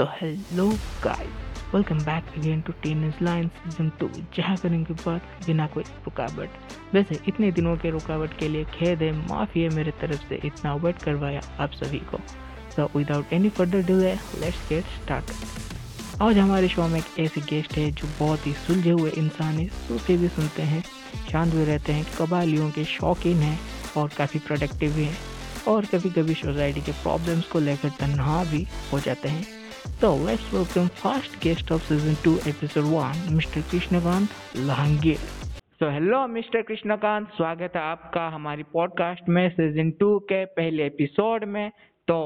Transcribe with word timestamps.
So 0.00 0.06
hello 0.06 0.72
guys, 1.02 1.28
welcome 1.72 1.98
back 2.04 2.24
again 2.34 2.62
to 2.66 2.74
Teenage 2.82 3.18
Line 3.26 3.48
season 3.56 3.90
two 4.00 4.08
जहाँ 4.36 4.56
करेंगे 4.56 4.94
बात 4.94 5.44
बिना 5.46 5.66
कोई 5.74 5.82
रुकावट। 5.82 6.94
वैसे 6.94 7.18
इतने 7.28 7.50
दिनों 7.52 7.76
के 7.82 7.90
रुकावट 7.90 8.38
के 8.38 8.48
लिए 8.48 8.64
खेद 8.74 9.02
है 9.02 9.10
माफ़ी 9.28 9.62
है 9.62 9.68
मेरे 9.74 9.90
तरफ़ 10.00 10.22
से 10.28 10.40
इतना 10.44 10.74
वेट 10.84 11.02
करवाया 11.02 11.42
आप 11.60 11.72
सभी 11.82 11.98
को। 12.12 12.20
So 12.76 12.88
without 12.96 13.32
any 13.32 13.48
further 13.58 13.82
delay 13.86 14.14
let's 14.40 14.68
get 14.68 14.84
start 15.02 16.22
आज 16.22 16.38
हमारे 16.38 16.68
शो 16.68 16.88
में 16.88 16.98
एक 17.00 17.20
ऐसे 17.20 17.40
गेस्ट 17.50 17.76
है 17.78 17.90
जो 17.90 18.08
बहुत 18.20 18.46
ही 18.46 18.52
सुलझे 18.66 18.90
हुए 18.90 19.10
इंसान 19.10 19.58
है 19.58 19.68
सूफी 19.88 20.16
भी 20.16 20.28
सुनते 20.40 20.62
हैं 20.72 20.82
शांत 21.30 21.54
भी 21.54 21.64
रहते 21.64 21.92
हैं 21.92 22.06
कबालियों 22.18 22.70
के 22.70 22.84
शौकीन 22.96 23.42
हैं 23.42 23.58
और 23.96 24.10
काफ़ी 24.18 24.40
प्रोडक्टिव 24.48 24.96
भी 24.96 25.04
हैं। 25.04 25.18
और 25.68 25.84
कभी 25.84 26.10
कभी 26.10 26.34
सोसाइटी 26.34 26.80
के 26.80 26.92
प्रॉब्लम्स 27.02 27.48
को 27.48 27.60
लेकर 27.60 27.88
तनहा 28.00 28.42
भी 28.50 28.66
हो 28.92 29.00
जाते 29.00 29.28
हैं। 29.28 29.59
तो 29.98 30.26
let's 30.26 30.54
welcome 30.54 30.88
first 30.88 31.42
guest 31.42 31.72
of 31.72 31.82
season 31.82 32.14
two 32.24 32.50
episode 32.50 32.84
one 32.84 33.34
mister 33.34 33.60
Krishnakant 33.60 34.28
Lahangir 34.56 35.18
तो 35.80 35.90
हेलो 35.90 36.26
मिस्टर 36.26 36.62
कृष्णकांत 36.62 37.28
स्वागत 37.28 37.72
है 37.76 37.82
आपका 37.82 38.28
हमारी 38.28 38.62
पॉडकास्ट 38.62 39.28
में 39.28 39.50
सीज़न 39.50 39.90
टू 39.90 40.18
के 40.18 40.44
पहले 40.44 40.86
एपिसोड 40.86 41.44
में 41.44 41.70
तो 42.08 42.18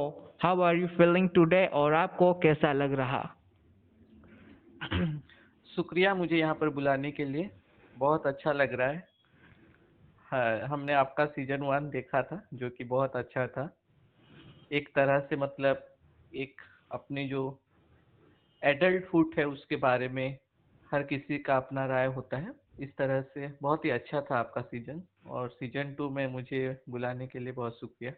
how 0.42 0.60
are 0.60 0.76
you 0.76 0.86
feeling 0.86 1.28
today 1.34 1.66
और 1.66 1.94
आपको 1.94 2.32
कैसा 2.34 2.72
लग 2.72 2.92
रहा? 2.92 3.36
शुक्रिया 5.76 6.14
मुझे 6.14 6.36
यहाँ 6.36 6.54
पर 6.54 6.68
बुलाने 6.68 7.10
के 7.10 7.24
लिए। 7.24 7.50
बहुत 7.98 8.26
अच्छा 8.26 8.52
लग 8.52 8.74
रहा 8.74 8.88
है। 8.88 9.08
हाँ, 10.30 10.58
हमने 10.58 10.92
आपका 10.92 11.24
सीज़न 11.26 11.60
वन 11.60 11.90
देखा 11.90 12.22
था 12.22 12.42
जो 12.54 12.70
कि 12.70 12.84
बहुत 12.84 13.16
अच्छा 13.16 13.46
था। 13.46 13.76
एक 14.72 14.88
तरह 14.88 15.18
से 15.20 15.36
मतलब 15.36 15.86
एक 16.34 16.60
अपनी 16.94 17.26
जो 17.28 17.42
एडल्ट 18.62 19.04
फ़ूड 19.04 19.34
है 19.38 19.44
उसके 19.44 19.76
बारे 19.76 20.08
में 20.08 20.38
हर 20.92 21.02
किसी 21.02 21.38
का 21.38 21.56
अपना 21.56 21.86
राय 21.86 22.06
होता 22.06 22.36
है। 22.36 22.52
इस 22.80 22.96
तरह 22.96 23.20
से 23.22 23.48
बहुत 23.62 23.84
ही 23.84 23.90
अच्छा 23.90 24.20
था 24.20 24.38
आपका 24.38 24.60
सीज़न 24.60 25.02
और 25.26 25.48
सीज़न 25.48 25.94
टू 25.94 26.08
में 26.10 26.26
मुझे 26.26 26.60
बुलाने 26.90 27.26
के 27.26 27.38
लिए 27.38 27.52
बहुत 27.52 27.78
शुक्रिया। 27.80 28.12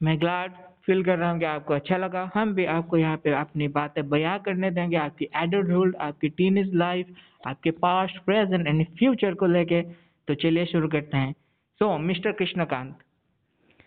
मैं 0.00 0.18
ग्लैड 0.20 0.52
फील 0.86 1.04
कर 1.04 1.18
रहा 1.18 1.30
हूँ 1.30 1.38
कि 1.38 1.44
आपको 1.44 1.74
अच्छा 1.74 1.96
लगा। 1.96 2.30
हम 2.34 2.54
भी 2.54 2.64
आपको 2.64 2.96
यहाँ 2.96 3.16
पे 3.16 3.32
अपनी 3.32 3.68
बातें 3.68 4.08
बयां 4.08 4.38
करने 4.38 4.70
देंगे। 4.70 4.96
आपकी 4.96 5.28
एडल्टहुड 5.36 5.96
आपकी 5.96 6.28
टीनेज 6.28 6.74
लाइफ 6.74 7.14
आपके 7.46 7.70
पास्ट 7.70 8.18
प्रेजेंट 8.24 8.66
एंड 8.66 8.86
फ्यूचर 8.98 9.34
को 9.34 9.46
लेके। 9.46 9.82
तो 10.28 10.34
चलिए 10.34 10.66
शुरू 10.66 10.88
करते 10.88 11.16
हैं। 11.16 11.32
So 11.80 11.96
mister 11.98 12.32
Krishnakant. 12.32 12.98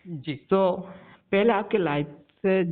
जी। 0.06 0.34
तो 0.50 0.60
पहले 1.32 1.52
आपके 1.52 1.78
लाइफ 1.78 2.06
से 2.46 2.64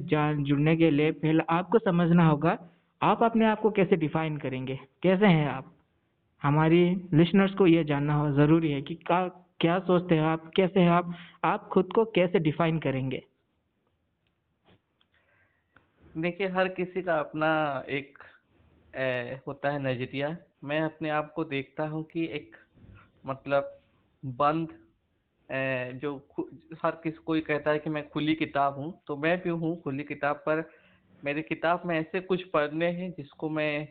जुड़ने 0.43 0.77
के 0.77 0.91
लिए 0.91 1.11
पहले 1.13 1.43
आपको 1.51 1.79
समझना 1.79 2.27
होगा 2.29 2.59
आप 3.03 3.23
अपने 3.23 3.47
आप 3.47 3.61
को 3.61 3.71
कैसे 3.71 3.97
डिफाइन 3.97 4.37
करेंगे? 4.37 4.79
कैसे 5.03 5.27
हैं 5.27 5.49
आप? 5.49 5.73
हमारी 6.43 7.09
लिसनर्स 7.13 7.55
को 7.55 7.67
ये 7.67 7.85
जानना 7.85 8.15
हो 8.15 8.31
ज़रूरी 8.33 8.73
है 8.73 8.83
कि 8.83 8.95
का 8.95 9.29
क्या 9.61 9.79
सोचते 9.79 10.15
हैं 10.15 10.23
आप? 10.23 10.51
कैसे 10.57 10.81
हैं 10.81 10.91
आप? 10.91 11.15
आप 11.45 11.69
खुद 11.69 11.93
को 11.95 12.05
कैसे 12.05 12.39
डिफाइन 12.39 12.79
करेंगे? 12.79 13.23
देखिए 16.19 16.49
हर 16.49 16.69
किसी 16.69 17.03
का 17.03 17.19
अपना 17.19 17.85
एक 17.89 18.19
ए, 18.97 19.41
होता 19.47 19.71
है 19.71 19.83
नज़रिया। 19.83 20.37
मैं 20.65 20.81
अपने 20.81 21.09
आप 21.11 21.33
को 21.37 21.45
देखता 21.45 21.87
हूँ 21.87 22.03
कि 22.05 22.25
एक 22.25 22.57
मतलब 23.27 23.79
बंद 24.25 24.69
जो 25.51 26.17
हर 26.83 27.01
किस, 27.03 27.19
कोई 27.19 27.41
कहता 27.41 27.71
है 27.71 27.79
कि 27.79 27.91
मैं 27.91 28.09
खुली 28.09 28.35
किताब 28.35 28.79
हूँ 28.79 28.93
तो 29.07 29.17
मैं 29.17 29.41
भी 29.43 29.51
हूँ 29.51 29.81
खुली 29.83 30.05
किताब, 30.05 30.37
पर 30.37 30.69
मेरी 31.25 31.43
किताब 31.43 31.83
में 31.87 31.99
ऐसे 31.99 32.21
कुछ 32.21 32.43
पढ़ने 32.45 32.91
हैं 32.91 33.11
जिसको 33.11 33.49
मैं, 33.51 33.89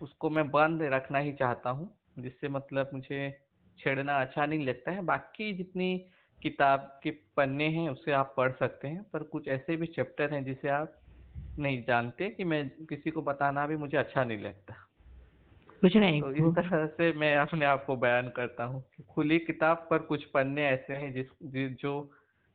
उसको 0.00 0.30
मैं 0.30 0.50
बंद 0.50 0.82
रखना 0.82 1.18
ही 1.18 1.32
चाहता 1.32 1.70
हूँ, 1.70 1.90
जिससे 2.18 2.48
मतलब 2.48 2.90
मुझे 2.94 3.30
छेड़ना 3.78 4.20
अच्छा 4.20 4.46
नहीं 4.46 4.66
लगता 4.66 4.90
है। 4.90 5.02
बाकी 5.02 5.52
जितनी 5.52 5.98
किताब 6.42 7.00
के 7.02 7.10
पन्ने 7.36 7.68
हैं 7.68 7.88
उसे 7.90 8.12
आप 8.12 8.34
पढ़ 8.36 8.52
सकते 8.52 8.88
हैं, 8.88 9.02
पर 9.12 9.22
कुछ 9.22 9.48
ऐसे 9.48 9.76
भी 9.76 9.86
चैप्टर 9.86 10.34
हैं 10.34 10.44
जिसे 10.44 10.68
आप 10.68 11.00
नहीं 11.58 11.82
जानते 11.84 12.28
कि 12.30 12.44
मैं 12.44 12.68
किसी 12.88 13.10
को 13.10 13.22
बताना 13.22 13.66
भी 13.66 13.76
मुझे 13.76 13.96
अच्छा 13.98 14.24
नहीं 14.24 14.38
लगता। 14.38 14.85
कुछ 15.80 15.96
नहीं 15.96 16.20
तो 16.22 16.30
इस 16.30 16.54
तरह 16.54 16.86
से 16.86 17.12
मैं 17.12 17.36
अपने 17.36 17.66
आप 17.66 17.84
को 17.86 17.96
बयान 17.96 18.28
करता 18.36 18.64
हूँ 18.64 18.82
खुली 19.10 19.38
किताब 19.38 19.86
पर 19.90 19.98
कुछ 20.04 20.24
पन्ने 20.24 20.66
ऐसे 20.66 20.94
हैं 20.94 21.12
जिस 21.12 21.76
जो 21.82 21.92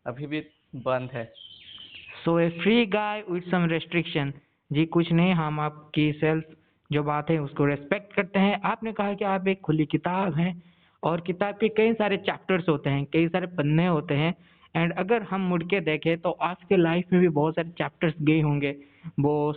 अभी 0.06 0.28
भी 0.28 0.40
बंद 0.78 1.10
है। 1.14 1.26
So 2.26 2.40
a 2.40 2.50
free 2.62 2.86
guy 2.86 3.24
with 3.30 3.44
some 3.44 3.66
restriction 3.66 4.34
जी 4.72 4.86
कुछ 4.86 5.12
नहीं 5.12 5.34
हम 5.34 5.60
आपकी 5.60 6.12
सेल्फ 6.14 6.56
जो 6.90 7.04
बात 7.04 7.30
है 7.30 7.38
उसको 7.38 7.66
रेस्पेक्ट 7.66 8.14
करते 8.14 8.40
हैं। 8.40 8.60
आपने 8.62 8.92
कहा 8.94 9.14
कि 9.14 9.26
आप 9.26 9.48
एक 9.48 9.62
खुली 9.62 9.86
किताब 9.86 10.36
हैं 10.36 10.62
और 11.04 11.22
किताब 11.22 11.56
के 11.56 11.70
कई 11.70 11.94
सारे 11.94 12.18
चैप्टर्स 12.20 12.70
होते 12.70 12.90
हैं 12.90 13.06
कई 13.06 13.28
सारे 13.28 13.48
पन्ने 13.58 13.88
होते 13.88 14.14
हैं। 14.14 14.34
एंड 14.76 14.94
अगर 14.94 15.24
हम 15.24 15.42
मुड़ 15.42 15.64
के 15.64 15.80
देखें 15.82 16.18
तो 16.18 16.32
आपके 16.42 16.78
लाइफ 16.78 17.12
में 17.14 17.22
भी 17.22 17.28
बहुत 17.30 17.56
सारे 17.56 17.70
चैप्टर्स 17.70 18.14
गए 18.22 18.40
होंगे। 18.42 18.72
वो 19.20 19.54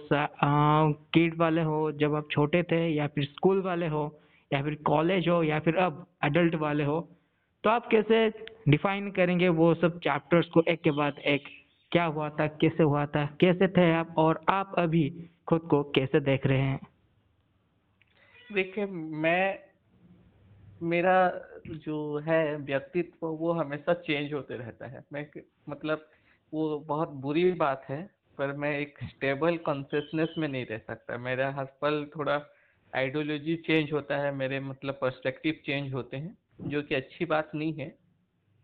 किड 1.14 1.36
वाले 1.38 1.62
हो, 1.62 1.90
जब 1.92 2.14
आप 2.14 2.28
छोटे 2.30 2.62
थे, 2.62 2.86
या 2.88 3.06
फिर 3.06 3.24
स्कूल 3.24 3.60
वाले 3.62 3.86
हो, 3.88 4.04
या 4.50 4.62
फिर 4.62 4.74
कॉलेज 4.86 5.28
हो, 5.28 5.42
या 5.42 5.58
फिर 5.60 5.76
अब 5.76 6.06
अडल्ट 6.22 6.54
वाले 6.56 6.84
हो 6.84 7.00
तो 7.64 7.70
आप 7.70 7.86
कैसे 7.88 8.28
डिफाइन 8.68 9.10
करेंगे 9.10 9.48
वो 9.50 9.74
सब 9.74 9.98
चैप्टर्स 9.98 10.46
को 10.46 10.62
एक 10.68 10.80
के 10.82 10.90
बाद 10.92 11.18
एक? 11.18 11.44
क्या 11.92 12.04
हुआ 12.06 12.28
था, 12.30 12.46
कैसे 12.46 12.82
हुआ 12.82 13.04
था, 13.06 13.24
कैसे 13.40 13.68
थे 13.68 13.90
आप, 13.92 14.14
और 14.18 14.40
आप 14.48 14.74
अभी 14.78 15.30
खुद 15.48 15.60
को 15.60 15.82
कैसे 15.90 16.20
देख 16.20 16.46
रहे 16.46 16.60
हैं? 16.60 16.80
देखिए, 18.50 18.86
मैं 18.86 19.58
मेरा 20.82 21.42
जो 21.66 22.18
है 22.18 22.56
व्यक्तित्व, 22.56 23.26
वो 23.26 23.52
हमेशा 23.52 23.94
चेंज 23.94 24.32
होते 24.32 24.56
रहता 24.56 24.86
है। 24.86 25.04
मैं 25.12 25.28
मतलब 25.68 26.08
वो 26.52 26.78
बहुत 26.78 27.08
बुरी 27.08 27.52
बात 27.52 27.84
है, 27.88 28.10
पर 28.38 28.52
मैं 28.52 28.78
एक 28.78 28.98
स्टेबल 29.04 29.56
कॉन्शियसनेस 29.56 30.34
में 30.38 30.48
नहीं 30.48 30.66
रह 30.66 30.78
सकता। 30.78 31.18
मेरा 31.18 31.50
हर 31.50 31.64
पल 31.64 32.06
थोड़ा 32.16 32.40
आइडियोलॉजी 32.94 33.56
चेंज 33.56 33.92
होता 33.92 34.16
है, 34.16 34.34
मेरे 34.34 34.60
मतलब 34.60 34.98
पर्सपेक्टिव 35.00 35.60
चेंज 35.66 35.94
होते 35.94 36.16
हैं, 36.16 36.38
जो 36.60 36.82
कि 36.82 36.94
अच्छी 36.94 37.24
बात 37.24 37.50
नहीं 37.54 37.72
है, 37.72 37.88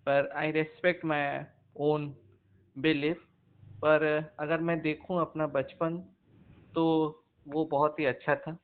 पर 0.06 0.31
I 0.37 0.50
respect 0.50 1.04
my 1.04 1.41
own 1.77 2.15
belief 2.78 3.25
पर 3.84 4.32
अगर 4.41 4.60
मैं 4.60 4.81
देखूँ 4.81 5.21
अपना 5.21 5.47
बचपन 5.47 5.97
तो 6.75 6.84
वो 7.48 7.65
बहुत 7.65 7.98
ही 8.00 8.04
अच्छा 8.04 8.34
था। 8.34 8.59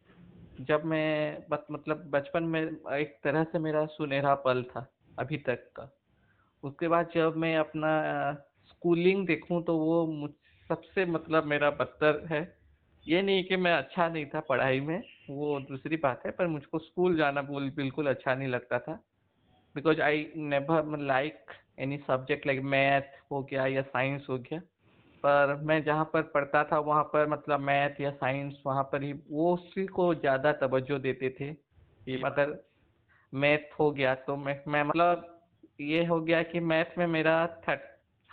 जब 0.60 0.84
मैं 0.84 1.42
मतलब 1.70 2.10
बचपन 2.10 2.42
में 2.42 2.62
एक 2.92 3.18
तरह 3.24 3.44
से 3.44 3.58
मेरा 3.58 3.86
सुनहरा 3.86 4.34
पल 4.34 4.62
था, 4.62 4.92
अभी 5.18 5.36
तक 5.36 5.54
का। 5.54 5.96
उसके 6.62 6.88
बाद 6.88 7.08
जब 7.14 7.36
मैं 7.36 7.56
अपना 7.56 8.02
स्कूलिंग 8.64 9.26
देखूँ 9.26 9.64
तो 9.64 9.78
वो 9.78 10.06
मुझ, 10.06 10.30
सबसे 10.68 11.06
मतलब 11.06 11.44
मेरा 11.44 11.70
बदतर 11.70 12.26
है। 12.26 12.56
ये 13.08 13.22
नहीं 13.22 13.44
कि 13.44 13.56
मैं 13.56 13.72
अच्छा 13.72 14.08
नहीं 14.08 14.26
था 14.26 14.40
पढ़ाई 14.40 14.80
में, 14.80 15.02
वो 15.30 15.60
दूसरी 15.60 15.96
बात 15.96 16.26
है, 16.26 16.32
पर 16.32 16.46
मुझको 16.46 16.78
स्कूल 16.78 17.16
जाना 17.16 17.42
बिल- 17.42 17.74
बिल्कुल 17.74 18.06
अच्छा 18.06 18.34
नहीं 18.34 18.48
लगता 18.48 18.78
था। 18.78 19.04
Because 19.74 20.00
I 20.00 20.32
never 20.36 20.98
like 20.98 21.44
any 21.78 21.98
subject 21.98 22.46
like 22.46 22.60
math 22.60 23.32
हो 23.32 23.42
गया 23.42 23.66
या 23.66 23.82
साइंस 23.82 24.26
हो 24.30 24.38
गया। 24.38 24.60
पर 25.26 25.54
मैं 25.56 25.82
जहाँ 25.84 26.04
पर 26.04 26.22
पढ़ता 26.22 26.64
था 26.64 26.78
वहाँ 26.78 27.02
पर 27.02 27.28
मतलब 27.28 27.60
मैथ 27.60 28.00
या 28.00 28.10
साइंस 28.10 28.62
वहाँ 28.66 28.82
पर 28.82 29.02
ही 29.02 29.12
वो 29.30 29.54
उसी 29.54 29.86
को 29.86 30.14
ज़्यादा 30.14 30.52
तवज्जो 30.52 30.98
देते 30.98 31.30
थे 31.30 31.52
कि 32.06 32.22
अगर 32.22 32.64
मैथ 33.34 33.80
हो 33.80 33.90
गया 33.90 34.14
तो 34.14 34.36
मैं 34.36 34.60
मैं 34.68 34.82
मतलब 34.82 35.32
ये 35.80 36.04
हो 36.06 36.20
गया 36.20 36.42
कि 36.42 36.60
मैथ 36.60 36.98
में 36.98 37.06
मेरा 37.06 37.46
थर्ट, 37.46 37.80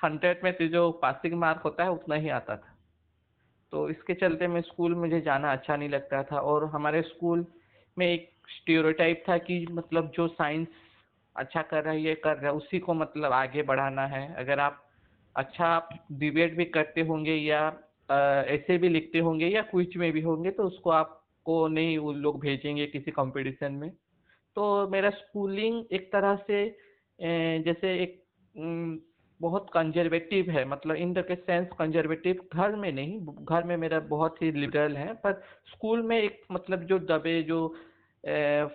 हंड्रेड 0.03 0.43
में 0.43 0.69
जो 0.69 0.91
पासिंग 0.91 1.33
मार्क 1.33 1.61
होता 1.65 1.83
है 1.83 1.91
उतना 1.91 2.15
ही 2.15 2.29
आता 2.29 2.55
था। 2.55 2.77
तो 3.71 3.89
इसके 3.89 4.13
चलते 4.13 4.47
मैं 4.47 4.61
स्कूल 4.61 4.95
मुझे 4.95 5.21
जाना 5.21 5.51
अच्छा 5.51 5.75
नहीं 5.75 5.89
लगता 5.89 6.23
था 6.23 6.39
और 6.39 6.65
हमारे 6.65 7.01
स्कूल 7.01 7.45
में 7.97 8.07
एक 8.07 8.31
स्टीरियोटाइप 8.49 9.23
था 9.29 9.37
कि 9.37 9.65
मतलब 9.71 10.11
जो 10.11 10.27
साइंस 10.27 10.67
अच्छा 11.35 11.61
कर 11.61 11.83
रहा 11.83 11.93
है 11.93 12.01
ये 12.01 12.15
कर 12.15 12.37
रहा 12.37 12.51
है, 12.51 12.53
उसी 12.53 12.79
को 12.79 12.93
मतलब 12.93 13.33
आगे 13.33 13.63
बढ़ाना 13.63 14.05
है। 14.05 14.35
अगर 14.35 14.59
आप 14.59 14.82
अच्छा 15.35 15.65
आप 15.65 15.89
डिबेट 16.11 16.55
भी 16.57 16.65
करते 16.65 17.01
होंगे 17.01 17.35
या 17.35 17.61
ऐसे 18.47 18.77
भी 18.77 18.89
लिखते 18.89 19.19
होंगे 19.19 19.47
या 19.47 19.61
क्विज 19.61 19.95
में 19.97 20.11
भी 20.11 20.21
होंगे 20.21 20.51
तो 20.51 20.63
उसको 20.63 20.89
आपको 20.89 21.67
नहीं 21.67 21.97
वो 21.97 22.11
लोग 22.13 22.39
भेजेंगे 22.41 22.85
किसी 22.87 23.11
कंपटीशन 23.11 23.73
में। 23.73 23.89
तो 24.57 24.87
मेरा 24.89 25.09
स्कूलिंग 25.09 25.83
एक 25.91 26.11
तरह 26.13 26.35
से 26.47 26.65
जैसे 27.63 27.93
एक 28.03 28.21
बहुत 29.39 29.69
कंजर्वेटिव 29.73 30.49
है 30.51 30.63
मतलब 30.65 30.95
इन 30.95 31.13
द 31.13 31.25
सेंस 31.31 31.67
कंजर्वेटिव 31.79 32.45
घर 32.53 32.75
में 32.75 32.91
नहीं, 32.91 33.19
घर 33.19 33.63
में 33.63 33.75
मेरा 33.77 33.99
बहुत 33.99 34.41
ही 34.41 34.51
लिबरल 34.51 34.95
है, 34.97 35.13
पर 35.13 35.41
स्कूल 35.71 36.01
में 36.01 36.17
एक 36.21 36.41
मतलब 36.51 36.83
जो 36.83 36.99
दबे, 36.99 37.41
जो 37.43 37.67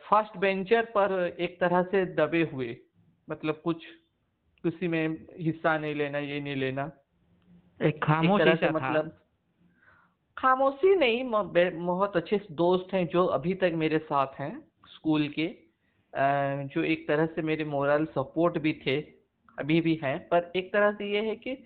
फ़र्स्ट 0.08 0.36
बेंचर 0.38 0.84
पर 0.96 1.36
एक 1.40 1.60
तरह 1.60 1.82
से 1.82 2.04
दबे 2.14 2.42
हुए 2.52 2.76
मतलब 3.28 3.60
कुछ 3.64 3.84
किसी 4.64 4.88
में 4.88 5.08
हिस्सा 5.38 5.76
नहीं 5.78 5.94
लेना 5.94 6.18
ये 6.18 6.40
नहीं 6.40 6.56
लेना। 6.56 6.90
एक 7.80 7.86
एक 7.86 8.02
खामोशी 8.04 8.54
था। 8.56 8.70
मतलब 8.70 9.10
खामोशी 10.36 10.94
नहीं 10.96 11.24
बहुत 11.24 12.16
अच्छे 12.16 12.40
दोस्त 12.52 12.92
हैं 12.94 13.06
जो 13.08 13.24
अभी 13.28 13.54
तक 13.54 13.72
मेरे 13.74 13.98
साथ 14.00 14.40
हैं 14.40 14.52
स्कूल 14.88 15.28
के। 15.28 15.46
जो 16.66 16.82
एक 16.84 17.06
तरह 17.08 17.26
से 17.26 17.42
मेरे 17.42 17.64
मोरल 17.64 18.04
सपोर्ट 18.06 18.58
भी 18.58 18.72
थे 18.86 19.00
अभी 19.58 19.80
भी 19.80 19.94
हैं। 20.02 20.18
पर 20.28 20.50
एक 20.56 20.72
तरह 20.72 20.92
से 20.92 21.10
ये 21.12 21.20
है 21.20 21.36
कि 21.36 21.56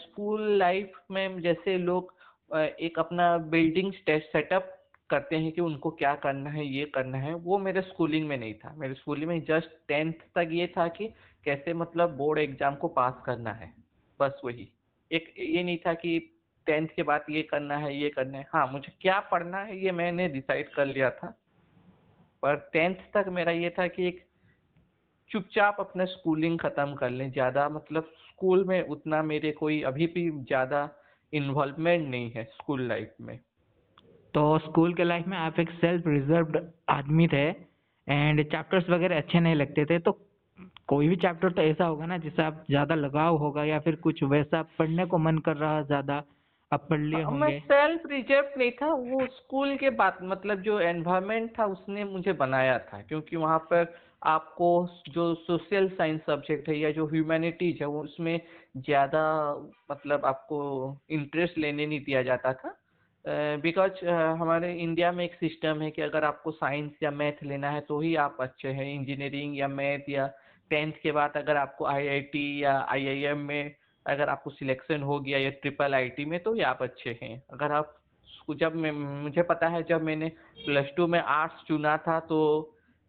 स्कूल 0.00 0.50
लाइफ 0.58 0.92
में 1.10 1.40
जैसे 1.42 1.76
लोग 1.78 2.14
एक 2.56 2.98
अपना 2.98 3.36
बिल्डिंग 3.50 3.92
सेटअप 4.08 4.76
करते 5.10 5.36
हैं 5.36 5.50
कि 5.52 5.60
उनको 5.60 5.90
क्या 5.90 6.14
करना 6.14 6.50
है 6.50 6.66
ये 6.66 6.84
करना 6.84 7.18
है 7.18 7.34
वो 7.36 7.58
मेरे 7.58 7.80
स्कूलिंग 7.82 8.28
में 8.28 8.36
नहीं 8.38 8.54
था। 8.54 8.74
मेरे 8.76 8.94
स्कूलिंग 8.94 9.28
में 9.28 9.40
जस्ट 9.44 9.70
टेंथ 9.88 10.12
तक 10.34 10.48
ये 10.52 10.66
था 10.76 10.86
कि 10.88 11.08
कैसे 11.44 11.74
मतलब 11.74 12.16
बोर्ड 12.16 12.38
एग्ज़ाम 12.38 12.74
को 12.74 12.88
पास 12.90 13.22
करना 13.26 13.52
है? 13.52 13.72
बस 14.20 14.40
वही। 14.44 14.68
एक 15.10 15.34
ये 15.38 15.62
नहीं 15.62 15.78
था 15.78 15.94
कि 15.94 16.18
टेंथ 16.66 16.88
के 16.96 17.02
बाद 17.02 17.24
ये 17.30 17.42
करना 17.42 17.76
है, 17.76 17.96
ये 17.96 18.08
करना 18.10 18.38
है। 18.38 18.46
हाँ 18.54 18.66
मुझे 18.72 18.92
क्या 19.00 19.18
पढ़ना 19.30 19.58
है 19.58 19.78
ये 19.84 19.92
मैंने 19.92 20.28
डिसाइड 20.28 20.72
कर 20.74 20.86
लिया 20.86 21.10
था। 21.10 21.34
पर 22.42 22.56
टेंथ 22.72 22.94
तक 23.14 23.28
मेरा 23.30 23.52
ये 23.52 23.70
था 23.70 23.86
कि 23.88 24.06
एक 24.08 24.24
चुपचाप 25.30 25.76
अपना 25.80 26.04
स्कूलिंग 26.06 26.58
ख़त्म 26.58 26.94
कर 26.94 27.10
लें। 27.10 27.30
ज़्यादा 27.32 27.68
मतलब 27.68 28.10
स्कूल 28.20 28.64
में 28.64 28.82
उतना 28.86 29.22
मेरे 29.22 29.50
कोई 29.52 29.80
अभी 29.82 30.06
भी 30.06 30.30
ज़्यादा 30.30 30.88
इन्वॉल्वमेंट 31.32 32.08
नहीं 32.08 32.30
है 32.30 32.44
स्कूल 32.52 32.86
लाइफ 32.88 33.14
में। 33.20 33.38
तो 34.34 34.58
स्कूल 34.58 34.94
के 34.94 35.04
लाइफ 35.04 35.26
में 35.26 35.36
आप 35.38 35.58
एक 35.60 35.70
सेल्फ 35.70 36.06
रिज़र्व 36.06 36.60
आदमी 36.88 37.28
थे 37.28 37.46
एंड 37.48 38.42
चैप्टर्स 38.44 38.88
वगैरह 38.90 39.16
अच्छे 39.16 39.40
नहीं 39.40 39.54
लगते 39.54 39.84
थे 39.84 39.98
तो 39.98 40.18
कोई 40.90 41.08
भी 41.08 41.16
चैप्टर 41.16 41.52
तो 41.52 41.62
ऐसा 41.62 41.84
होगा 41.84 42.06
ना 42.06 42.18
जिससे 42.18 42.42
आप 42.42 42.64
ज़्यादा 42.70 42.94
लगाव 42.94 43.36
होगा 43.36 43.64
या 43.64 43.78
फिर 43.78 43.96
कुछ 43.96 44.22
वैसा 44.22 44.62
पढ़ने 44.62 45.06
को 45.06 45.18
मन 45.18 45.38
कर 45.38 45.56
रहा 45.56 45.82
ज़्यादा 45.82 46.24
आप 46.72 46.86
पढ़ 46.90 47.00
लिए 47.00 47.22
हाँ, 47.22 47.30
होंगे। 47.30 47.46
मैं 47.46 47.60
सेल्फ 47.60 48.02
रिज़र्व 48.06 48.46
नहीं 48.58 48.70
था 48.70 48.92
वो 48.94 49.26
स्कूल 49.26 49.76
के 49.76 49.90
बाद 49.90 50.18
मतलब 50.22 50.60
जो 50.60 50.80
एनवायरमेंट 50.80 51.58
था 51.58 51.64
उसने 51.64 52.04
मुझे 52.04 52.32
बनाया 52.32 52.78
था 52.78 53.02
क्योंकि 53.02 53.36
वहाँ 53.36 53.58
पर 53.58 53.94
आपको 54.24 54.88
जो 55.08 55.34
सोशल 55.34 55.88
साइंस 55.88 56.20
सब्जेक्ट 56.20 56.68
है 56.68 56.78
या 56.78 56.90
जो 56.90 57.06
ह्यूमैनिटीज 57.06 57.78
है 57.80 57.86
वो 57.86 58.02
उसमें 58.02 58.40
ज़्यादा 58.76 59.54
मतलब 59.90 60.26
आपको 60.26 60.60
इंटरेस्ट 61.10 61.58
लेने 61.58 61.86
नहीं 61.86 62.00
दिया 62.00 62.22
जाता 62.22 62.52
था। 62.52 62.76
बिकॉज़ 63.56 63.92
uh, 63.92 64.02
uh, 64.02 64.40
हमारे 64.40 64.74
इंडिया 64.74 65.12
में 65.12 65.24
एक 65.24 65.34
सिस्टम 65.34 65.82
है 65.82 65.90
कि 65.90 66.02
अगर 66.02 66.24
आपको 66.24 66.50
साइंस 66.50 66.90
या 67.02 67.10
मैथ 67.10 67.44
लेना 67.44 67.70
है 67.70 67.80
तो 67.80 68.00
ही 68.00 68.14
आप 68.16 68.36
अच्छे 68.40 68.68
हैं 68.68 68.94
इंजीनियरिंग 68.94 69.58
या 69.58 69.68
मैथ 69.68 69.98
या 70.08 70.30
टेंथ 70.70 70.92
के 71.02 71.12
बाद 71.12 71.32
अगर 71.36 71.56
आपको 71.56 71.84
आईआईटी 71.84 72.64
या 72.64 72.86
आईआईएम 72.88 73.38
में 73.38 73.74
अगर 74.06 74.28
आपको 74.28 74.50
सिलेक्शन 74.50 75.02
हो 75.02 75.20
गया 75.20 75.38
या 75.38 75.50
ट्रिपल 75.50 75.94
आईटी 75.94 76.24
में 76.24 76.42
तो 76.42 76.56
ये 76.56 76.62
आप 76.62 76.82
अच्छे 76.82 77.18
हैं। 77.22 77.42
अगर 77.50 77.72
आप 77.72 77.96
जब 78.50 78.74
मैं 78.74 78.92
मुझे 79.22 79.42
पता 79.42 79.68
है 79.68 79.82
जब 79.82 80.02
मैंने 80.02 80.28
प्लस 80.66 80.86
टू 80.96 81.06
में 81.06 81.20
आर्ट्स 81.20 81.64
चुना 81.68 81.96
था 81.96 82.20
तो 82.20 82.40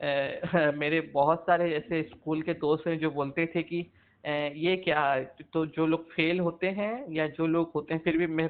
ए, 0.04 0.42
मेरे 0.75 1.02
बहुत 1.02 1.42
सारे 1.42 1.75
ऐसे 1.75 2.04
स्कूल 2.04 2.42
के 2.42 2.54
दोस्त 2.54 2.88
हैं 2.88 3.00
जो 3.00 3.12
बोलते 3.12 3.46
थे 3.46 3.63
कि 3.63 3.92
ए, 4.25 4.54
ये 4.56 4.78
क्या 4.78 5.19
तो 5.54 5.66
जो 5.66 5.86
लोग 5.86 6.12
फेल 6.12 6.40
होते 6.40 6.68
हैं 6.68 7.06
या 7.10 7.28
जो 7.28 7.48
लोग 7.48 7.72
होते 7.75 7.94
हैं 7.94 8.02
फिर 8.04 8.18
भी 8.18 8.28
मैं 8.28 8.48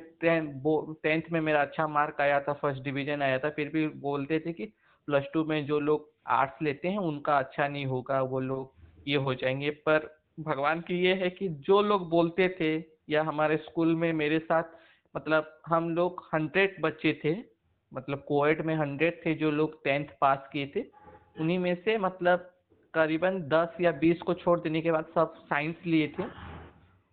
टेंथ 1.04 1.22
में 1.31 1.42
मेरा 1.42 1.62
अच्छा 1.62 1.88
मार्क 1.88 2.22
आया 2.22 2.40
था 2.40 2.54
फ़र्स्ट 2.54 2.84
डिवीज़न 2.84 3.22
आया 3.22 3.40
था 3.40 3.50
फिर 3.50 3.69
भी 3.69 3.88
बोलते 3.88 4.40
थे 4.40 4.54
कि 4.54 4.66
प्लस 5.08 5.24
टू 5.34 5.44
में 5.44 5.66
जो 5.66 5.80
लोग 5.80 6.12
आर्ट्स 6.28 6.62
लेते 6.62 6.88
हैं 6.88 6.98
उनका 6.98 7.38
अच्छा 7.38 7.68
नहीं 7.68 7.86
होगा 7.86 8.22
वो 8.22 8.40
लोग 8.40 8.81
ये 9.07 9.15
हो 9.18 9.33
जाएँगे। 9.33 9.69
पर 9.69 10.21
भगवान 10.39 10.81
की 10.81 11.00
ये 11.01 11.13
है 11.13 11.30
कि 11.30 11.48
जो 11.50 11.81
लोग 11.81 12.09
बोलते 12.09 12.50
थे 12.59 12.83
या 13.09 13.24
हमारे 13.24 13.57
स्कूल 13.57 13.95
में 13.95 14.13
मेरे 14.13 14.39
साथ 14.39 14.63
मतलब 15.15 15.62
हम 15.68 15.89
लोग 15.89 16.30
हंड्रेड 16.33 16.81
बच्चे 16.81 17.21
थे 17.25 17.36
मतलब 17.94 18.25
कोएड 18.27 18.65
में 18.65 18.75
हंड्रेड 18.75 19.25
थे 19.25 19.33
जो 19.33 19.51
लोग 19.51 19.83
टेंथ 19.83 20.06
पास 20.21 20.50
किए 20.53 20.71
थे, 20.75 20.86
उन्हीं 21.39 21.59
में 21.59 21.75
से 21.75 21.98
मतलब 21.98 22.53
करीबन 22.94 23.42
दस 23.42 23.81
या 23.81 23.92
बीस 23.92 24.21
को 24.21 24.33
छोड़ 24.33 24.59
देने 24.59 24.81
के 24.81 24.92
बाद 24.92 25.06
सब 25.15 25.33
साइंस 25.36 25.75
लिए 25.86 26.07
थे। 26.19 26.24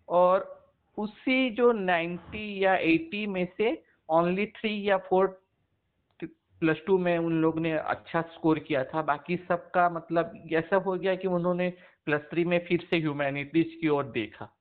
और 0.09 0.59
उसी 0.97 1.49
जो 1.49 1.71
नाइन्टी 1.71 2.63
या 2.63 2.75
एटी 2.75 3.27
में 3.27 3.47
से 3.57 3.83
ओनली 4.09 4.45
थ्री 4.45 4.89
या 4.89 4.97
फोर 4.97 5.41
प्लस 6.59 6.77
टू 6.87 6.97
में 6.97 7.17
उन 7.17 7.41
लोग 7.41 7.59
ने 7.59 7.71
अच्छा 7.71 8.21
स्कोर 8.21 8.59
किया 8.59 8.83
था। 8.83 9.01
बाकी 9.01 9.37
सबका 9.37 9.89
मतलब 9.89 10.47
ऐसा 10.53 10.75
हो 10.75 10.93
गया 10.93 11.15
कि 11.15 11.27
उन्होंने 11.27 11.73
प्लस 12.05 12.21
थ्री 12.21 12.45
में 12.45 12.65
फिर 12.65 12.87
से 12.89 12.97
ह्यूमैनिटीज 12.97 13.77
की 13.81 13.87
ओर 13.87 14.03
देखा। 14.03 14.55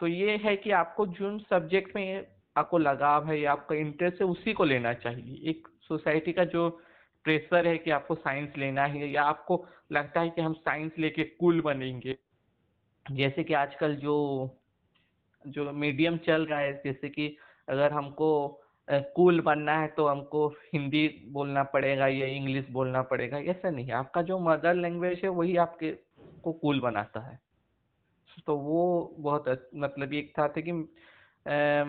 तो 0.00 0.06
ये 0.06 0.36
है 0.36 0.56
कि 0.56 0.70
आपको 0.70 1.06
जिन 1.06 1.38
सब्जेक्ट 1.38 1.96
में 1.96 2.26
आपको 2.56 2.78
लगाव 2.78 3.28
है 3.28 3.40
या 3.40 3.52
आपका 3.52 3.74
इंटरेस्ट 3.74 4.20
है, 4.20 4.26
उसी 4.26 4.52
को 4.52 4.64
लेना 4.64 4.92
चाहिए। 4.92 5.50
एक 5.50 5.68
सोसाइटी 5.80 6.32
का 6.32 6.44
जो 6.44 6.80
प्रेशर 7.24 7.66
है 7.66 7.78
कि 7.78 7.90
आपको 7.90 8.14
साइंस 8.14 8.52
लेना 8.58 8.84
है 8.84 9.10
या 9.10 9.22
आपको 9.22 9.66
लगता 9.92 10.20
है 10.20 10.30
कि 10.30 10.40
हम 10.40 10.52
साइंस 10.52 10.92
लेके 10.98 11.24
कूल 11.24 11.60
बनेंगे। 11.60 12.18
जैसे 13.10 13.44
कि 13.44 13.54
आजकल 13.54 13.96
जो 13.96 14.50
जो 15.46 15.72
मीडियम 15.72 16.16
चल 16.16 16.46
रहा 16.46 16.58
है, 16.58 16.82
जैसे 16.84 17.08
कि 17.08 17.36
अगर 17.68 17.92
हमको 17.92 18.60
कूल 18.88 19.40
बनना 19.40 19.78
है 19.80 19.86
तो 19.88 20.06
हमको 20.06 20.46
हिंदी 20.72 21.06
बोलना 21.32 21.62
पड़ेगा 21.62 22.06
या 22.06 22.26
इंग्लिश 22.26 22.68
बोलना 22.70 23.02
पड़ेगा 23.02 23.38
ऐसा 23.50 23.70
नहीं 23.70 23.90
आपका 23.92 24.22
जो 24.22 24.38
मदर 24.40 24.74
लैंग्वेज 24.74 25.20
है 25.24 25.28
वही 25.30 25.56
आपके 25.56 25.90
को 26.44 26.52
कूल 26.52 26.80
बनाता 26.80 27.20
है। 27.20 27.38
तो 28.46 28.56
वो 28.56 29.14
बहुत 29.18 29.68
मतलब 29.74 30.12
एक 30.14 30.32
था, 30.38 30.48
था 30.48 30.60
कि 30.60 30.72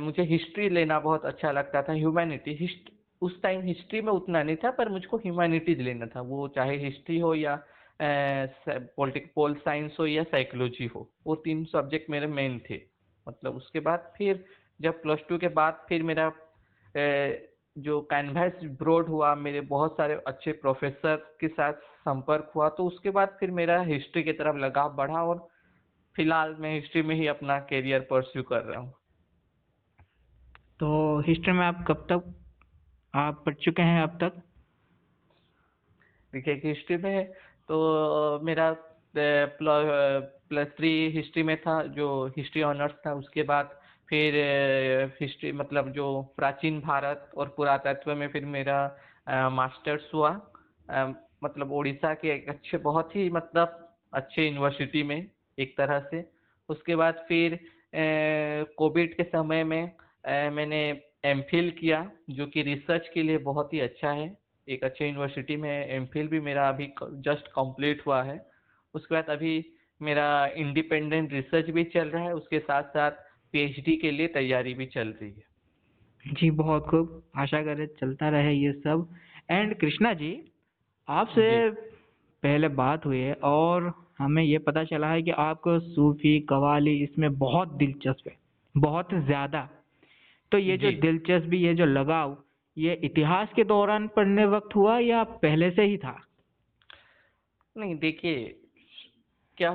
मुझे 0.03 0.23
हिस्ट्री 0.23 0.69
लेना 0.69 0.99
बहुत 0.99 1.25
अच्छा 1.25 1.51
लगता 1.51 1.81
था 1.81 1.93
ह्यूमैनिटी 1.93 2.53
हिस्ट 2.55 2.89
उस 3.21 3.41
टाइम 3.41 3.61
हिस्ट्री 3.61 4.01
में 4.01 4.11
उतना 4.13 4.43
नहीं 4.43 4.55
था 4.55 4.71
पर 4.71 4.89
मुझको 4.89 5.17
ह्यूमैनिटीज 5.17 5.81
लेना 5.81 6.05
था। 6.05 6.21
वो 6.21 6.47
चाहे 6.47 6.77
हिस्ट्री 6.77 7.19
हो 7.19 7.33
या 7.35 7.59
पॉलिटिक 8.01 9.31
पोल 9.35 9.53
साइंस 9.55 9.97
हो 9.99 10.05
या 10.05 10.23
साइकोलॉजी 10.23 10.85
हो 10.85 11.09
वो 11.27 11.35
तीन 11.35 11.63
सब्जेक्ट 11.65 12.09
मेरे 12.09 12.27
मेन 12.29 12.59
थे। 12.69 12.81
मतलब 13.27 13.55
उसके 13.55 13.79
बाद 13.79 14.11
फिर 14.17 14.43
जब 14.81 15.01
प्लस 15.01 15.19
टू 15.29 15.37
के 15.37 15.47
बाद 15.49 15.85
फिर 15.89 16.03
मेरा 16.03 16.29
जो 16.97 17.99
कैनवास 18.01 18.63
ब्रॉड 18.79 19.07
हुआ 19.07 19.33
मेरे 19.35 19.61
बहुत 19.69 19.97
सारे 19.97 20.13
अच्छे 20.27 20.51
प्रोफेसर 20.51 21.15
के 21.39 21.47
साथ 21.47 21.73
संपर्क 21.99 22.51
हुआ 22.55 22.69
तो 22.69 22.85
उसके 22.87 23.09
बाद 23.09 23.35
फिर 23.39 23.51
मेरा 23.51 23.79
हिस्ट्री 23.81 24.23
की 24.23 24.33
तरफ़ 24.33 24.57
लगाव 24.57 24.93
बढ़ा 24.95 25.23
और 25.23 25.47
फ़िलहाल 26.15 26.55
मैं 26.59 26.73
हिस्ट्री 26.75 27.01
में 27.01 27.15
ही 27.15 27.27
अपना 27.27 27.59
करियर 27.59 28.07
परस्यू 28.09 28.43
कर 28.43 28.63
रहा 28.63 28.79
हूँ। 28.79 28.93
तो 30.79 31.19
हिस्ट्री 31.27 31.51
में 31.51 31.65
आप 31.65 31.85
कब 31.87 32.05
तक 32.11 32.33
आप 33.13 33.43
पढ़ 33.45 33.53
चुके 33.55 33.81
हैं 33.81 34.01
अब 34.03 34.17
तक? 34.23 34.41
देखिए 36.33 36.61
हिस्ट्री 36.65 36.97
में 36.97 37.31
तो 37.67 38.39
मेरा 38.43 38.75
प्लस 39.15 40.67
थ्री 40.77 40.91
हिस्ट्री 41.11 41.43
में 41.43 41.57
था 41.61 41.81
जो 41.95 42.07
हिस्ट्री 42.37 42.61
ऑनर्स 42.63 42.93
था 43.05 43.13
उसके 43.13 43.43
बाद 43.43 43.79
फिर 44.09 44.35
हिस्ट्री 45.21 45.51
मतलब 45.51 45.91
जो 45.91 46.21
प्राचीन 46.37 46.79
भारत 46.79 47.29
और 47.37 47.53
पुरातत्व 47.57 48.13
में 48.15 48.27
फिर 48.27 48.45
मेरा 48.47 49.49
मास्टर्स 49.51 50.13
हुआ। 50.13 50.29
मतलब 51.43 51.71
उड़ीसा 51.71 52.13
के 52.13 52.29
एक 52.33 52.49
अच्छे, 52.49 52.77
बहुत 52.77 53.15
ही 53.15 53.29
मतलब 53.29 53.81
अच्छे 54.13 54.45
यूनिवर्सिटी 54.45 55.03
में 55.03 55.27
एक 55.57 55.77
तरह 55.77 55.99
से। 56.11 56.23
उसके 56.69 56.95
बाद 56.95 57.25
फिर 57.27 57.59
कोविड 58.77 59.15
के 59.17 59.23
समय 59.23 59.63
में 59.63 59.91
मैंने 60.27 60.81
एम 61.25 61.41
किया, 61.51 62.09
जो 62.29 62.45
कि 62.47 62.61
रिसर्च 62.63 63.09
के 63.13 63.23
लिए 63.23 63.37
बहुत 63.43 63.73
ही 63.73 63.79
अच्छा 63.79 64.11
है। 64.11 64.35
एक 64.67 64.83
अच्छे 64.83 65.05
यूनिवर्सिटी 65.05 65.55
में 65.55 65.87
एम 65.87 66.05
भी 66.05 66.39
मेरा 66.39 66.67
अभी 66.69 66.91
जस्ट 67.27 67.47
कंप्लीट 67.49 68.01
हुआ 68.07 68.21
है। 68.23 68.39
उसके 68.93 69.15
बाद 69.15 69.29
अभी 69.29 69.53
मेरा 70.01 70.27
इंडिपेंडेंट 70.57 71.33
रिसर्च 71.33 71.69
भी 71.69 71.83
चल 71.85 72.07
रहा 72.09 72.23
है। 72.23 72.33
उसके 72.33 72.59
साथ 72.59 72.83
साथ 72.89 73.11
पीएचडी 73.55 73.95
के 73.97 74.11
लिए 74.11 74.27
तैयारी 74.29 74.73
भी 74.73 74.85
चल 74.85 75.07
रही 75.11 75.29
है। 75.29 76.33
जी 76.33 76.49
बहुत 76.53 76.87
खूब। 76.87 77.21
आशा 77.37 77.61
करें 77.63 77.85
चलता 77.99 78.29
रहे 78.29 78.53
ये 78.53 78.71
सब। 78.73 79.07
एंड 79.51 79.75
कृष्णा 79.79 80.13
जी 80.15 80.31
आपसे 81.07 81.69
पहले 82.43 82.67
बात 82.77 83.05
हुई 83.05 83.19
है 83.19 83.33
और 83.45 83.93
हमें 84.19 84.43
ये 84.43 84.57
पता 84.59 84.83
चला 84.83 85.07
है 85.09 85.21
कि 85.21 85.31
आपको 85.31 85.77
सूफी 85.81 86.39
कवाली 86.49 86.95
इसमें 87.03 87.37
बहुत 87.37 87.73
दिलचस्प 87.75 88.27
है 88.27 88.35
बहुत 88.75 89.13
ज़्यादा। 89.25 89.61
तो 90.51 90.57
ये 90.57 90.77
जो 90.77 90.91
दिलचस्पी 91.01 91.57
ये 91.57 91.73
जो 91.75 91.85
लगाव 91.85 92.37
ये 92.77 92.93
इतिहास 93.03 93.53
के 93.55 93.63
दौरान 93.63 94.07
पढ़ने 94.15 94.45
वक्त 94.47 94.75
हुआ 94.75 94.97
या 94.99 95.23
पहले 95.41 95.69
से 95.71 95.83
ही 95.83 95.97
था? 95.97 96.15
नहीं 97.75 97.95
देखिए 97.99 98.55
क्या 99.57 99.71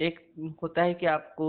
एक 0.00 0.18
होता 0.62 0.82
है 0.82 0.94
कि 0.94 1.06
आपको 1.06 1.46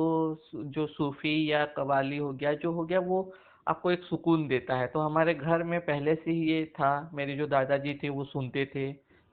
जो 0.56 0.86
सूफी 0.88 1.52
या 1.52 1.66
कवाली 1.68 2.18
हो 2.18 2.32
गया, 2.34 2.54
जो 2.54 2.72
हो 2.72 2.84
गया, 2.86 3.00
वो 3.00 3.34
आपको 3.68 3.92
एक 3.92 4.04
सुकून 4.04 4.48
देता 4.48 4.76
है। 4.78 4.88
तो 4.88 5.00
हमारे 5.00 5.34
घर 5.34 5.64
में 5.64 5.80
पहले 5.82 6.16
से 6.16 6.32
ही 6.32 6.52
ये 6.52 6.66
था, 6.66 7.10
मेरे 7.14 7.36
जो 7.36 7.48
दादाजी 7.48 7.94
थे, 8.04 8.10
वो 8.10 8.24
सुनते 8.24 8.66
थे। 8.76 8.88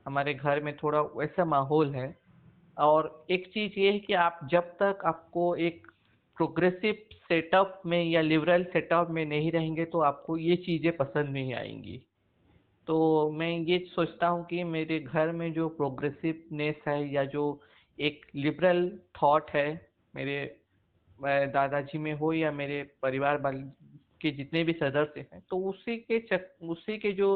हमारे 0.07 0.35
घर 0.35 0.61
में 0.63 0.77
थोड़ा 0.77 1.01
वैसा 1.17 1.45
माहौल 1.45 1.95
है। 1.95 2.15
और 2.77 3.27
एक 3.31 3.47
चीज़ 3.49 3.79
ये 3.81 3.93
है 3.93 3.99
कि 3.99 4.13
आप 4.15 4.41
जब 4.51 4.71
तक 4.83 5.03
आपको 5.07 5.55
एक 5.57 5.87
प्रोग्रेसिव 6.37 6.95
सेटअप 7.29 7.83
में 7.87 8.03
या 8.05 8.21
लिबरल 8.21 8.65
सेटअप 8.65 9.11
में 9.11 9.25
नहीं 9.27 9.51
रहेंगे 9.53 9.85
तो 9.85 10.01
आपको 10.01 10.37
ये 10.39 10.57
चीज़ें 10.57 10.97
पसंद 10.97 11.29
नहीं 11.31 11.55
आएँगी। 11.55 11.99
तो 12.87 13.31
मैं 13.33 13.51
ये 13.61 13.79
सोचता 13.89 14.29
हूँ 14.29 14.45
कि 14.47 14.65
मेरे 14.65 14.99
घर 15.01 15.33
में 15.33 15.53
जो 15.53 15.69
प्रोग्रेसिवनेस 15.71 16.77
है 16.89 17.15
या 17.15 17.25
जो 17.27 17.45
एक 17.99 18.27
लिबरल 18.37 18.89
थॉट 19.17 19.51
है, 19.51 19.69
मेरे 20.15 20.45
दादाजी 21.49 21.99
में 21.99 22.13
हो 22.15 22.33
या 22.33 22.51
मेरे 22.53 22.83
परिवार 23.03 23.41
के 24.21 24.31
जितने 24.33 24.63
भी 24.65 24.73
सदस्य 24.73 25.21
हैं 25.33 25.41
तो 25.51 25.59
उसी 25.71 25.97
के 25.99 26.19
चक, 26.23 26.49
उसी 26.63 26.99
के 26.99 27.13
जो 27.13 27.35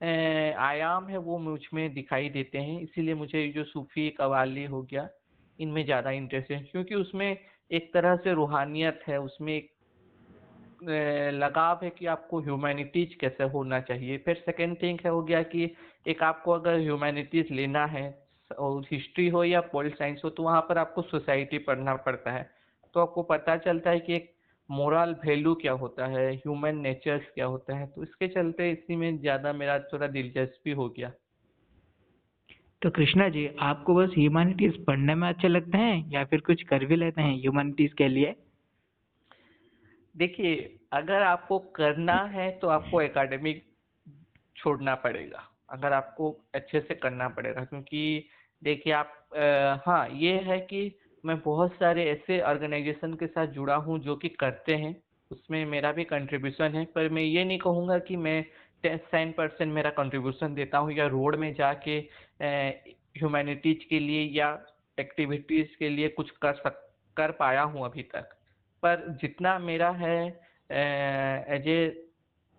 आयाम 0.00 1.08
है, 1.08 1.18
वो 1.18 1.38
मुझमें 1.38 1.92
दिखाई 1.94 2.28
देते 2.28 2.58
हैं। 2.58 2.80
इसीलिए 2.80 3.14
मुझे 3.14 3.46
जो 3.48 3.64
सूफी 3.64 4.08
कवाली 4.10 4.64
हो 4.66 4.82
गया, 4.82 5.08
इनमें 5.58 5.84
ज़्यादा 5.84 6.10
इंटरेस्ट 6.12 6.50
है, 6.50 6.60
क्योंकि 6.62 6.94
उसमें 6.94 7.36
एक 7.70 7.92
तरह 7.94 8.16
से 8.16 8.32
रूहानियत 8.34 9.00
है, 9.08 9.18
उसमें 9.20 9.54
एक 9.54 9.70
लगाव 11.34 11.80
है 11.82 11.90
कि 11.90 12.06
आपको 12.06 12.40
ह्यूमैनिटीज 12.40 13.14
कैसे 13.20 13.44
होना 13.50 13.80
चाहिए। 13.80 14.18
फिर 14.18 14.34
सेकेंड 14.36 14.76
थिंग 14.82 14.98
है, 15.04 15.10
हो 15.10 15.22
गया 15.22 15.42
कि 15.44 15.70
एक 16.06 16.22
आपको 16.22 16.52
अगर 16.52 16.78
ह्यूमैनिटीज 16.78 17.50
लेना 17.52 17.84
है 17.88 18.06
और 18.50 18.82
हिस्ट्री 18.92 19.28
हो 19.28 19.44
या 19.44 19.60
पोल 19.72 19.90
साइंस 19.90 20.20
हो 20.24 20.30
तो 20.30 20.42
वहाँ 20.42 20.60
पर 20.60 20.78
आपको 20.78 21.02
सोसाइटी 21.02 21.58
पढ़ना 21.60 21.94
पड़ता 21.96 22.32
है। 22.32 22.48
तो 22.94 23.00
आपको 23.00 23.22
पता 23.24 23.56
चलता 23.58 23.90
है 23.90 24.00
कि 24.00 24.14
एक 24.14 24.32
मोरल 24.68 25.14
वैल्यू 25.26 25.54
क्या 25.54 25.72
होता 25.74 26.06
है 26.06 26.32
ह्यूमन 26.32 26.78
नेचर 26.78 27.18
क्या 27.34 27.46
होता 27.46 27.76
है 27.76 27.86
तो 27.86 28.02
इसके 28.02 28.28
चलते 28.28 28.70
इसी 28.70 28.96
में 28.96 29.18
ज़्यादा 29.20 29.52
मेरा 29.52 29.78
थोड़ा 29.92 30.06
दिलचस्पी 30.06 30.70
हो 30.70 30.88
गया। 30.88 31.12
तो 32.82 32.90
कृष्णा 32.90 33.28
जी 33.28 33.48
आपको 33.60 33.94
बस 33.94 34.10
ह्यूमैनिटीज 34.14 34.84
पढ़ने 34.84 35.14
में 35.14 35.28
अच्छे 35.28 35.48
लगते 35.48 35.78
हैं 35.78 36.10
या 36.10 36.24
फिर 36.24 36.40
कुछ 36.40 36.62
कर 36.62 36.84
भी 36.84 36.96
लेते 36.96 37.22
हैं 37.22 37.34
ह्यूमैनिटीज 37.34 37.92
के 37.92 38.08
लिए? 38.08 38.34
देखिए 40.14 40.78
अगर 40.92 41.22
आपको 41.22 41.58
करना 41.76 42.22
है 42.26 42.50
तो 42.58 42.68
आपको 42.68 43.00
एकेडमिक 43.00 43.64
छोड़ना 44.56 44.94
पड़ेगा। 44.94 45.42
अगर 45.70 45.92
आपको 45.92 46.30
अच्छे 46.54 46.80
से 46.80 46.94
करना 46.94 47.28
पड़ेगा 47.28 47.64
क्योंकि 47.64 48.28
देखिए 48.62 48.92
आप 48.92 49.14
आ, 49.36 49.80
हाँ 49.86 50.08
ये 50.10 50.32
है 50.44 50.58
कि 50.60 50.80
मैं 51.24 51.38
बहुत 51.40 51.72
सारे 51.72 52.04
ऐसे 52.10 52.40
ऑर्गेनाइजेशन 52.42 53.14
के 53.14 53.26
साथ 53.26 53.46
जुड़ा 53.46 53.74
हूँ 53.76 53.98
जो 54.00 54.16
कि 54.16 54.28
करते 54.40 54.74
हैं। 54.74 54.94
उसमें 55.30 55.64
मेरा 55.66 55.90
भी 55.92 56.04
कंट्रीब्यूशन 56.04 56.74
है 56.74 56.84
पर 56.84 57.08
मैं 57.08 57.22
ये 57.22 57.44
नहीं 57.44 57.58
कहूँगा 57.58 57.98
कि 57.98 58.16
मैं 58.16 58.42
टेन 58.84 59.32
परसेंट 59.32 59.72
मेरा 59.74 59.90
कंट्रीब्यूशन 59.90 60.54
देता 60.54 60.78
हूँ 60.78 60.92
या 60.92 61.06
रोड 61.06 61.36
में 61.36 61.52
जाके 61.54 61.96
ह्यूमैनिटीज 62.42 63.84
के 63.84 63.98
लिए 63.98 64.22
या 64.38 64.48
एक्टिविटीज़ 64.98 65.76
के 65.78 65.88
लिए 65.88 66.08
कुछ 66.08 66.30
कर 66.42 66.54
सक 66.54 66.84
कर 67.16 67.30
पाया 67.30 67.62
हूँ 67.62 67.84
अभी 67.84 68.02
तक। 68.02 68.30
पर 68.82 69.04
जितना 69.20 69.58
मेरा 69.58 69.90
है 70.00 70.18
as 71.56 71.68
a 71.68 71.80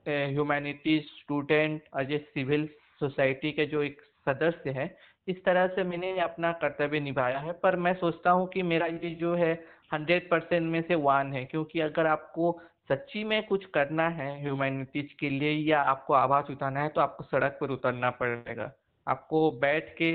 humanities 0.06 1.04
student 1.04 1.82
as 2.00 2.12
a 2.12 2.18
civil 2.34 2.68
society 3.00 3.52
के 3.52 3.66
जो 3.66 3.82
एक 3.84 4.02
सदस्य 4.28 4.72
है 4.72 4.88
इस 5.30 5.44
तरह 5.46 5.68
से 5.68 5.84
मैंने 5.84 6.20
अपना 6.20 6.52
कर्तव्य 6.62 7.00
निभाया 7.00 7.40
है 7.40 7.52
पर 7.54 7.76
मैं 7.76 7.94
सोचता 7.94 8.32
हूँ 8.32 8.48
कि 8.48 8.64
मेरा 8.64 8.86
ये 8.86 9.10
जो 9.16 9.36
है 9.36 9.52
हंड्रेड 9.94 10.30
परसेंट 10.30 10.72
में 10.72 10.82
से 10.82 10.96
वन 10.96 11.34
है 11.34 11.44
क्योंकि 11.46 11.80
अगर 11.80 12.08
आपको 12.08 12.52
सच्ची 12.90 13.24
में 13.24 13.42
कुछ 13.48 13.66
करना 13.66 14.08
है 14.10 14.30
ह्यूमैनिटीज 14.42 15.14
के 15.20 15.30
लिए 15.30 15.52
या 15.52 15.82
आपको 15.82 16.14
आवाज़ 16.14 16.52
उठाना 16.52 16.84
है 16.84 16.90
तो 16.90 17.02
आपको 17.02 17.24
सड़क 17.24 17.58
पर 17.62 17.70
उतरना 17.70 18.10
पड़ेगा। 18.10 18.72
आपको 19.08 19.52
बैठ 19.62 19.94
के 19.98 20.12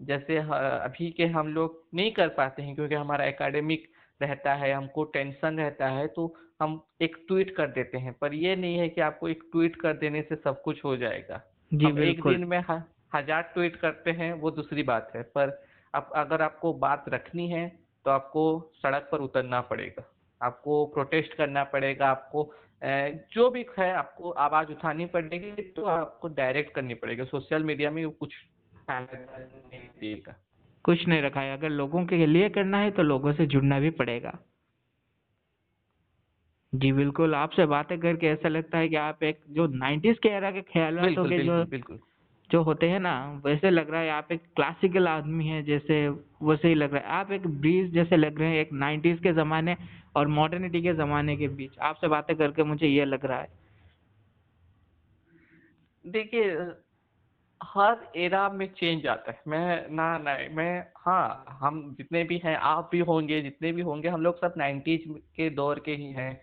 जैसे 0.00 0.36
अभी 0.38 1.10
के 1.10 1.26
हम 1.26 1.48
लोग 1.48 1.82
नहीं 1.94 2.12
कर 2.12 2.28
पाते 2.28 2.62
हैं 2.62 2.74
क्योंकि 2.74 2.94
हमारा 2.94 3.24
एकेडमिक 3.24 3.90
रहता 4.20 4.54
है 4.54 4.72
हमको 4.72 5.04
टेंशन 5.04 5.58
रहता 5.58 5.88
है 5.88 6.06
तो 6.06 6.34
हम 6.62 6.80
एक 7.02 7.16
ट्वीट 7.28 7.54
कर 7.56 7.66
देते 7.68 7.98
हैं। 7.98 8.12
पर 8.20 8.34
ये 8.34 8.56
नहीं 8.56 8.78
है 8.78 8.88
कि 8.88 9.00
आपको 9.00 9.28
एक 9.28 9.42
ट्वीट 9.52 9.76
कर 9.76 9.92
देने 9.96 10.22
से 10.22 10.36
सब 10.36 10.62
कुछ 10.62 10.84
हो 10.84 10.96
जाएगा। 10.96 11.40
जी 11.72 11.86
एक 12.08 12.22
दिन 12.22 12.44
में 12.44 12.58
हज़ार 13.14 13.42
ट्वीट 13.54 13.76
करते 13.76 14.10
हैं 14.12 14.32
वो 14.34 14.50
दूसरी 14.52 14.82
बात 14.84 15.12
है। 15.14 15.22
पर 15.34 15.58
अब 15.94 16.10
अगर 16.16 16.42
आपको 16.42 16.72
बात 16.80 17.04
रखनी 17.08 17.48
है 17.48 17.66
तो 18.06 18.10
आपको 18.10 18.44
सड़क 18.76 19.08
पर 19.12 19.20
उतरना 19.20 19.60
पड़ेगा। 19.62 20.04
आपको 20.40 20.84
प्रोटेस्ट 20.94 21.34
करना 21.34 21.64
पड़ेगा 21.66 22.08
आपको 22.08 22.52
जो 23.34 23.48
भी 23.50 23.64
है 23.78 23.92
आपको 23.94 24.30
आवाज़ 24.40 24.70
उठानी 24.70 25.06
पड़ेगी 25.08 25.62
तो 25.72 25.84
आपको 25.88 26.28
डायरेक्ट 26.30 26.74
करनी 26.74 26.94
पड़ेगी। 26.96 27.24
सोशल 27.26 27.62
मीडिया 27.64 27.90
में 27.90 28.08
कुछ 28.10 28.34
नहीं 28.90 29.88
देगा 30.00 30.34
कुछ 30.84 31.06
नहीं 31.08 31.22
रखा 31.22 31.40
है। 31.40 31.52
अगर 31.52 31.68
लोगों 31.70 32.04
के 32.06 32.26
लिए 32.26 32.48
करना 32.50 32.78
है 32.78 32.90
तो 32.90 33.02
लोगों 33.02 33.32
से 33.32 33.46
जुड़ना 33.46 33.78
भी 33.80 33.90
पड़ेगा। 33.92 34.38
जी 36.72 36.90
बिल्कुल। 36.92 37.34
आपसे 37.34 37.66
बातें 37.66 37.98
करके 38.00 38.26
ऐसा 38.26 38.48
लगता 38.48 38.78
है 38.78 38.88
कि 38.88 38.96
आप 38.98 39.22
एक 39.22 39.40
जो 39.50 39.66
नाइन्टीज 39.76 40.18
के 40.18 40.28
एरा 40.30 40.50
के 40.50 40.62
ख्याल 40.64 40.98
के 40.98 41.38
जो 41.38 41.64
बिल्कुल। 41.66 41.98
जो 42.50 42.62
होते 42.62 42.88
हैं 42.88 43.00
ना, 43.00 43.40
वैसे 43.44 43.70
लग 43.70 43.90
रहा 43.90 44.00
है 44.00 44.10
आप 44.10 44.32
एक 44.32 44.42
क्लासिकल 44.56 45.08
आदमी 45.08 45.46
है 45.46 45.62
जैसे, 45.62 46.08
वैसे 46.42 46.68
ही 46.68 46.74
लग 46.74 46.94
रहा 46.94 47.02
है। 47.02 47.06
आप 47.06 47.32
एक 47.32 47.46
ब्रीज 47.46 47.92
जैसे 47.92 48.16
लग 48.16 48.40
रहे 48.40 48.48
हैं, 48.48 48.56
एक 48.56 48.72
नाइन्टीज 48.72 49.20
के 49.20 49.32
ज़माने 49.32 49.76
और 50.16 50.28
मॉडर्निटी 50.28 50.82
के 50.82 50.94
ज़माने 50.94 51.36
के 51.36 51.48
बीच। 51.48 51.78
आपसे 51.78 52.08
बातें 52.08 52.36
करके 52.36 52.62
मुझे 52.62 52.86
ये 52.86 53.04
लग 53.04 53.24
रहा 53.26 53.40
है। 53.40 53.48
देखिए, 56.06 56.56
हर 57.62 58.12
एरा 58.16 58.48
में 58.48 58.66
चेंज 58.74 59.06
आता 59.06 59.32
है। 59.32 59.42
मैं, 59.48 59.90
ना 59.90 60.18
ना, 60.18 60.38
मैं 60.50 60.86
हाँ 60.96 61.44
हम 61.48 61.94
जितने 61.98 62.24
भी 62.24 62.40
हैं, 62.44 62.56
आप 62.56 62.88
भी 62.92 62.98
होंगे, 62.98 63.40
जितने 63.40 63.72
भी 63.72 63.82
होंगे, 63.82 64.08
हम 64.08 64.22
लोग 64.22 64.36
सब 64.36 64.54
नाइन्टीज 64.56 65.04
के 65.36 65.50
दौर 65.50 65.78
के 65.78 65.94
ही 65.94 66.12
हैं। 66.12 66.40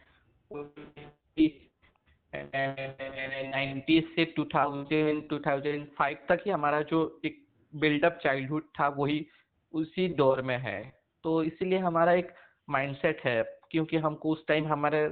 नाइन्टीज 2.34 4.04
से 4.16 4.26
two 4.36 4.46
thousand 4.46 5.28
two 5.30 5.40
thousand 5.40 5.88
five 5.98 6.18
तक 6.30 6.44
ही 6.46 6.52
हमारा 6.52 6.82
जो 6.82 7.00
एक 7.26 7.44
बिल्डअप 7.74 8.20
चाइल्डहुड 8.24 8.64
था 8.80 8.88
वही 8.98 9.26
उसी 9.74 10.08
दौर 10.16 10.42
में 10.42 10.58
है। 10.58 10.82
तो 11.24 11.44
इसीलिए 11.44 11.80
हमारा 11.80 12.14
एक 12.14 12.34
माइंडसेट 12.70 13.22
है 13.26 13.42
क्योंकि 13.72 13.98
हमको 13.98 14.32
उस 14.32 14.46
टाइम 14.48 14.68
हमारे 14.68 15.08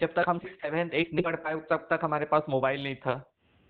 जब 0.00 0.12
तक 0.16 0.24
हम 0.28 0.38
सेवेंथ 0.38 0.90
एट 0.90 1.12
नहीं 1.12 1.24
पढ़ 1.24 1.36
पाए 1.36 1.54
तब 1.70 1.86
तक 1.90 2.00
हमारे 2.02 2.26
पास 2.26 2.42
मोबाइल 2.48 2.82
नहीं 2.82 2.96
था। 2.96 3.14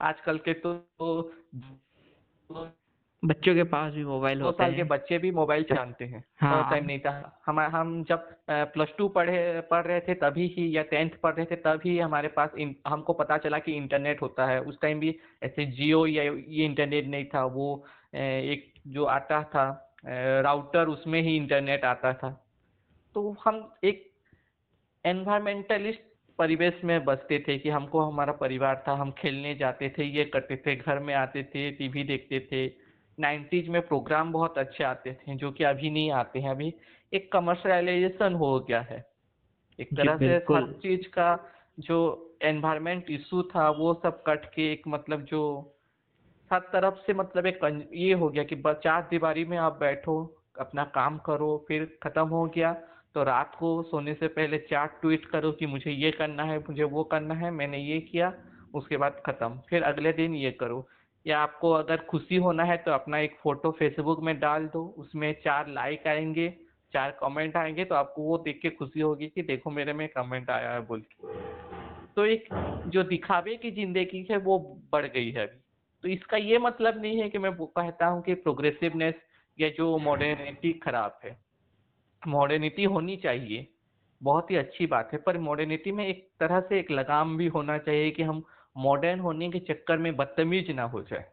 आजकल 0.00 0.38
के 0.38 0.52
तो, 0.54 0.74
तो 0.74 2.64
बच्चों 3.24 3.54
के 3.54 3.62
पास 3.62 3.92
भी 3.92 4.04
मोबाइल 4.04 4.40
होता 4.40 4.64
साल 4.64 4.74
के 4.76 4.82
बच्चे 4.82 5.18
भी 5.18 5.30
मोबाइल 5.30 5.62
चलाते 5.62 6.04
हैं। 6.04 6.24
हाँ। 6.40 6.70
टाइम 6.70 6.84
नहीं 6.84 6.98
था। 6.98 7.42
हम 7.46 7.60
हम 7.60 8.04
जब 8.04 8.28
प्लस 8.50 8.88
टू 8.98 9.08
पढ़े 9.08 9.60
पढ़ 9.60 9.86
रहे 9.86 10.00
थे 10.00 10.14
तभी 10.14 10.46
ही 10.58 10.76
या 10.76 10.82
टेंथ 10.82 11.10
पढ़ 11.22 11.34
रहे 11.34 11.46
थे 11.46 11.56
तभी 11.56 11.98
हमारे 11.98 12.28
पास 12.28 12.50
इन, 12.58 12.76
हमको 12.86 13.12
पता 13.12 13.38
चला 13.38 13.58
कि 13.58 13.72
इंटरनेट 13.72 14.22
होता 14.22 14.46
है। 14.46 14.60
उस 14.60 14.80
टाइम 14.80 15.00
भी 15.00 15.18
ऐसे 15.42 15.66
जियो 15.66 16.06
या 16.06 16.22
ये 16.22 16.64
इंटरनेट 16.64 17.06
नहीं 17.06 17.24
था। 17.24 17.44
वो 17.44 17.84
एक 18.14 18.72
जो 18.86 19.04
आता 19.04 19.42
था 19.42 19.96
राउटर 20.44 20.86
उसमें 20.86 21.22
ही 21.22 21.36
इंटरनेट 21.36 21.84
आता 21.84 22.12
था। 22.12 22.46
तो 23.14 23.36
हम 23.44 23.74
एक 23.84 24.10
एनवायरमेंटलिस्ट 25.04 26.00
परिवेश 26.38 26.80
में 26.84 27.04
बसते 27.04 27.44
थे 27.48 27.58
कि 27.58 27.70
हमको 27.70 28.00
हमारा 28.00 28.32
परिवार 28.32 28.84
था। 28.88 28.92
हम 28.92 29.12
खेलने 29.12 29.54
जाते 29.54 29.94
थे 29.98 30.04
ये 30.04 30.24
करते 30.24 30.56
थे 30.56 30.76
घर 30.76 30.98
में 30.98 31.14
आते 31.14 31.42
थे 31.42 31.70
टीवी 31.70 32.04
देखते 32.04 32.40
थे। 32.40 32.89
नाइन्टीज 33.20 33.68
में 33.68 33.80
प्रोग्राम 33.82 34.32
बहुत 34.32 34.58
अच्छे 34.58 34.84
आते 34.84 35.12
थे 35.12 35.34
जो 35.36 35.50
कि 35.52 35.64
अभी 35.64 35.90
नहीं 35.90 36.10
आते 36.12 36.38
हैं। 36.38 36.50
अभी 36.50 36.74
एक 37.12 37.30
कमर्शलाइजेशन 37.32 38.34
हो 38.34 38.58
गया 38.60 38.80
है। 38.80 39.04
एक 39.78 39.88
तरह 39.96 40.16
से 40.18 40.26
हर 40.26 40.72
चीज़ 40.82 41.08
का 41.08 41.28
जो 41.80 41.98
एनवायरमेंट 42.42 43.10
इशू 43.10 43.42
था 43.42 43.70
वो 43.70 43.94
सब 44.02 44.22
कट 44.26 44.44
के 44.54 44.72
एक 44.72 44.88
मतलब 44.88 45.20
जो 45.24 45.42
हर 46.50 46.60
तरफ़ 46.72 46.94
से 46.94 47.14
मतलब 47.14 47.46
एक 47.46 47.88
ये 47.94 48.12
हो 48.12 48.28
गया 48.28 48.44
कि 48.44 48.62
चार 48.66 49.02
दीवारी 49.10 49.44
में 49.44 49.56
आप 49.58 49.78
बैठो 49.80 50.14
अपना 50.60 50.84
काम 50.84 51.18
करो 51.18 51.64
फिर 51.68 51.84
खत्म 52.02 52.28
हो 52.28 52.44
गया। 52.46 52.72
तो 53.14 53.22
रात 53.24 53.54
को 53.58 53.82
सोने 53.82 54.14
से 54.14 54.28
पहले 54.28 54.58
चार 54.70 54.86
ट्वीट 55.00 55.24
करो 55.24 55.52
कि 55.52 55.66
मुझे 55.66 55.90
ये 55.90 56.10
करना 56.10 56.44
है 56.44 56.58
मुझे 56.58 56.84
वो 56.84 57.04
करना 57.04 57.34
है 57.34 57.50
मैंने 57.50 57.78
ये 57.78 58.00
किया 58.00 58.32
उसके 58.74 58.96
बाद 58.96 59.22
खत्म। 59.26 59.60
फिर 59.68 59.82
अगले 59.82 60.12
दिन 60.12 60.34
ये 60.34 60.50
करो। 60.50 60.86
या 61.26 61.38
आपको 61.40 61.70
अगर 61.70 61.96
खुशी 61.96 62.36
होना 62.36 62.64
है 62.64 62.76
तो 62.76 62.90
अपना 62.90 63.18
एक 63.18 63.36
फ़ोटो 63.42 63.70
फेसबुक 63.70 64.22
में 64.22 64.38
डाल 64.40 64.66
दो, 64.66 64.94
उसमें 64.98 65.32
चार 65.44 65.68
लाइक 65.68 66.06
आएँगे, 66.06 66.48
चार 66.92 67.10
कमेंट 67.10 67.56
आएँगे 67.56 67.84
तो 67.84 67.94
आपको 67.94 68.22
वो 68.22 68.38
देख 68.38 68.58
के 68.62 68.70
खुशी 68.70 69.00
होगी 69.00 69.26
कि 69.26 69.42
देखो 69.42 69.70
मेरे 69.70 69.92
में 69.92 70.08
कमेंट 70.08 70.50
आया 70.50 70.72
है 70.72 70.80
बोल 70.86 71.00
के। 71.00 71.28
तो 72.16 72.24
एक 72.24 72.48
जो 72.86 73.02
दिखावे 73.02 73.56
की 73.56 73.70
ज़िंदगी 73.70 74.26
है 74.30 74.36
वो 74.36 74.58
बढ़ 74.92 75.06
गई 75.06 75.30
है 75.30 75.46
अभी। 75.46 75.60
तो 76.02 76.08
इसका 76.08 76.36
ये 76.36 76.58
मतलब 76.58 77.02
नहीं 77.02 77.20
है 77.20 77.28
कि 77.30 77.38
मैं 77.38 77.52
कहता 77.54 78.06
हूँ 78.06 78.22
कि 78.22 78.34
प्रोग्रेसिवनेस 78.34 79.14
या 79.58 79.68
जो 79.68 79.98
मॉडर्निटी 79.98 80.72
खराब 80.72 81.18
है। 81.24 81.36
मॉडर्निटी 82.28 82.84
होनी 82.84 83.16
चाहिए, 83.16 83.66
बहुत 84.22 84.50
ही 84.50 84.56
अच्छी 84.56 84.86
बात 84.86 85.10
है, 85.12 85.18
पर 85.18 85.38
मॉडर्निटी 85.38 85.92
में 85.92 86.06
एक 86.06 86.28
तरह 86.40 86.60
से 86.60 86.78
एक 86.80 86.90
लगाम 86.90 87.36
भी 87.36 87.46
होना 87.46 87.78
चाहिए 87.78 88.10
कि 88.10 88.22
हम 88.22 88.44
मॉडर्न 88.76 89.20
होने 89.20 89.50
के 89.50 89.58
चक्कर 89.58 89.98
में 89.98 90.16
बदतमीज 90.16 90.70
ना 90.70 90.82
हो 90.82 91.02
जाए। 91.02 91.24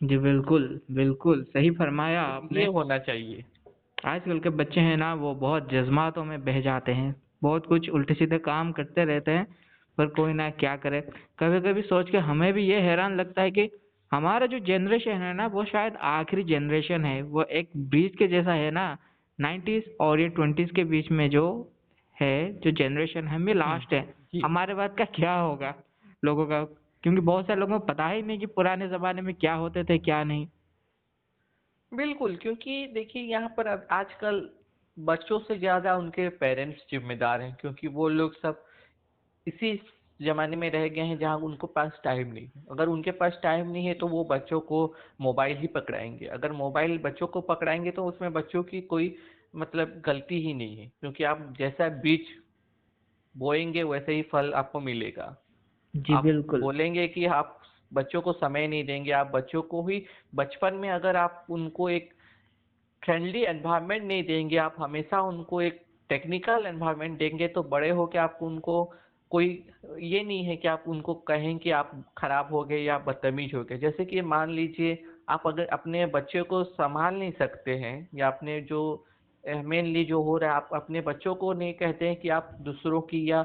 जी 0.00 0.18
बिल्कुल 0.18 0.80
बिल्कुल 0.90 1.42
सही 1.44 1.70
फरमाया 1.70 2.22
आपने। 2.22 2.64
होना 2.66 2.98
चाहिए। 2.98 3.44
आजकल 4.04 4.38
के 4.40 4.50
बच्चे 4.50 4.80
हैं 4.80 4.96
ना 4.96 5.12
वो 5.14 5.34
बहुत 5.34 5.68
जज्बातों 5.70 6.24
में 6.24 6.44
बह 6.44 6.60
जाते 6.60 6.92
हैं। 6.92 7.14
बहुत 7.42 7.66
कुछ 7.66 7.88
उल्टे 7.90 8.14
सीधे 8.14 8.38
काम 8.38 8.72
करते 8.72 9.04
रहते 9.04 9.30
हैं 9.30 9.46
पर 9.98 10.06
कोई 10.06 10.32
ना 10.32 10.50
क्या 10.50 10.76
करे। 10.76 11.00
कभी 11.38 11.60
कभी 11.60 11.82
सोच 11.82 12.10
के 12.10 12.18
हमें 12.18 12.52
भी 12.52 12.62
ये 12.62 12.80
हैरान 12.80 13.16
लगता 13.16 13.42
है 13.42 13.50
कि 13.50 13.70
हमारा 14.12 14.46
जो 14.46 14.58
जनरेशन 14.58 15.10
है 15.10 15.32
ना 15.34 15.46
वो 15.46 15.64
शायद 15.64 15.96
आखिरी 15.96 16.42
जनरेशन 16.44 17.04
है। 17.04 17.22
वो 17.22 17.42
एक 17.42 17.70
ब्रिज 17.76 18.16
के 18.16 18.28
जैसा 18.28 18.52
है 18.52 18.70
ना 18.70 18.96
नाइन्टीज 19.38 19.96
और 20.00 20.20
ये 20.20 20.28
ट्वेंटीज 20.28 20.70
के 20.70 20.84
बीच 20.84 21.10
में 21.10 21.28
जो 21.30 21.44
है 22.20 22.52
जो 22.52 22.70
जनरेशन 22.70 23.28
है 23.28 23.38
में 23.38 23.54
लास्ट 23.54 23.92
है। 23.92 24.14
हमारे 24.44 24.74
बाद 24.74 24.94
का 24.98 25.04
क्या 25.04 25.34
होगा? 25.34 25.74
लोगों 26.22 26.46
का, 26.46 26.62
क्योंकि 27.04 27.20
बहुत 27.22 27.46
सारे 27.46 27.60
लोगों 27.60 27.78
को 27.78 27.86
पता 27.86 28.08
ही 28.08 28.22
नहीं 28.22 28.38
कि 28.38 28.46
पुराने 28.48 28.88
जमाने 28.88 29.22
में 29.22 29.34
क्या 29.34 29.54
होते 29.54 29.84
थे, 29.84 29.98
क्या 29.98 30.22
नहीं। 30.24 30.46
बिल्कुल, 31.92 32.36
क्योंकि 32.36 32.86
देखिए 32.94 33.22
यहाँ 33.22 33.48
पर 33.56 33.68
आजकल 33.68 34.48
बच्चों 34.96 35.38
से 35.38 35.58
ज़्यादा 35.58 35.94
उनके 35.96 36.28
पेरेंट्स 36.36 36.84
जिम्मेदार 36.90 37.40
हैं, 37.40 37.56
क्योंकि 37.60 37.88
वो 37.88 38.08
लोग 38.08 38.34
सब 38.34 38.64
इसी 39.46 39.80
जमाने 40.20 40.56
में 40.56 40.70
रह 40.70 40.86
गए 40.88 41.00
हैं 41.00 41.18
जहाँ 41.18 41.36
उनको 41.38 41.66
पास 41.66 42.00
टाइम 42.04 42.32
नहीं 42.32 42.44
है। 42.46 42.64
अगर 42.70 42.88
उनके 42.88 43.10
पास 43.12 43.38
टाइम 43.42 43.70
नहीं 43.70 43.86
है 43.86 43.94
तो 43.94 44.08
वो 44.08 44.24
बच्चों 44.24 44.60
को 44.60 44.84
मोबाइल 45.20 45.56
ही 45.58 45.66
पकड़ाएँगे। 45.66 46.26
अगर 46.28 46.52
मोबाइल 46.52 46.98
बच्चों 46.98 47.26
को 47.26 47.40
पकड़ाएँगे 47.42 47.90
तो 47.90 48.04
उसमें 48.06 48.32
बच्चों 48.32 48.62
की 48.62 48.80
कोई 48.82 49.14
मतलब 49.56 50.00
गलती 50.06 50.40
ही 50.40 50.54
नहीं 50.54 50.76
है, 50.76 50.86
क्योंकि 51.00 51.24
आप 51.24 51.54
जैसा 51.58 51.88
बीज 52.02 52.28
बोएँगे 53.34 53.82
वैसे 53.84 54.14
ही 54.14 54.22
फल 54.22 54.52
आपको 54.54 54.80
मिलेगा। 54.80 55.36
जी 55.94 56.12
आप 56.14 56.24
बिल्कुल। 56.24 56.60
बोलेंगे 56.60 57.06
कि 57.08 57.24
आप 57.26 57.58
बच्चों 57.92 58.20
को 58.22 58.32
समय 58.32 58.66
नहीं 58.68 58.84
देंगे 58.84 59.10
आप 59.12 59.30
बच्चों 59.34 59.62
को 59.62 59.86
ही 59.88 60.04
बचपन 60.34 60.74
में 60.74 60.88
अगर 60.90 61.16
आप 61.16 61.46
उनको 61.50 61.88
एक 61.90 62.12
फ्रेंडली 63.02 63.42
एनवायरनमेंट 63.44 64.04
नहीं 64.04 64.24
देंगे 64.24 64.56
आप 64.56 64.76
हमेशा 64.78 65.20
उनको 65.20 65.60
एक 65.62 65.82
टेक्निकल 66.10 66.66
एनवायरनमेंट 66.66 67.18
देंगे 67.18 67.48
तो 67.48 67.62
बड़े 67.62 67.90
होकर 67.90 68.18
आप 68.18 68.38
उनको 68.42 68.84
कोई 69.30 69.46
ये 70.00 70.22
नहीं 70.24 70.44
है 70.44 70.56
कि 70.56 70.68
आप 70.68 70.84
उनको 70.88 71.14
कहें 71.28 71.58
कि 71.58 71.70
आप 71.70 71.92
खराब 72.18 72.48
हो 72.52 72.64
गए 72.64 72.78
या 72.78 72.98
बदतमीज 72.98 73.54
हो 73.54 73.62
गए। 73.64 73.78
जैसे 73.78 74.04
कि 74.04 74.20
मान 74.22 74.50
लीजिए 74.50 74.98
आप 75.28 75.42
अगर 75.46 75.66
अपने 75.66 76.04
बच्चे 76.06 76.42
को 76.42 76.62
संभाल 76.64 77.14
नहीं 77.14 77.32
सकते 77.32 77.76
हैं 77.76 78.08
या 78.14 78.26
अपने 78.28 78.60
जो 78.60 78.82
मेनली 79.44 80.04
जो 80.04 80.22
हो 80.22 80.36
रहा 80.38 80.50
है 80.50 80.56
आप 80.56 80.68
अपने 80.74 81.00
बच्चों 81.00 81.34
को 81.34 81.52
नहीं 81.52 81.74
कहते 81.74 82.08
हैं 82.08 82.16
कि 82.16 82.28
आप 82.28 82.50
दूसरों 82.60 83.00
की 83.02 83.30
या 83.30 83.44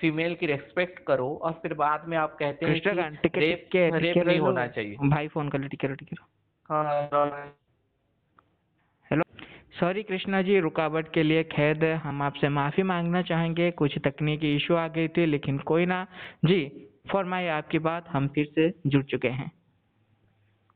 फीमेल 0.00 0.34
की 0.34 0.46
रेस्पेक्ट 0.46 0.98
करो 1.06 1.34
और 1.42 1.52
फिर 1.52 1.74
बाद 1.74 2.08
में 2.08 2.16
आप 2.16 2.36
कहते 2.38 2.66
हैं 2.66 2.80
कि 2.80 3.38
रेप 3.40 3.68
के 3.72 3.98
रेप 3.98 4.16
नहीं 4.16 4.38
होना 4.38 4.66
चाहिए। 4.66 4.96
भाई 5.02 5.28
फ़ोन 5.28 5.48
कर 5.48 5.60
ले 5.60 5.68
टिके 5.68 6.16
हाँ 6.70 7.54
हेलो 9.10 9.22
सॉरी 9.80 10.02
कृष्णा 10.02 10.42
जी 10.42 10.58
रुकावट 10.60 11.12
के 11.12 11.22
लिए 11.22 11.44
खेद 11.44 11.84
है। 11.84 11.94
हम 11.96 12.22
आपसे 12.22 12.48
माफ़ी 12.48 12.82
मांगना 12.82 13.22
चाहेंगे। 13.22 13.70
कुछ 13.70 13.98
तकनीकी 13.98 14.54
इशू 14.56 14.74
आ 14.74 14.88
गई 14.88 15.08
थी 15.08 15.26
लेकिन 15.26 15.58
कोई 15.58 15.86
ना। 15.86 16.06
जी 16.44 16.88
फरमाइए 17.12 17.48
आपकी 17.48 17.78
बात 17.78 18.08
हम 18.08 18.28
फिर 18.28 18.46
से 18.54 18.72
जुड़ 18.86 19.04
चुके 19.04 19.28
हैं। 19.28 19.50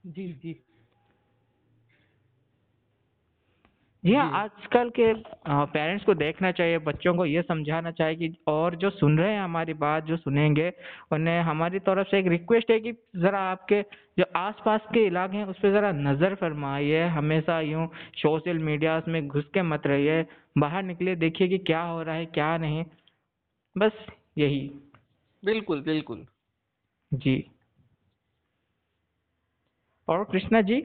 जी 0.06 0.32
जी। 0.32 0.64
जी। 4.04 4.14
हाँ 4.14 4.30
आजकल 4.34 4.88
के 4.90 5.12
पेरेंट्स 5.48 6.04
को 6.04 6.14
देखना 6.14 6.50
चाहिए 6.52 6.78
बच्चों 6.80 7.14
को 7.14 7.24
ये 7.26 7.42
समझाना 7.42 7.90
चाहिए 7.90 8.16
कि 8.18 8.34
और 8.48 8.76
जो 8.76 8.90
सुन 8.90 9.18
रहे 9.18 9.32
हैं 9.34 9.40
हमारी 9.40 9.72
बात 9.74 10.04
जो 10.04 10.16
सुनेंगे 10.16 10.68
उन्हें 11.12 11.40
हमारी 11.42 11.78
तरफ़ 11.80 12.08
से 12.10 12.18
एक 12.18 12.26
रिक्वेस्ट 12.28 12.70
है 12.70 12.78
कि 12.80 12.92
ज़रा 13.16 13.40
आपके 13.50 13.82
जो 14.18 14.24
आसपास 14.36 14.80
के 14.94 15.04
इलाके 15.06 15.36
हैं 15.36 15.44
उस 15.46 15.58
पर 15.58 15.72
ज़रा 15.72 15.92
नज़र 15.92 16.34
फरमाइए। 16.34 17.02
हमेशा 17.10 17.60
यूँ 17.62 17.86
सोशल 18.16 18.58
मीडिया 18.60 19.00
में 19.08 19.26
घुस 19.28 19.44
के 19.54 19.62
मत 19.64 19.86
रहिए। 19.86 20.22
बाहर 20.58 20.82
निकले 20.82 21.16
देखिए 21.16 21.48
कि 21.48 21.58
क्या 21.60 21.82
हो 21.82 22.02
रहा 22.02 22.14
है 22.14 22.26
क्या 22.28 22.56
नहीं। 22.58 22.84
बस 23.76 24.06
यही। 24.38 24.68
बिल्कुल 25.42 25.82
बिल्कुल। 25.82 26.26
जी। 27.12 27.50
और 30.08 30.24
कृष्णा 30.24 30.60
जी? 30.62 30.80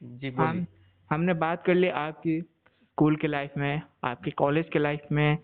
जी 0.00 0.30
बोलिए। 0.32 0.66
हमने 1.12 1.32
बात 1.34 1.64
कर 1.64 1.74
ली 1.74 1.88
आपकी 1.88 2.40
स्कूल 2.40 3.16
के 3.16 3.28
लाइफ 3.28 3.56
में 3.58 3.80
आपके 4.04 4.30
कॉलेज 4.30 4.68
के 4.72 4.78
लाइफ 4.78 5.00
में। 5.12 5.38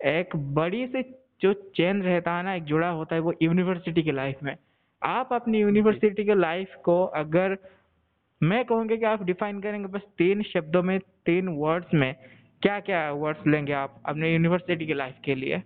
एक 0.00 0.36
बड़ी 0.54 0.86
सी 0.86 1.02
जो 1.42 1.52
चेन 1.76 2.02
रहता 2.02 2.36
है 2.36 2.42
ना 2.44 2.54
एक 2.54 2.64
जुड़ा 2.64 2.88
होता 2.90 3.14
है 3.14 3.20
वो 3.20 3.34
यूनिवर्सिटी 3.42 4.02
के 4.02 4.12
लाइफ 4.12 4.42
में। 4.42 4.54
आप 5.02 5.32
अपनी 5.32 5.60
यूनिवर्सिटी 5.60 6.24
के 6.24 6.34
लाइफ 6.34 6.74
को 6.84 7.02
अगर 7.04 7.56
मैं 8.40 8.64
कहूँगा 8.64 8.96
कि 8.96 9.04
आप 9.04 9.24
डिफाइन 9.24 9.60
करेंगे 9.60 9.88
बस 9.88 10.06
तीन 10.18 10.42
शब्दों 10.42 10.82
में 10.82 10.98
तीन 11.26 11.48
वर्ड्स 11.58 11.94
में 11.94 12.14
क्या 12.62 12.78
क्या 12.80 13.10
वर्ड्स 13.12 13.46
लेंगे 13.46 13.72
आप 13.72 14.02
अपने 14.06 14.32
यूनिवर्सिटी 14.32 14.86
की 14.86 14.94
लाइफ 14.94 15.14
के 15.24 15.34
लिए? 15.34 15.62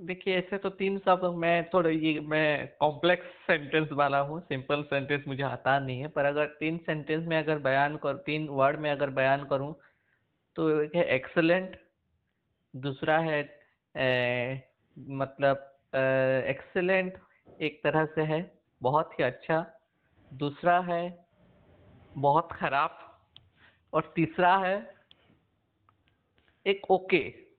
देखिए 0.00 0.36
ऐसे 0.38 0.58
तो 0.58 0.70
तीन 0.70 0.98
शब्द 0.98 1.24
मैं 1.34 1.68
थोड़ा 1.70 1.90
ये 1.90 2.20
मैं 2.20 2.68
कॉम्प्लेक्स 2.80 3.26
सेंटेंस 3.46 3.88
वाला 3.92 4.18
हूँ 4.18 4.40
सिंपल 4.40 4.82
सेंटेंस 4.82 5.24
मुझे 5.28 5.42
आता 5.42 5.78
नहीं 5.78 6.00
है 6.00 6.08
पर 6.08 6.24
अगर 6.24 6.46
तीन 6.60 6.78
सेंटेंस 6.78 7.26
में 7.26 7.36
अगर 7.38 7.58
बयान 7.58 7.96
कर 7.96 8.16
तीन 8.16 8.48
वर्ड 8.48 8.80
में 8.80 8.90
अगर 8.90 9.10
बयान 9.10 9.44
करूँ 9.44 9.74
तो 10.56 10.80
एक 10.82 10.94
है 10.96 11.04
एक्सलेंट 11.04 11.76
दूसरा 12.74 13.18
है 13.18 13.40
ए, 13.94 14.62
मतलब 14.96 15.66
एक्सलेंट 16.48 17.18
एक 17.60 17.80
तरह 17.84 18.04
से 18.04 18.22
है 18.22 18.40
बहुत 18.80 19.12
ही 19.12 19.24
अच्छा 19.24 19.64
दूसरा 20.32 20.80
है 20.80 21.02
बहुत 22.16 22.48
खराब 22.52 22.98
और 23.92 24.12
तीसरा 24.16 24.56
है 24.56 24.76
एक 26.66 26.90
ओके 26.90 27.50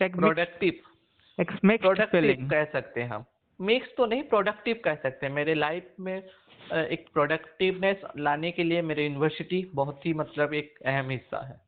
प्रोडक्टिव 0.00 0.91
प्रोडक्टिव 1.38 2.48
कह 2.50 2.64
सकते 2.64 3.00
हैं 3.00 3.08
हम। 3.08 3.24
मिक्स 3.60 3.94
तो 3.96 4.06
नहीं 4.06 4.22
प्रोडक्टिव 4.22 4.80
कह 4.84 4.94
सकते 4.94 5.26
हैं। 5.26 5.32
मेरे 5.32 5.54
लाइफ 5.54 5.94
में 6.00 6.16
एक 6.16 7.06
प्रोडक्टिवनेस 7.12 8.00
लाने 8.18 8.50
के 8.50 8.64
लिए 8.64 8.82
मेरे 8.82 9.04
यूनिवर्सिटी 9.04 9.70
बहुत 9.74 10.06
ही 10.06 10.14
मतलब 10.14 10.54
एक 10.54 10.78
अहम 10.86 11.10
हिस्सा 11.10 11.46
है। 11.46 11.60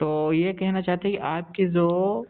तो 0.00 0.32
ये 0.32 0.52
कहना 0.52 0.80
चाहते 0.80 1.08
हैं 1.08 1.16
कि 1.16 1.22
आपकी 1.22 1.66
जो 1.66 2.26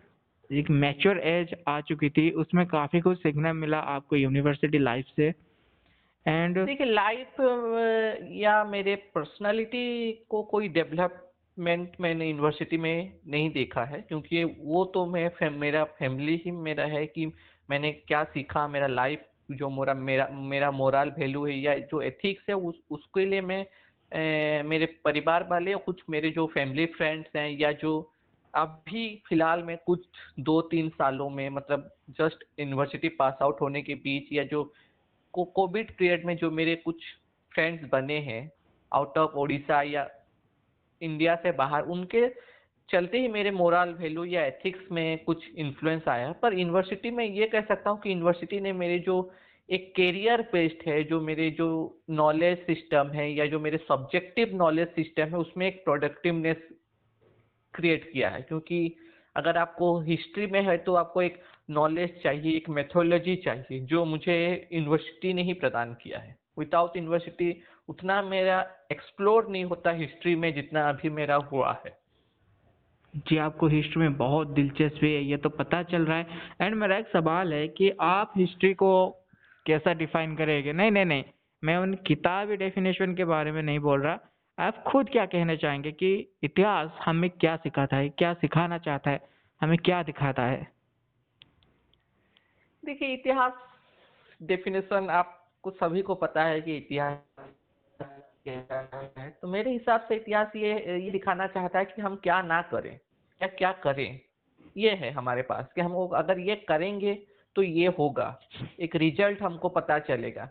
एक 0.52 0.70
मैच्योर 0.70 1.18
एज 1.18 1.54
आ 1.68 1.80
चुकी 1.80 2.10
थी 2.10 2.30
उसमें 2.30 2.66
काफ़ी 2.66 3.00
कुछ 3.00 3.18
सीखना 3.18 3.52
मिला 3.52 3.78
आपको 3.78 4.16
यूनिवर्सिटी 4.16 4.78
लाइफ 4.78 5.06
से। 5.16 5.28
एंड 6.26 6.58
देखिए 6.66 6.86
लाइफ 6.86 7.40
या 8.32 8.62
मेरे 8.64 8.94
पर्सनालिटी 9.14 10.12
को 10.30 10.42
कोई 10.42 10.68
डेवलप 10.68 11.27
मैंने 11.58 11.90
मैंने 12.00 12.26
यूनिवर्सिटी 12.28 12.76
में 12.76 13.12
नहीं 13.26 13.50
देखा 13.50 13.84
है 13.84 14.00
क्योंकि 14.00 14.44
वो 14.44 14.84
तो 14.84 15.06
मैं 15.06 15.28
फैम, 15.28 15.54
मेरा 15.54 15.84
फैमिली 15.84 16.42
ही 16.44 16.50
मेरा 16.50 16.84
है 16.84 17.06
कि 17.06 17.26
मैंने 17.70 17.92
क्या 17.92 18.24
सीखा 18.24 18.68
मेरा 18.68 18.86
लाइफ 18.86 19.24
जो 19.50 19.68
मोरा 19.68 19.94
मेरा 19.94 20.28
मेरा 20.32 20.70
मोरल 20.70 21.12
वैल्यू 21.18 21.46
है 21.46 21.58
या 21.58 21.78
जो 21.78 22.02
एथिक्स 22.02 22.44
है 22.48 22.54
उस 22.54 22.80
उसके 22.90 23.24
लिए 23.24 23.40
मैं 23.40 23.66
ए, 24.12 24.62
मेरे 24.62 24.86
परिवार 25.04 25.48
वाले 25.50 25.74
कुछ 25.74 26.02
मेरे 26.10 26.30
जो 26.30 26.46
फैमिली 26.46 26.86
फ्रेंड्स 26.86 27.36
हैं 27.36 27.50
या 27.50 27.72
जो 27.72 28.12
अभी 28.54 29.22
फ़िलहाल 29.28 29.62
में 29.62 29.76
कुछ 29.86 30.06
दो 30.40 30.60
तीन 30.62 30.88
सालों 30.88 31.30
में 31.30 31.50
मतलब 31.50 31.90
जस्ट 32.10 32.44
यूनिवर्सिटी 32.60 33.08
पास 33.08 33.38
आउट 33.42 33.60
होने 33.60 33.82
के 33.82 33.94
बीच 33.94 34.32
या 34.32 34.44
जो 34.44 34.72
कोविड 35.34 35.96
पीरियड 35.96 36.24
में 36.24 36.36
जो 36.36 36.50
मेरे 36.50 36.74
कुछ 36.74 36.96
फ्रेंड्स 37.52 37.88
बने 37.92 38.18
हैं 38.18 38.52
आउट 38.92 39.18
ऑफ़ 39.18 39.32
ओडिशा 39.32 39.82
या 39.82 40.08
इंडिया 41.02 41.34
से 41.36 41.52
बाहर, 41.52 41.82
उनके 41.82 42.28
चलते 42.88 43.18
ही 43.18 43.28
मेरे 43.28 43.50
मोरल 43.50 43.92
वैल्यू 43.94 44.24
या 44.24 44.44
एथिक्स 44.44 44.92
में 44.92 45.24
कुछ 45.24 45.44
इन्फ्लुएंस 45.56 46.08
आया 46.08 46.32
पर 46.32 46.54
यूनिवर्सिटी 46.54 47.10
में 47.10 47.24
ये 47.24 47.46
कह 47.46 47.60
सकता 47.60 47.90
हूँ 47.90 48.00
कि 48.00 48.10
यूनिवर्सिटी 48.10 48.60
ने 48.60 48.72
मेरे 48.72 48.98
जो 48.98 49.30
एक 49.68 49.92
कैरियर 49.96 50.42
बेस्ड 50.52 50.88
है, 50.88 51.02
जो 51.04 51.20
मेरे 51.20 51.50
जो 51.50 51.68
नॉलेज 52.10 52.58
सिस्टम 52.58 53.10
है 53.14 53.30
या 53.32 53.46
जो 53.46 53.60
मेरे 53.60 53.78
सब्जेक्टिव 53.78 54.56
नॉलेज 54.56 54.88
सिस्टम 54.88 55.22
है, 55.22 55.36
उसमें 55.36 55.66
एक 55.66 55.84
प्रोडक्टिवनेस 55.84 56.56
क्रिएट 57.74 58.10
किया 58.12 58.28
है। 58.28 58.40
क्योंकि 58.42 58.96
अगर 59.36 59.56
आपको 59.56 59.98
हिस्ट्री 60.00 60.46
में 60.46 60.62
है 60.62 60.76
तो 60.78 60.94
आपको 60.94 61.22
एक 61.22 61.40
नॉलेज 61.70 62.22
चाहिए, 62.22 62.56
एक 62.56 62.68
मेथोलॉजी 62.68 63.36
चाहिए, 63.36 63.80
जो 63.80 64.04
मुझे 64.04 64.68
यूनिवर्सिटी 64.72 65.32
ने 65.32 65.42
ही 65.42 65.52
प्रदान 65.52 65.92
किया 65.94 66.18
है। 66.18 66.36
विदाउट 66.58 66.96
यूनिवर्सिटी 66.96 67.50
उतना 67.88 68.20
मेरा 68.22 68.60
एक्सप्लोर 68.92 69.48
नहीं 69.48 69.64
होता 69.64 69.90
हिस्ट्री 69.90 70.34
में 70.36 70.52
जितना 70.54 70.88
अभी 70.88 71.10
मेरा 71.10 71.36
हुआ 71.52 71.72
है। 71.86 71.96
जी 73.14 73.36
आपको 73.36 73.66
हिस्ट्री 73.66 74.00
में 74.02 74.16
बहुत 74.16 74.48
दिलचस्पी 74.48 75.12
है 75.12 75.22
ये 75.24 75.36
तो 75.36 75.48
पता 75.48 75.82
चल 75.82 76.04
रहा 76.06 76.16
है। 76.16 76.26
एंड 76.60 76.74
मेरा 76.74 76.96
एक 76.96 77.08
सवाल 77.08 77.52
है 77.54 77.66
कि 77.68 77.90
आप 78.00 78.32
हिस्ट्री 78.36 78.72
को 78.74 79.08
कैसा 79.66 79.92
डिफाइन 79.94 80.36
करेंगे? 80.36 80.72
नहीं 80.72 80.90
नहीं 80.90 81.04
नहीं 81.04 81.24
मैं 81.62 81.76
उन 81.76 81.94
किताबी 82.06 82.56
डेफिनेशन 82.56 83.14
के 83.14 83.24
बारे 83.24 83.52
में 83.52 83.62
नहीं 83.62 83.78
बोल 83.78 84.02
रहा। 84.02 84.18
आप 84.58 84.82
खुद 84.82 85.08
क्या 85.08 85.24
कहना 85.26 85.54
चाहेंगे 85.56 85.92
कि 85.92 86.12
इतिहास 86.42 86.90
हमें 87.02 87.28
क्या 87.30 87.56
सिखाता 87.56 87.96
है 87.96 88.08
क्या 88.08 88.32
सिखाना 88.34 88.78
चाहता 88.78 89.10
है 89.10 89.20
हमें 89.60 89.76
क्या 89.78 90.02
दिखाता 90.02 90.42
है? 90.42 90.66
देखिए 92.82 93.08
इतिहास 93.08 93.52
डेफिनेशन 94.40 95.08
आपको 95.10 95.70
सभी 95.70 96.02
को 96.02 96.14
पता 96.14 96.44
है 96.44 96.60
कि 96.60 96.76
इतिहास 96.76 97.18
तो 98.00 99.48
मेरे 99.48 99.70
हिसाब 99.70 100.00
से 100.00 100.16
इतिहास 100.16 100.52
ये 100.56 100.72
ये 100.98 101.10
दिखाना 101.10 101.46
चाहता 101.46 101.78
है 101.78 101.84
कि 101.84 102.02
हम 102.02 102.16
क्या 102.16 102.40
ना 102.42 102.60
करें 102.62 102.92
या 103.40 103.46
क्या 103.48 103.72
करें। 103.82 104.20
ये 104.76 104.90
है 104.90 105.10
हमारे 105.10 105.42
पास 105.42 105.66
कि 105.74 105.80
हम 105.80 105.94
अगर 106.16 106.38
ये 106.38 106.56
करेंगे 106.68 107.14
तो 107.56 107.62
ये 107.62 107.86
होगा। 107.98 108.38
एक 108.80 108.96
रिज़ल्ट 108.96 109.42
हमको 109.42 109.68
पता 109.68 109.98
चलेगा। 109.98 110.48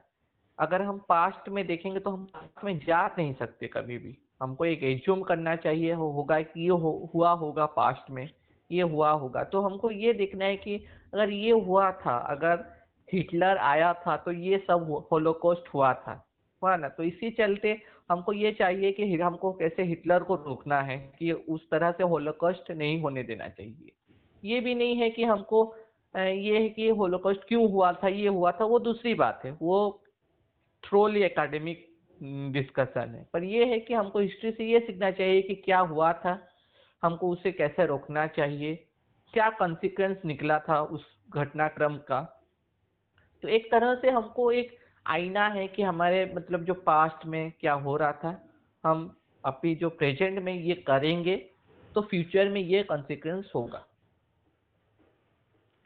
अगर 0.60 0.82
हम 0.82 0.98
पास्ट 1.10 1.50
में 1.50 1.66
देखेंगे 1.68 2.00
तो 2.00 2.10
हम 2.10 2.26
पास्ट 2.26 2.64
में 2.66 2.78
जा 2.80 3.06
नहीं 3.08 3.34
सकते 3.34 3.68
कभी 3.68 3.98
भी। 3.98 4.18
हमको 4.42 4.66
एक 4.66 4.84
एज्यूम 4.84 5.22
करना 5.22 5.56
चाहिए 5.56 5.94
हो, 5.94 6.12
होगा 6.12 6.42
कि 6.42 6.62
ये 6.62 6.70
हो, 6.70 7.10
हुआ 7.16 7.32
होगा 7.32 7.66
पास्ट 7.66 8.12
में 8.12 8.30
ये 8.72 8.82
हुआ 8.84 9.12
होगा। 9.12 9.44
तो 9.44 9.62
हमको 9.62 9.92
ये 9.92 10.14
देखना 10.14 10.46
है 10.46 10.58
कि 10.58 10.76
अगर 11.14 11.30
ये 11.30 11.52
हुआ 11.52 11.92
था 11.92 12.18
अगर 12.30 12.66
हिटलर 13.08 13.58
आया 13.58 13.94
था 13.94 14.18
तो 14.18 14.32
ये 14.32 14.58
सब 14.68 15.08
होलोकोस्ट 15.12 15.74
हुआ 15.74 15.94
था। 15.94 16.24
हुआ 16.62 16.76
ना 16.76 16.90
तो 16.90 17.04
इसी 17.04 17.30
चलते 17.32 17.82
हमको 18.12 18.34
ये 18.34 18.52
चाहिए 18.52 18.92
कि 18.92 19.16
हमको 19.16 19.52
कैसे 19.54 19.84
हिटलर 19.84 20.24
को 20.24 20.36
रोकना 20.38 20.82
है 20.82 20.98
कि 21.20 21.32
उस 21.32 21.70
तरह 21.72 21.92
से 21.92 22.04
होलोकोस्ट 22.04 22.72
नहीं 22.72 23.00
होने 23.02 23.24
देना 23.24 23.48
चाहिए। 23.50 23.92
ये 24.44 24.60
भी 24.60 24.76
नहीं 24.76 24.96
है 24.96 25.10
कि 25.10 25.24
हमको 25.24 25.76
ये 26.16 26.60
है 26.60 26.70
कि 26.70 26.88
होलोकोस्ट 26.90 27.42
क्यों 27.48 27.70
हुआ 27.72 27.92
था, 27.94 28.08
ये 28.08 28.28
हुआ 28.28 28.52
था, 28.52 28.66
वो 28.66 28.80
दूसरी 28.80 29.14
बात 29.14 29.42
है, 29.46 29.52
वो 29.52 30.04
थ्रोली 30.84 31.22
एकेडमिक 31.24 31.86
डिस्कशन 32.54 33.14
है। 33.16 33.26
पर 33.34 33.44
ये 33.44 33.66
है 33.66 33.80
कि 33.80 33.94
हमको 33.94 34.20
हिस्ट्री 34.20 34.52
से 34.52 34.66
ये 34.66 34.80
सीखना 34.80 35.12
चाहिए 35.12 35.42
कि 35.42 35.56
क्या 35.56 35.80
हुआ 35.80 36.12
था, 36.14 36.40
हमको 37.04 37.30
उसे 37.30 37.52
कैसे 37.52 37.86
रोकना 37.86 38.26
चाहिए, 38.28 38.76
क्या 39.34 39.50
कॉन्सिक्वेंस 39.50 40.18
निकला 40.26 40.60
था 40.60 40.82
उस 40.82 41.06
घटनाक्रम 41.30 41.98
का। 42.08 42.22
तो 43.44 43.48
एक 43.48 43.72
तरह 43.72 43.96
से 43.96 44.10
हमको 44.10 44.52
एक 44.52 44.78
आईना 45.08 45.48
है 45.48 45.68
कि 45.68 45.84
हमारे 45.84 46.26
मतलब 46.36 46.64
जो 46.64 46.74
पास्ट 46.86 47.26
में 47.26 47.52
क्या 47.60 47.74
हो 47.74 47.96
रहा 47.98 48.12
था 48.14 48.40
हम 48.84 49.10
अभी 49.44 49.76
जो 49.76 49.90
प्रेजेंट 49.90 50.40
में 50.40 50.54
ये 50.54 50.76
करेंगे 50.88 51.36
तो 51.96 52.02
फ्यूचर 52.02 52.50
में 52.50 52.62
ये 52.62 52.84
कॉन्सिक्वेंस 52.84 53.52
होगा। 53.56 53.86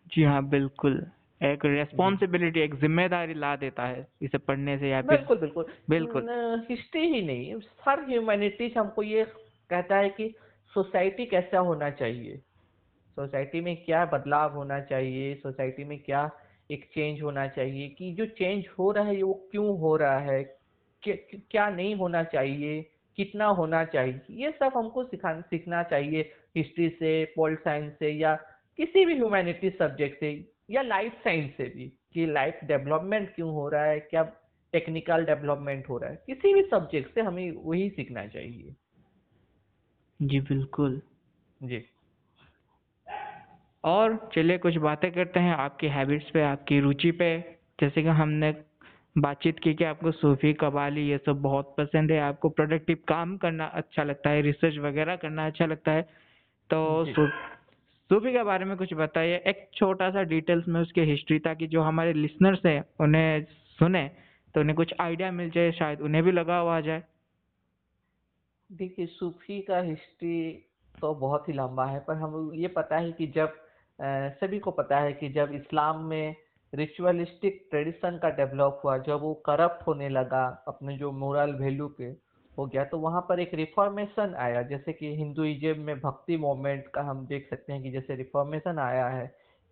जी 0.07 0.23
हाँ 0.23 0.43
बिल्कुल। 0.49 1.05
एक 1.41 1.65
रेस्पॉन्सिबिलिटी 1.65 2.59
एक 2.59 2.75
ज़िम्मेदारी 2.75 3.33
ला 3.33 3.55
देता 3.55 3.85
है 3.85 4.07
इसे 4.21 4.37
पढ़ने 4.37 4.77
से 4.77 4.89
या 4.89 5.01
बिल्कुल 5.01 5.37
बिल्कुल। 5.37 5.65
बिल्कुल। 5.89 6.27
हिस्ट्री 6.69 7.07
ही 7.07 7.21
नहीं 7.21 7.55
हर 7.85 8.03
ह्यूमैनिटीज 8.05 8.77
हमको 8.77 9.03
ये 9.03 9.23
कहता 9.69 9.97
है 9.97 10.09
कि 10.09 10.33
सोसाइटी 10.73 11.25
कैसा 11.25 11.59
होना 11.59 11.89
चाहिए। 11.91 12.37
सोसाइटी 13.17 13.61
में 13.61 13.75
क्या 13.85 14.05
बदलाव 14.05 14.53
होना 14.55 14.79
चाहिए 14.81 15.33
सोसाइटी 15.35 15.83
में 15.83 15.97
क्या 15.99 16.29
एक 16.71 16.85
चेंज 16.85 17.21
होना 17.21 17.47
चाहिए 17.47 17.87
कि 17.89 18.13
जो 18.13 18.25
चेंज 18.25 18.67
हो 18.79 18.91
रहा 18.91 19.05
है 19.05 19.21
वो 19.23 19.33
क्यों 19.51 19.79
हो 19.79 19.95
रहा 19.95 20.19
है? 20.19 20.43
क्या 21.07 21.69
नहीं 21.69 21.95
होना 21.95 22.23
चाहिए? 22.23 22.81
कितना 23.17 23.45
होना 23.45 23.83
चाहिए? 23.85 24.21
ये 24.29 24.51
सब 24.51 24.71
हमको 24.75 25.03
सिखा 25.03 25.39
सीखना 25.41 25.83
चाहिए 25.83 26.31
हिस्ट्री 26.55 26.89
से 26.89 27.25
पोल 27.35 27.55
साइंस 27.55 27.93
से 27.99 28.09
या 28.09 28.35
किसी 28.77 29.05
भी 29.05 29.13
ह्यूमैनिटीज 29.13 29.77
सब्जेक्ट 29.77 30.19
से 30.19 30.51
या 30.71 30.81
लाइफ 30.81 31.13
साइंस 31.23 31.51
से 31.57 31.63
भी 31.63 31.91
कि 32.13 32.25
लाइफ 32.25 32.59
डेवलपमेंट 32.63 33.35
क्यों 33.35 33.51
हो 33.51 33.69
रहा 33.69 33.83
है? 33.83 33.99
क्या 33.99 34.23
टेक्निकल 34.73 35.25
डेवलपमेंट 35.25 35.89
हो 35.89 35.97
रहा 35.97 36.09
है? 36.09 36.23
किसी 36.25 36.53
भी 36.53 36.61
सब्जेक्ट 36.61 37.13
से 37.13 37.21
हमें 37.21 37.51
वही 37.51 37.89
सीखना 37.89 38.27
चाहिए। 38.27 38.75
जी 40.21 40.39
बिल्कुल। 40.39 41.01
जी। 41.63 41.85
और 43.83 44.17
चलिए 44.35 44.57
कुछ 44.57 44.75
बातें 44.77 45.11
करते 45.11 45.39
हैं 45.39 45.55
आपकी 45.55 45.87
हैबिट्स 45.87 46.29
पे 46.29 46.41
आपकी 46.41 46.79
रुचि 46.79 47.11
पे। 47.11 47.37
जैसे 47.79 48.01
कि 48.03 48.09
हमने 48.09 48.53
बातचीत 49.17 49.59
की 49.59 49.73
कि 49.73 49.83
आपको 49.83 50.11
सूफी 50.11 50.53
कबाली 50.53 51.07
ये 51.09 51.17
सब 51.17 51.41
बहुत 51.41 51.73
पसंद 51.77 52.11
है 52.11 52.19
आपको 52.21 52.49
प्रोडक्टिव 52.49 52.97
काम 53.07 53.35
करना 53.37 53.65
अच्छा 53.75 54.03
लगता 54.03 54.29
है 54.29 54.41
रिसर्च 54.41 54.77
वगैरह 54.77 55.15
करना 55.15 55.45
अच्छा 55.47 55.65
लगता 55.65 55.91
है। 55.91 56.01
तो 56.69 57.05
सूफी 57.07 58.31
के 58.31 58.43
बारे 58.43 58.65
में 58.65 58.75
कुछ 58.77 58.93
बताइए। 58.93 59.35
एक 59.47 59.69
छोटा 59.75 60.09
सा 60.09 60.23
डिटेल्स 60.23 60.67
में 60.67 60.79
उसकी 60.81 61.01
हिस्ट्री 61.01 61.39
ताकि 61.39 61.67
जो 61.67 61.81
हमारे 61.81 62.13
लिसनर्स 62.13 62.65
हैं 62.65 62.83
उन्हें 62.99 63.43
सुने 63.79 64.09
तो 64.55 64.59
उन्हें 64.59 64.75
कुछ 64.75 64.93
आइडिया 64.99 65.31
मिल 65.31 65.49
जाए 65.49 65.71
शायद 65.71 66.01
उन्हें 66.01 66.23
भी 66.23 66.31
लगा 66.31 66.57
हुआ 66.57 66.79
जाए। 66.81 67.03
देखिए 68.69 69.05
सूफी 69.05 69.59
का 69.61 69.79
हिस्ट्री 69.79 70.51
तो 71.01 71.13
बहुत 71.15 71.47
ही 71.49 71.53
लंबा 71.53 71.85
है 71.85 71.99
पर 71.99 72.15
हम 72.15 72.51
ये 72.55 72.67
पता 72.67 72.97
है 72.97 73.11
कि 73.11 73.27
जब 73.27 73.57
सभी 74.01 74.59
को 74.59 74.71
पता 74.71 74.99
है 74.99 75.13
कि 75.13 75.29
जब 75.29 75.51
इस्लाम 75.53 76.03
में 76.05 76.35
रिचुअलिस्टिक 76.73 77.65
ट्रेडिशन 77.71 78.17
का 78.17 78.29
डेवलप 78.29 78.81
हुआ, 78.83 78.97
जब 78.97 79.21
वो 79.21 79.33
करप्ट 79.45 79.87
होने 79.87 80.09
लगा 80.09 80.45
अपने 80.67 80.97
जो 80.97 81.11
मोरल 81.13 81.53
वैल्यू 81.55 81.87
पे 81.97 82.15
हो 82.57 82.65
गया 82.65 82.83
तो 82.85 82.97
वहाँ 82.99 83.21
पर 83.29 83.39
एक 83.39 83.53
रिफॉर्मेशन 83.53 84.33
आया। 84.37 84.61
जैसे 84.63 84.93
कि 84.93 85.15
हिंदुइज्म 85.15 85.79
में 85.79 85.99
भक्ति 85.99 86.37
मूवमेंट 86.37 86.87
का 86.93 87.01
हम 87.01 87.25
देख 87.27 87.49
सकते 87.49 87.73
हैं 87.73 87.83
कि 87.83 87.91
जैसे 87.91 88.15
रिफॉर्मेशन 88.15 88.79
आया 88.79 89.07
है 89.09 89.25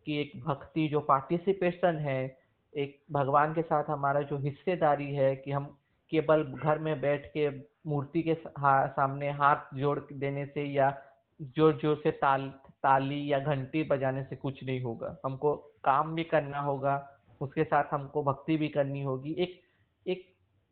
कि 0.08 0.20
एक 0.22 0.32
भक्ति 0.46 0.88
जो 0.88 1.00
पार्टिसिपेशन 1.10 1.98
है, 1.98 2.38
एक 2.74 3.00
भगवान 3.12 3.54
के 3.54 3.62
साथ 3.62 3.90
हमारा 3.90 4.22
जो 4.22 4.38
हिस्सेदारी 4.40 5.14
है 5.16 5.36
कि 5.36 5.52
हम 5.52 5.66
केवल 6.12 6.44
घर 6.44 6.80
में 6.80 7.00
बैठ 7.02 7.26
के 7.28 7.50
मूर्ति 7.88 8.22
के 8.22 8.34
सामने 8.48 9.30
हाथ 9.34 9.76
जोड़ 9.76 10.00
देने 10.14 10.46
से 10.46 10.64
या 10.66 10.96
ज़ोर 11.40 11.80
ज़ोर 11.82 12.00
से 12.04 12.12
ताल 12.14 12.52
ताली 12.84 13.32
या 13.32 13.40
घंटी 13.40 13.84
बजाने 13.84 14.24
से 14.24 14.36
कुछ 14.36 14.64
नहीं 14.64 14.82
होगा। 14.82 15.18
हमको 15.26 15.56
काम 15.84 16.16
भी 16.16 16.24
करना 16.24 16.60
होगा, 16.60 16.96
उसके 17.42 17.64
साथ 17.64 17.84
हमको 17.92 18.24
भक्ति 18.24 18.58
भी 18.58 18.70
करनी 18.70 19.02
होगी। 19.04 19.32
एक 19.34 19.60
एक 20.06 20.26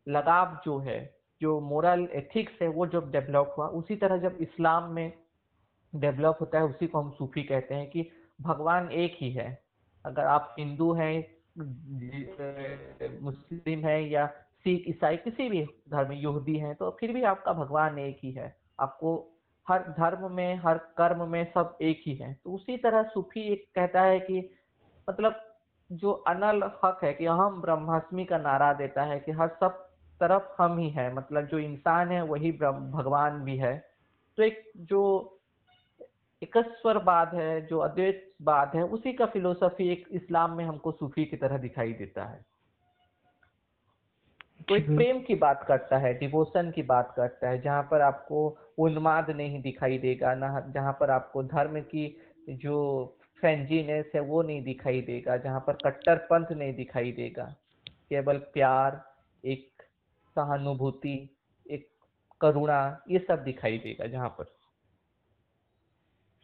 लगाव 0.06 0.60
जो 0.64 0.78
है, 0.78 0.98
जो 1.40 1.60
मोरल 1.60 2.08
एथिक्स 2.12 2.62
है, 2.62 2.68
वो 2.68 2.86
जब 2.86 3.10
डेवलप 3.12 3.54
हुआ, 3.58 3.66
उसी 3.66 3.96
तरह 3.96 4.18
जब 4.18 4.38
इस्लाम 4.40 4.92
में 4.92 5.12
डेवलप 5.94 6.38
होता 6.40 6.58
है, 6.58 6.64
उसी 6.64 6.86
को 6.86 7.00
हम 7.00 7.10
सूफी 7.10 7.42
कहते 7.42 7.74
हैं 7.74 7.90
कि 7.90 8.10
भगवान 8.40 8.90
एक 8.92 9.16
ही 9.20 9.32
है। 9.32 9.62
अगर 10.04 10.24
आप 10.24 10.54
हिंदू 10.58 10.92
हैं, 10.92 11.38
मुस्लिम 13.22 13.80
हैं 13.80 14.00
या 14.00 14.26
सिख, 14.26 14.84
ईसाई, 14.88 15.16
किसी 15.16 15.48
भी 15.48 15.64
धर्म 15.88 16.12
यहूदी 16.12 16.56
हैं 16.58 16.74
तो 16.74 16.90
फिर 17.00 17.12
भी 17.12 17.22
आपका 17.22 17.52
भगवान 17.52 17.98
एक 17.98 18.18
ही 18.22 18.32
है। 18.32 18.56
आपको 18.80 19.37
हर 19.68 19.82
धर्म 19.82 20.32
में, 20.32 20.56
हर 20.56 20.78
कर्म 20.78 21.28
में 21.28 21.52
सब 21.52 21.78
एक 21.82 22.02
ही 22.06 22.14
है। 22.14 22.40
तो 22.44 22.50
उसी 22.50 22.76
तरह 22.76 23.02
सूफी 23.02 23.40
एक 23.40 23.66
कहता 23.74 24.02
है 24.02 24.20
कि 24.20 24.50
मतलब 25.10 25.54
जो 25.92 26.12
अनल 26.12 26.62
हक 26.84 27.00
है 27.04 27.12
कि 27.12 27.26
हम 27.26 27.60
ब्रह्मास्मि 27.60 28.24
का 28.24 28.38
नारा 28.38 28.72
देता 28.72 29.02
है 29.02 29.20
कि 29.20 29.32
हर 29.32 29.48
सब 29.48 29.88
तरफ़ 30.20 30.62
हम 30.62 30.78
ही 30.78 30.90
है। 30.90 31.14
मतलब 31.14 31.46
जो 31.46 31.58
इंसान 31.58 32.08
है, 32.08 32.22
वही 32.22 32.52
ब्रह्म, 32.52 32.90
भगवान 32.90 33.44
भी 33.44 33.56
है। 33.56 33.84
तो 34.36 34.42
एक 34.42 34.70
जो 34.76 35.34
एकस्वरवाद 36.42 37.34
है, 37.34 37.66
जो 37.66 37.78
अद्वैतवाद 37.78 38.72
है, 38.74 38.82
उसी 38.82 39.12
का 39.12 39.26
फिलोसफी 39.26 39.88
एक 39.88 40.08
इस्लाम 40.10 40.56
में 40.56 40.64
हमको 40.64 40.92
सूफी 40.92 41.24
की 41.24 41.36
तरह 41.36 41.58
दिखाई 41.58 41.92
देता 41.92 42.24
है। 42.24 42.47
तो 44.68 44.76
एक 44.76 44.86
प्रेम 44.86 45.20
की 45.20 45.34
बात 45.34 45.64
करता 45.68 45.98
है 45.98 46.18
डिवोशन 46.18 46.70
की 46.70 46.82
बात 46.82 47.12
करता 47.16 47.48
है 47.48 47.60
जहाँ 47.62 47.82
पर 47.82 48.00
आपको 48.00 48.58
उन्माद 48.78 49.30
नहीं 49.30 49.62
दिखाई 49.62 49.98
देगा 49.98 50.34
ना 50.34 50.60
जहाँ 50.74 50.92
पर 50.92 51.10
आपको 51.10 51.42
धर्म 51.42 51.80
की 51.80 52.20
जो 52.50 52.76
फ्रेंजीनेस 53.40 54.10
है 54.14 54.20
वो 54.20 54.42
नहीं 54.42 54.62
दिखाई 54.62 55.00
देगा 55.00 55.36
जहाँ 55.36 55.60
पर 55.60 55.72
कट्टरपंथ 55.72 56.46
नहीं 56.52 56.74
दिखाई 56.74 57.12
देगा। 57.12 57.44
केवल 58.08 58.38
प्यार 58.38 59.14
एक 59.44 59.82
सहानुभूति 60.36 61.36
एक 61.70 61.88
करुणा 62.40 63.02
ये 63.10 63.18
सब 63.18 63.44
दिखाई 63.44 63.78
देगा 63.78 64.06
जहाँ 64.06 64.28
पर। 64.28 64.54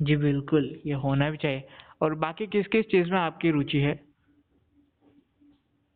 जी 0.03 0.17
बिल्कुल 0.17 0.81
ये 0.87 0.95
होना 0.95 1.31
भी 1.31 1.37
चाहिए। 1.37 1.69
और 2.03 2.15
बाकी 2.15 2.47
किस 2.47 2.67
किस 2.67 2.87
चीज़ 2.87 3.11
में 3.11 3.19
आपकी 3.19 3.51
रुचि 3.51 3.79
है? 3.79 3.95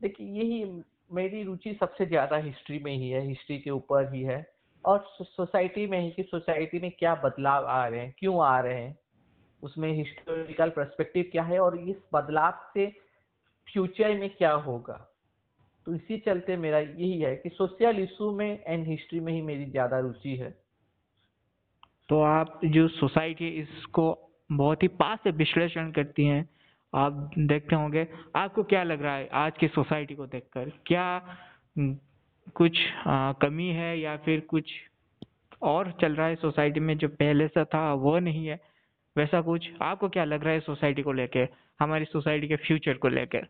देखिए 0.03 0.27
यही 0.27 0.65
मेरी 1.11 1.43
रुचि 1.43 1.73
सबसे 1.81 2.07
ज़्यादा 2.07 2.37
हिस्ट्री 2.37 2.79
में 2.79 2.93
ही 2.93 3.11
है, 3.11 3.27
हिस्ट्री 3.27 3.59
के 3.59 3.71
ऊपर 3.71 4.13
ही 4.15 4.23
है। 4.23 4.47
और 4.85 5.05
सोसाइटी 5.23 5.87
में 5.87 6.01
ही 6.01 6.11
कि 6.11 6.23
सोसाइटी 6.23 6.79
में 6.79 6.91
क्या 6.91 7.15
बदलाव 7.15 7.67
आ 7.67 7.87
रहे 7.87 8.01
हैं, 8.01 8.15
क्यों 8.19 8.45
आ 8.47 8.61
रहे 8.61 8.83
हैं, 8.83 8.99
उसमें 9.63 9.93
हिस्टोरिकल 9.93 10.71
पर्सपेक्टिव 10.71 11.29
क्या 11.33 11.43
है 11.43 11.59
और 11.59 11.79
इस 11.79 11.97
बदलाव 12.15 12.61
से 12.75 12.87
फ्यूचर 13.69 14.15
में 14.15 14.29
क्या 14.31 14.53
होगा। 14.53 14.95
तो 15.87 15.95
इसी 15.95 16.19
चलते 16.19 16.57
मेरा 16.57 16.79
यही 16.79 17.21
है 17.21 17.35
कि 17.37 17.49
सोशल 17.49 17.99
इशू 17.99 18.31
में 18.33 18.65
एंड 18.67 18.87
हिस्ट्री 18.87 19.21
में 19.21 19.33
ही 19.33 19.43
मेरी 19.43 19.65
ज़्यादा 19.65 19.99
रुचि 19.99 20.37
है। 20.37 20.51
तो 22.09 22.21
आप 22.21 22.61
जो 22.65 22.89
सोसाइटी 22.89 23.49
इसको 23.49 24.07
बहुत 24.53 24.83
ही 24.83 24.89
पास 24.89 25.19
से 25.25 25.31
विश्लेषण 25.31 25.91
करती 25.93 26.27
हैं 26.27 26.49
आप 26.95 27.31
देखते 27.39 27.77
होंगे। 27.77 28.07
आपको 28.37 28.63
क्या 28.63 28.83
लग 28.83 29.03
रहा 29.03 29.17
है 29.17 29.29
आज 29.33 29.53
की 29.61 29.69
सोसाइटी 29.69 30.15
को 30.15 30.27
देखकर? 30.27 30.71
क्या 30.87 31.39
कुछ 32.57 32.79
आ, 33.07 33.33
कमी 33.33 33.69
है 33.69 33.99
या 34.01 34.17
फिर 34.17 34.41
कुछ 34.41 34.71
और 35.63 35.91
चल 36.01 36.15
रहा 36.15 36.27
है 36.27 36.37
सोसाइटी 36.37 36.81
में 36.81 36.97
जो 36.99 37.09
पहले 37.09 37.49
से 37.49 37.65
था 37.65 37.93
वो 37.95 38.19
नहीं 38.19 38.47
है? 38.47 38.61
वैसा 39.17 39.41
कुछ? 39.41 39.71
आपको 39.83 40.09
क्या 40.09 40.25
लग 40.25 40.45
रहा 40.45 40.53
है 40.53 40.61
सोसाइटी 40.61 41.03
को 41.03 41.13
लेकर 41.13 41.49
हमारी 41.81 42.05
सोसाइटी 42.05 42.49
के 42.49 42.57
फ्यूचर 42.57 42.95
को 42.95 43.09
लेकर 43.09 43.47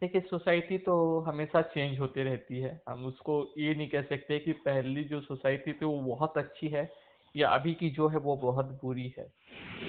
देखिए 0.00 0.20
सोसाइटी 0.20 0.78
तो 0.78 1.20
हमेशा 1.20 1.62
चेंज 1.62 1.98
होती 1.98 2.22
रहती 2.22 2.60
है। 2.60 2.80
हम 2.88 3.04
उसको 3.04 3.54
ये 3.58 3.74
नहीं 3.74 3.88
कह 3.88 4.02
सकते 4.02 4.38
कि 4.38 4.52
पहली 4.52 5.04
जो 5.04 5.20
सोसाइटी 5.20 5.72
थी 5.72 5.84
वो 5.84 6.00
बहुत 6.00 6.38
अच्छी 6.38 6.68
है। 6.68 6.84
या 7.38 7.48
अभी 7.48 7.74
की 7.74 7.90
जो 7.90 8.08
है 8.08 8.18
वो 8.18 8.36
बहुत 8.36 8.66
बुरी 8.82 9.12
है। 9.18 9.24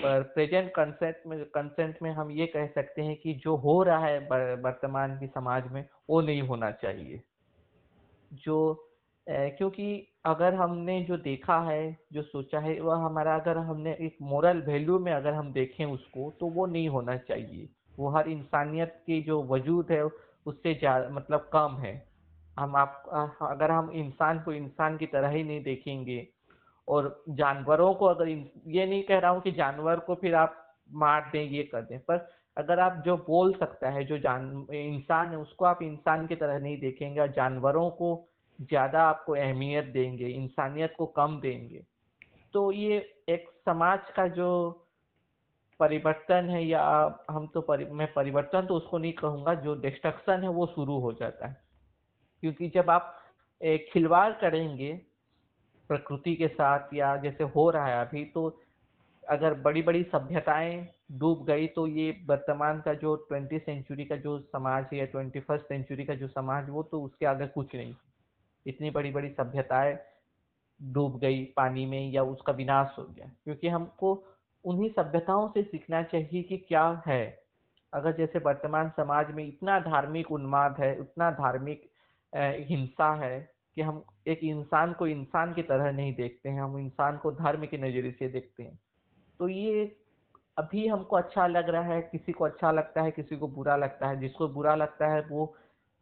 पर 0.03 0.23
प्रेजेंट 0.33 0.69
कंसेंट 0.71 1.15
में 1.27 1.43
कंसेंट 1.45 1.97
में 2.01 2.11
हम 2.11 2.31
ये 2.31 2.45
कह 2.47 2.67
सकते 2.67 3.01
हैं 3.01 3.15
कि 3.15 3.33
जो 3.35 3.55
हो 3.55 3.81
रहा 3.83 4.05
है 4.05 4.19
वर्तमान 4.61 5.17
की 5.19 5.27
समाज 5.27 5.71
में, 5.71 5.83
वो 6.09 6.21
नहीं 6.21 6.41
होना 6.41 6.71
चाहिए। 6.73 7.21
जो 8.33 8.85
क्योंकि 9.27 9.87
अगर 10.25 10.53
हमने 10.53 11.01
जो 11.03 11.17
देखा 11.17 11.59
है, 11.61 11.97
जो 12.13 12.21
सोचा 12.21 12.59
है, 12.59 12.79
वह 12.79 12.95
हमारा 12.95 13.35
अगर 13.35 13.57
हमने 13.57 13.91
एक 14.01 14.17
मोरल 14.21 14.61
वैल्यू 14.61 14.99
में 14.99 15.11
अगर 15.11 15.33
हम 15.33 15.51
देखें 15.53 15.85
उसको 15.85 16.31
तो 16.39 16.47
वो 16.47 16.65
नहीं 16.65 16.89
होना 16.89 17.17
चाहिए। 17.19 17.69
वो 17.97 18.09
हर 18.09 18.29
इंसानियत 18.29 19.03
की 19.05 19.21
जो 19.21 19.41
वजूद 19.43 19.91
है, 19.91 20.03
उससे 20.03 20.79
मतलब 21.09 21.49
कम 21.53 21.77
है। 21.79 21.93
हम 22.57 22.75
आप 22.75 23.03
अगर 23.41 23.71
हम 23.71 23.91
इंसान 23.91 24.39
को 24.39 24.53
इंसान 24.53 24.97
की 24.97 25.05
तरह 25.07 25.29
ही 25.29 25.43
नहीं 25.43 25.63
देखेंगे 25.63 26.27
और 26.89 27.23
जानवरों 27.29 27.93
को 27.93 28.05
अगर 28.05 28.27
ये 28.67 28.85
नहीं 28.85 29.03
कह 29.03 29.19
रहा 29.19 29.31
हूँ 29.31 29.41
कि 29.41 29.51
जानवर 29.51 29.99
को 29.99 30.15
फिर 30.15 30.35
आप 30.35 30.77
मार 30.91 31.29
दें 31.31 31.43
ये 31.43 31.63
कर 31.63 31.81
दें 31.81 31.99
पर 31.99 32.27
अगर 32.57 32.79
आप 32.79 33.03
जो 33.05 33.17
बोल 33.17 33.53
सकता 33.53 33.89
है 33.89 34.03
जो 34.05 34.17
जान 34.17 34.67
इंसान 34.73 35.29
है 35.29 35.37
उसको 35.37 35.65
आप 35.65 35.81
इंसान 35.81 36.27
की 36.27 36.35
तरह 36.35 36.59
नहीं 36.59 36.79
देखेंगे 36.79 37.19
और 37.19 37.27
जानवरों 37.27 37.89
को 37.89 38.29
ज़्यादा 38.61 39.03
आपको 39.03 39.33
अहमियत 39.33 39.85
देंगे 39.85 40.27
इंसानियत 40.27 40.93
को 40.97 41.05
कम 41.05 41.39
देंगे 41.39 41.83
तो 42.53 42.71
ये 42.71 42.97
एक 43.29 43.49
समाज 43.65 43.99
का 44.15 44.27
जो 44.27 44.49
परिवर्तन 45.79 46.49
है 46.49 46.65
या 46.65 46.83
हम 47.31 47.47
तो 47.47 47.61
परि, 47.61 47.85
मैं 47.85 48.13
परिवर्तन 48.13 48.65
तो 48.65 48.75
उसको 48.75 48.97
नहीं 48.97 49.13
कहूँगा 49.13 49.53
जो 49.53 49.75
डिस्ट्रक्शन 49.75 50.43
है 50.43 50.49
वो 50.49 50.65
शुरू 50.65 50.99
हो 50.99 51.13
जाता 51.13 51.47
है। 51.47 51.61
क्योंकि 52.41 52.69
जब 52.69 52.89
आप 52.89 53.15
खिलवाड़ 53.63 54.31
करेंगे 54.33 55.01
प्रकृति 55.89 56.35
के 56.35 56.47
साथ 56.47 56.93
या 56.93 57.15
जैसे 57.17 57.43
हो 57.43 57.69
रहा 57.69 57.85
है 57.85 58.05
अभी 58.07 58.25
तो 58.25 58.61
अगर 59.29 59.53
बड़ी 59.53 59.81
बड़ी 59.81 60.03
सभ्यताएँ 60.03 60.87
डूब 61.11 61.45
गई 61.45 61.67
तो 61.67 61.87
ये 61.87 62.11
वर्तमान 62.25 62.81
का 62.81 62.93
जो 62.93 63.15
ट्वेंटी 63.15 63.59
सेंचुरी 63.59 64.05
का 64.05 64.15
जो 64.15 64.39
समाज 64.39 64.85
है 64.93 65.05
ट्वेंटी 65.05 65.39
फ़र्स्ट 65.39 65.65
सेंचुरी 65.65 66.05
का 66.05 66.15
जो 66.15 66.27
समाज, 66.27 66.69
वो 66.69 66.83
तो 66.83 67.01
उसके 67.01 67.25
आगे 67.25 67.47
कुछ 67.47 67.75
नहीं। 67.75 67.93
इतनी 68.65 68.89
बड़ी 68.89 69.11
बड़ी 69.11 69.29
सभ्यताएँ 69.29 69.97
डूब 70.81 71.19
गई 71.19 71.43
पानी 71.57 71.85
में 71.85 72.11
या 72.11 72.23
उसका 72.23 72.53
विनाश 72.53 72.95
हो 72.97 73.03
गया। 73.03 73.31
क्योंकि 73.43 73.67
हमको 73.67 74.13
उन्हीं 74.65 74.89
सभ्यताओं 74.89 75.47
से 75.49 75.63
सीखना 75.63 76.03
चाहिए 76.03 76.43
कि 76.43 76.57
क्या 76.57 77.03
है। 77.07 77.23
अगर 77.93 78.15
जैसे 78.17 78.39
वर्तमान 78.39 78.89
समाज 78.89 79.31
में 79.31 79.45
इतना 79.47 79.79
धार्मिक 79.79 80.31
उन्माद 80.31 80.75
है 80.79 80.97
उतना 80.99 81.31
धार्मिक 81.31 81.89
हिंसा 82.35 83.13
है 83.15 83.58
कि 83.79 83.83
हम 83.83 84.03
एक 84.27 84.39
इंसान 84.43 84.93
को 84.93 85.07
इंसान 85.07 85.53
की 85.53 85.63
तरह 85.63 85.91
नहीं 85.91 86.15
देखते 86.15 86.49
हैं, 86.49 86.61
हम 86.61 86.79
इंसान 86.79 87.17
को 87.17 87.31
धर्म 87.31 87.65
के 87.65 87.77
नज़रिए 87.77 88.11
से 88.11 88.27
देखते 88.27 88.63
हैं। 88.63 88.79
तो 89.39 89.47
ये 89.47 89.95
अभी 90.57 90.87
हमको 90.87 91.15
अच्छा 91.15 91.47
लग 91.47 91.69
रहा 91.69 91.83
है, 91.83 92.01
किसी 92.01 92.31
को 92.31 92.45
अच्छा 92.45 92.71
लगता 92.71 93.01
है, 93.01 93.11
किसी 93.11 93.37
को 93.37 93.47
बुरा 93.47 93.75
लगता 93.75 94.07
है। 94.07 94.19
जिसको 94.19 94.47
बुरा 94.47 94.75
लगता 94.75 95.07
है, 95.07 95.21
वो 95.21 95.55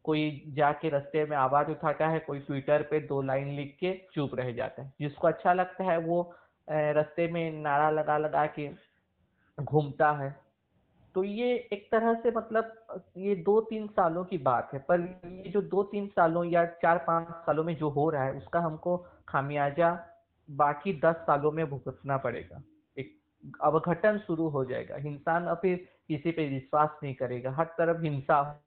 कोई 0.04 0.44
जाके 0.48 0.90
रस्ते 0.90 1.26
में 1.26 1.38
आवाज़ 1.38 1.68
उठाता 1.68 2.08
है, 2.08 2.20
कोई 2.20 2.40
ट्विटर 2.40 2.84
पे 2.84 3.00
दो 3.00 3.22
लाइन 3.22 3.48
लिख 3.48 3.78
के 3.80 4.02
चुप 4.14 4.36
रह 4.36 4.52
जाता 4.52 4.84
है। 4.84 4.94
जिसको 5.02 5.28
अच्छा 5.28 5.54
लगता 5.54 5.84
है, 5.84 5.98
वो 5.98 6.34
रस्ते 6.70 7.28
में 7.28 7.52
नारा 7.52 7.90
लगा 7.90 8.18
लगा 8.18 8.46
के 8.46 8.70
घूमता 9.64 10.12
है। 10.12 10.36
तो 11.18 11.24
ये 11.24 11.70
एक 11.74 11.88
तरह 11.92 12.14
से 12.14 12.32
मतलब 12.32 12.78
ये 13.18 13.36
दो 13.36 13.62
तीन 13.62 13.88
सालों 13.88 14.26
की 14.26 14.38
बात 14.38 14.70
है 14.74 14.80
पर 14.80 15.02
ये 15.26 15.50
जो 15.50 15.62
दो 15.62 15.84
तीन 15.84 16.08
सालों 16.08 16.46
या 16.46 16.66
चार 16.66 16.98
पाँच 16.98 17.28
सालों 17.28 17.64
में 17.64 17.76
जो 17.76 17.90
हो 17.90 18.10
रहा 18.10 18.24
है 18.24 18.34
उसका 18.34 18.60
हमको 18.60 18.98
खामियाजा 19.28 20.08
बाकी 20.50 20.94
दस 20.94 21.16
सालों 21.16 21.52
में 21.52 21.70
भुगतना 21.70 22.18
पड़ेगा। 22.18 22.62
एक 22.98 23.18
अवघटन 23.62 24.18
शुरू 24.18 24.48
हो 24.48 24.66
जाएगा। 24.66 24.96
इंसान 24.96 25.46
अब 25.46 25.58
फिर 25.58 25.88
किसी 26.08 26.32
पे 26.32 26.48
विश्वास 26.50 26.90
नहीं 27.04 27.16
करेगा। 27.16 27.52
हर 27.52 27.66
तरफ़ 27.66 28.02
हिंसा 28.02 28.64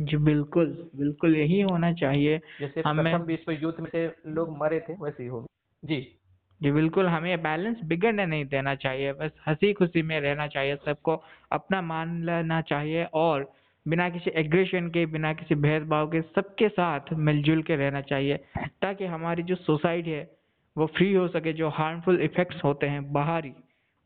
जी 0.00 0.16
बिल्कुल 0.16 0.90
बिल्कुल 0.96 1.36
यही 1.36 1.60
होना 1.60 1.92
चाहिए। 1.92 2.40
जैसे 2.60 2.82
प्रथम 2.82 3.22
विश्व 3.22 3.52
युद्ध 3.52 3.80
में 3.80 3.90
से 3.90 4.16
लोग 4.26 4.56
मरे 4.58 4.80
थे 4.80 4.92
वैसे 4.92 5.22
ही 5.22 5.28
हो 5.28 5.46
जी। 5.84 6.18
जी 6.62 6.72
बिल्कुल 6.72 7.06
हमें 7.06 7.42
बैलेंस 7.42 7.76
बिगड़ने 7.84 8.26
नहीं 8.26 8.44
देना 8.44 8.74
चाहिए 8.74 9.12
बस 9.12 9.30
हँसी 9.46 9.72
खुशी 9.72 10.02
में 10.02 10.20
रहना 10.20 10.46
चाहिए 10.46 10.76
सबको 10.76 11.22
अपना 11.52 11.82
मान 11.82 12.24
लेना 12.24 12.60
चाहिए 12.60 13.04
और 13.04 13.52
बिना 13.88 14.08
किसी 14.08 14.30
एग्रेशन 14.30 14.88
के 14.88 15.06
बिना 15.06 15.32
किसी 15.32 15.54
भेदभाव 15.54 16.06
के 16.06 16.20
सबके 16.22 16.68
साथ 16.68 17.00
मिलजुल 17.12 17.62
के 17.62 17.76
रहना 17.76 18.00
चाहिए 18.00 18.36
ताकि 18.82 19.04
हमारी 19.04 19.42
जो 19.42 19.54
सोसाइटी 19.54 20.10
है 20.10 20.36
वो 20.78 20.86
फ्री 20.86 21.12
हो 21.12 21.28
सके 21.28 21.52
जो 21.52 21.68
हार्मफुल 21.68 22.20
इफेक्ट्स 22.20 22.64
होते 22.64 22.86
हैं 22.86 23.12
बाहरी 23.12 23.52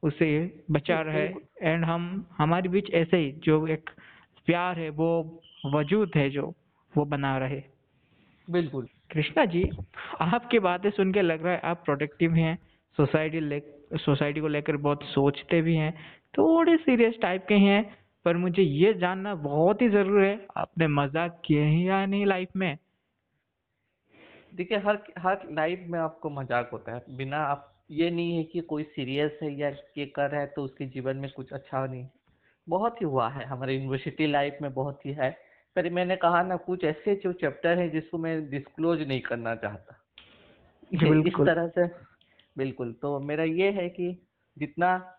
उसे 0.03 0.63
बचा 0.71 1.01
रहे 1.01 1.33
एंड 1.63 1.85
हम 1.85 2.27
हमारे 2.39 2.69
बीच 2.69 2.91
ऐसे 2.95 3.17
ही 3.17 3.33
जो 3.33 3.67
एक 3.67 3.91
प्यार 4.47 4.79
है 4.79 4.91
वो 4.91 5.43
वजूद 5.67 6.11
है 6.17 6.31
जो 6.31 6.55
वो 6.97 7.05
बना 7.05 7.39
रहे। 7.39 7.63
बिल्कुल। 8.51 8.89
कृष्णा 9.11 9.45
जी, 9.45 9.63
आपकी 10.23 10.59
बातें 10.59 10.91
सुन 10.91 11.13
के 11.13 11.23
लग 11.23 11.45
रहा 11.45 11.53
है 11.53 11.61
आप 11.65 11.83
प्रोडक्टिव 11.85 12.35
हैं 12.35 12.57
सोसाइटी 12.99 13.41
ले 13.41 13.61
सोसाइटी 13.99 14.41
को 14.41 14.49
लेकर 14.49 14.77
बहुत 14.79 15.03
सोचते 15.05 15.61
भी 15.63 15.75
हैं, 15.77 15.93
थोड़े 16.39 16.77
सीरियस 16.77 17.15
टाइप 17.23 17.47
के 17.49 17.55
हैं, 17.57 17.83
पर 18.27 18.37
मुझे 18.37 18.63
ये 18.63 18.93
जानना 18.95 19.35
बहुत 19.41 19.83
ही 19.83 19.89
ज़रूरी 19.89 20.27
है, 20.27 20.47
आपने 20.57 20.87
मज़ाक 20.89 21.41
किए 21.45 21.63
हैं 21.63 21.85
या 21.87 22.05
नहीं 22.07 22.27
लाइफ 22.27 22.49
में? 22.57 22.77
देखिए, 24.55 24.79
हर 24.79 25.03
हर 25.19 25.47
लाइफ 25.53 25.85
में 25.89 25.99
आपको 25.99 26.31
मज़ाक 26.31 26.71
होता 26.73 26.95
है, 26.95 27.03
बिना 27.11 27.39
आप, 27.45 27.67
ये 27.91 28.11
नहीं 28.11 28.37
है 28.37 28.43
कि 28.45 28.61
कोई 28.63 28.83
सीरियस 28.87 29.39
है 29.43 29.53
या 29.53 29.69
ये 29.99 30.07
कर 30.07 30.31
रहा 30.31 30.41
है 30.41 30.47
तो 30.47 30.63
उसके 30.63 30.87
जीवन 30.87 31.17
में 31.17 31.31
कुछ 31.31 31.53
अच्छा 31.53 31.87
नहीं, 31.87 32.07
बहुत 32.67 33.01
ही 33.01 33.07
हुआ 33.07 33.29
है, 33.29 33.45
हमारे 33.47 33.75
यूनिवर्सिटी 33.75 34.27
लाइफ 34.27 34.59
में 34.63 34.73
बहुत 34.75 35.07
ही 35.07 35.13
है। 35.13 35.37
पर 35.77 35.91
मैंने 35.91 36.17
कहा 36.17 36.43
ना 36.43 36.57
कुछ 36.57 36.85
ऐसे 36.85 37.15
जो 37.15 37.33
चैप्टर 37.33 37.79
है 37.79 37.89
जिसको 37.91 38.19
मैं 38.19 38.51
डिस्क्लोज 38.51 39.03
नहीं 39.03 39.21
करना 39.21 39.55
चाहता। 39.55 39.97
इस 40.93 41.01
तरह 41.37 41.69
से 41.69 41.87
बिल्कुल। 42.57 42.93
तो 42.93 43.19
मेरा 43.21 43.45
ये 43.45 43.71
है 43.71 43.89
कि 43.89 44.11
जितना 44.57 45.17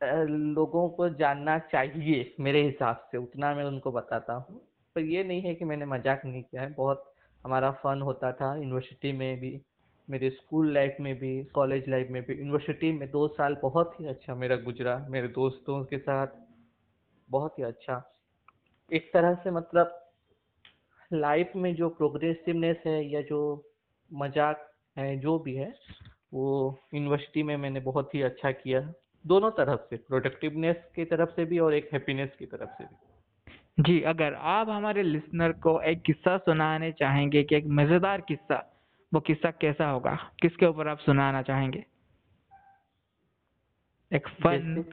लोगों 0.00 0.88
को 0.88 1.08
जानना 1.08 1.58
चाहिए 1.58 2.34
मेरे 2.40 2.62
हिसाब 2.62 3.08
से 3.12 3.18
उतना 3.18 3.54
मैं 3.54 3.64
उनको 3.64 3.92
बताता 3.92 4.32
हूँ। 4.32 4.60
पर 4.96 5.00
ये 5.00 5.24
नहीं 5.24 5.42
है 5.42 5.54
कि 5.54 5.64
मैंने 5.64 5.84
मज़ाक 5.86 6.24
नहीं 6.24 6.42
किया 6.42 6.62
है। 6.62 6.72
बहुत 6.74 7.12
हमारा 7.44 7.70
फन 7.82 8.00
होता 8.02 8.32
था 8.32 8.54
यूनिवर्सिटी 8.56 9.12
में 9.12 9.40
भी 9.40 9.60
मेरे 10.08 10.30
स्कूल 10.30 10.72
लाइफ 10.74 10.96
में 11.00 11.14
भी 11.18 11.32
कॉलेज 11.44 11.88
लाइफ 11.88 12.08
में 12.10 12.22
भी। 12.22 12.34
यूनिवर्सिटी 12.34 12.92
में 12.92 13.10
दो 13.10 13.26
साल 13.28 13.56
बहुत 13.62 14.00
ही 14.00 14.06
अच्छा 14.06 14.34
मेरा 14.34 14.56
गुजरा 14.56 14.96
मेरे 15.10 15.28
दोस्तों 15.28 15.82
के 15.84 15.98
साथ। 15.98 16.26
बहुत 17.30 17.58
ही 17.58 17.64
अच्छा। 17.64 18.02
एक 18.92 19.10
तरह 19.12 19.34
से 19.34 19.50
मतलब 19.50 19.98
लाइफ 21.10 21.52
में 21.56 21.74
जो 21.74 21.88
प्रोग्रेसिवनेस 21.88 22.82
है 22.86 23.04
या 23.10 23.20
जो 23.20 23.40
मज़ाक 24.10 24.68
है 24.98 25.18
जो 25.18 25.38
भी 25.38 25.54
है 25.54 25.72
वो 26.34 26.78
यूनिवर्सिटी 26.94 27.42
में 27.42 27.56
मैंने 27.56 27.80
बहुत 27.80 28.14
ही 28.14 28.22
अच्छा 28.22 28.50
किया। 28.50 28.80
दोनों 29.24 29.50
तरफ़ 29.50 29.80
से 29.90 29.96
प्रोडक्टिवनेस 29.96 30.76
की 30.96 31.04
तरफ़ 31.04 31.30
से 31.30 31.44
भी 31.44 31.58
और 31.58 31.74
एक 31.74 31.88
हैप्पीनेस 31.92 32.30
की 32.38 32.46
तरफ़ 32.46 32.70
से 32.78 32.84
भी। 32.84 33.82
जी 33.82 34.00
अगर 34.02 34.34
आप 34.34 34.68
हमारे 34.68 35.02
लिसनर 35.02 35.52
को 35.52 35.80
एक 35.80 36.02
किस्सा 36.02 36.36
सुनाने 36.38 36.90
चाहेंगे 36.92 37.42
कि 37.42 37.56
एक 37.56 37.66
मज़ेदार 37.70 38.20
किस्सा 38.20 38.62
वो 39.12 39.20
किस्सा 39.20 39.50
कैसा 39.50 39.88
होगा? 39.90 40.14
किसके 40.42 40.66
ऊपर 40.66 40.88
आप 40.88 40.98
सुनाना 40.98 41.42
चाहेंगे? 41.42 41.84
एक 44.12 44.28
फन 44.28 44.84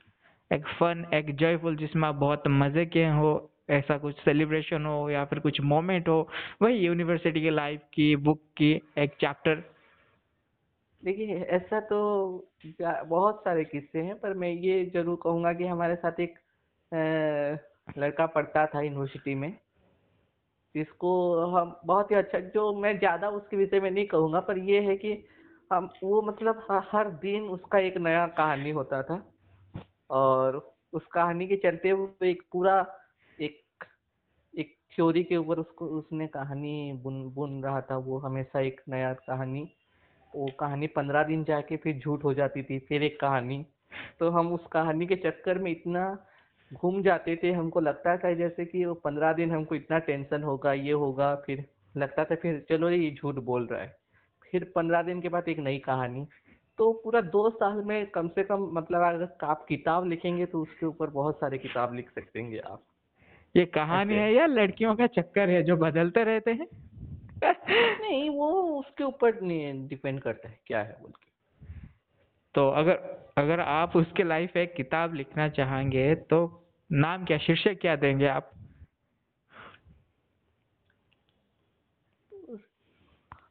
एक 0.51 0.67
फन 0.79 1.05
एक 1.13 1.35
जॉयफुल 1.35 1.75
जिसमें 1.75 2.07
आप 2.07 2.15
बहुत 2.15 2.43
मज़े 2.47 2.85
के 2.85 3.05
हो 3.05 3.31
ऐसा 3.69 3.97
कुछ 3.97 4.15
सेलिब्रेशन 4.19 4.85
हो 4.85 5.09
या 5.09 5.23
फिर 5.25 5.39
कुछ 5.39 5.59
मोमेंट 5.61 6.07
हो, 6.07 6.27
वही 6.61 6.77
यूनिवर्सिटी 6.77 7.41
के 7.41 7.49
लाइफ 7.49 7.81
की 7.93 8.15
बुक 8.17 8.41
की 8.57 8.71
एक 8.97 9.15
चैप्टर 9.21 9.63
देखिए, 11.03 11.35
ऐसा 11.39 11.79
तो 11.81 11.97
बहुत 12.75 13.41
सारे 13.43 13.63
किस्से 13.65 13.99
हैं, 13.99 14.15
पर 14.19 14.33
मैं 14.33 14.49
ये 14.51 14.83
ज़रूर 14.93 15.19
कहूँगा 15.23 15.53
कि 15.53 15.67
हमारे 15.67 15.95
साथ 15.95 16.19
एक 16.19 16.33
लड़का 17.97 18.25
पढ़ता 18.27 18.65
था 18.65 18.81
यूनिवर्सिटी 18.81 19.35
में, 19.35 19.51
जिसको 20.75 21.11
हम 21.47 21.75
बहुत 21.85 22.11
ही 22.11 22.15
अच्छा 22.15 22.39
जो 22.49 22.73
मैं 22.73 22.97
ज़्यादा 22.99 23.29
उसके 23.29 23.57
विषय 23.57 23.79
में 23.79 23.89
नहीं 23.91 24.05
कहूँगा, 24.07 24.39
पर 24.39 24.57
ये 24.59 24.81
है 24.81 24.95
कि 24.97 25.13
हम, 25.71 25.89
वो 26.03 26.21
मतलब 26.21 26.65
हर 26.91 27.09
दिन 27.21 27.43
उसका 27.49 27.79
एक 27.79 27.97
नया 27.97 28.25
कहानी 28.37 28.71
होता 28.71 29.01
था, 29.03 29.23
और 30.09 30.57
उस 30.93 31.05
कहानी 31.13 31.47
के 31.47 31.55
चलते 31.55 31.91
वो 31.93 32.13
एक 32.25 32.41
पूरा 32.51 32.81
थ्योरी 34.99 35.23
के 35.23 35.37
ऊपर 35.37 35.59
उसको, 35.59 35.85
उसने 35.85 36.27
कहानी 36.27 36.93
बुन 36.93 37.23
बुन 37.33 37.63
रहा 37.63 37.81
था, 37.81 37.97
वो 37.97 38.17
हमेशा 38.17 38.59
एक 38.59 38.81
नया 38.89 39.13
कहानी। 39.13 39.61
वो 40.33 40.49
कहानी 40.59 40.87
पंद्रह 40.87 41.23
दिन 41.23 41.43
जाके 41.43 41.77
फिर 41.77 41.99
झूठ 41.99 42.23
हो 42.23 42.33
जाती 42.33 42.63
थी, 42.63 42.79
फिर 42.79 43.03
एक 43.03 43.19
कहानी। 43.19 43.65
तो 44.19 44.29
हम 44.29 44.51
उस 44.53 44.65
कहानी 44.71 45.07
के 45.07 45.15
चक्कर 45.15 45.57
में 45.57 45.71
इतना 45.71 46.25
घूम 46.73 47.01
जाते 47.01 47.35
थे, 47.43 47.51
हमको 47.51 47.79
लगता 47.79 48.17
था 48.17 48.33
जैसे 48.33 48.65
कि 48.65 48.85
वो 48.85 48.93
पंद्रह 48.93 49.33
दिन 49.33 49.51
हमको 49.51 49.75
इतना 49.75 49.99
टेंशन 49.99 50.43
होगा, 50.43 50.73
ये 50.73 50.91
होगा, 50.91 51.35
फिर 51.35 51.65
लगता 51.97 52.23
था 52.23 52.35
फिर, 52.35 52.65
चलो 52.69 52.89
ये 52.89 53.11
झूठ 53.11 53.35
बोल 53.35 53.67
रहा 53.67 53.81
है। 53.81 53.95
फिर 54.51 54.71
पंद्रह 54.75 55.01
दिन 55.01 55.21
के 55.21 55.29
बाद 55.29 55.49
एक 55.49 55.59
नई 55.59 55.77
कहानी। 55.77 56.27
तो 56.77 56.91
पूरा 56.93 57.21
दो 57.21 57.49
साल 57.49 57.83
में 57.83 58.05
कम 58.07 58.27
से 58.27 58.43
कम 58.43 58.69
मतलब 58.73 59.01
अगर 59.01 59.45
आप 59.45 59.65
किताब 59.69 60.05
लिखेंगे 60.05 60.45
तो 60.45 60.61
उसके 60.61 60.85
ऊपर 60.85 61.09
बहुत 61.09 61.35
सारे 61.35 61.57
किताब 61.57 61.93
लिख 61.93 62.09
सकते 62.09 62.39
हैं 62.39 62.61
आप। 62.61 62.83
ये 63.55 63.65
कहानी 63.65 64.13
है 64.13 64.33
या 64.33 64.45
लड़कियों 64.45 64.95
का 64.95 65.07
चक्कर 65.07 65.49
है 65.49 65.63
जो 65.63 65.77
बदलते 65.77 66.23
रहते 66.23 66.51
हैं? 66.51 66.67
नहीं 68.01 68.29
वो 68.29 68.79
उसके 68.79 69.03
ऊपर 69.03 69.31
डिपेंड 69.87 70.21
करता 70.21 70.49
है 70.49 70.59
क्या 70.67 70.83
है 70.83 70.97
बोल 71.01 71.11
के। 71.11 71.29
तो 72.55 72.69
अगर 72.69 72.93
अगर 73.37 73.59
आप 73.59 73.95
उसके 73.95 74.23
लाइफ 74.23 74.57
एक 74.57 74.73
किताब 74.73 75.13
लिखना 75.13 75.49
चाहेंगे 75.49 76.15
तो 76.15 76.69
नाम 76.91 77.25
क्या 77.25 77.37
शीर्षक 77.37 77.77
क्या 77.81 77.95
देंगे 77.95 78.27
आप? 78.27 78.51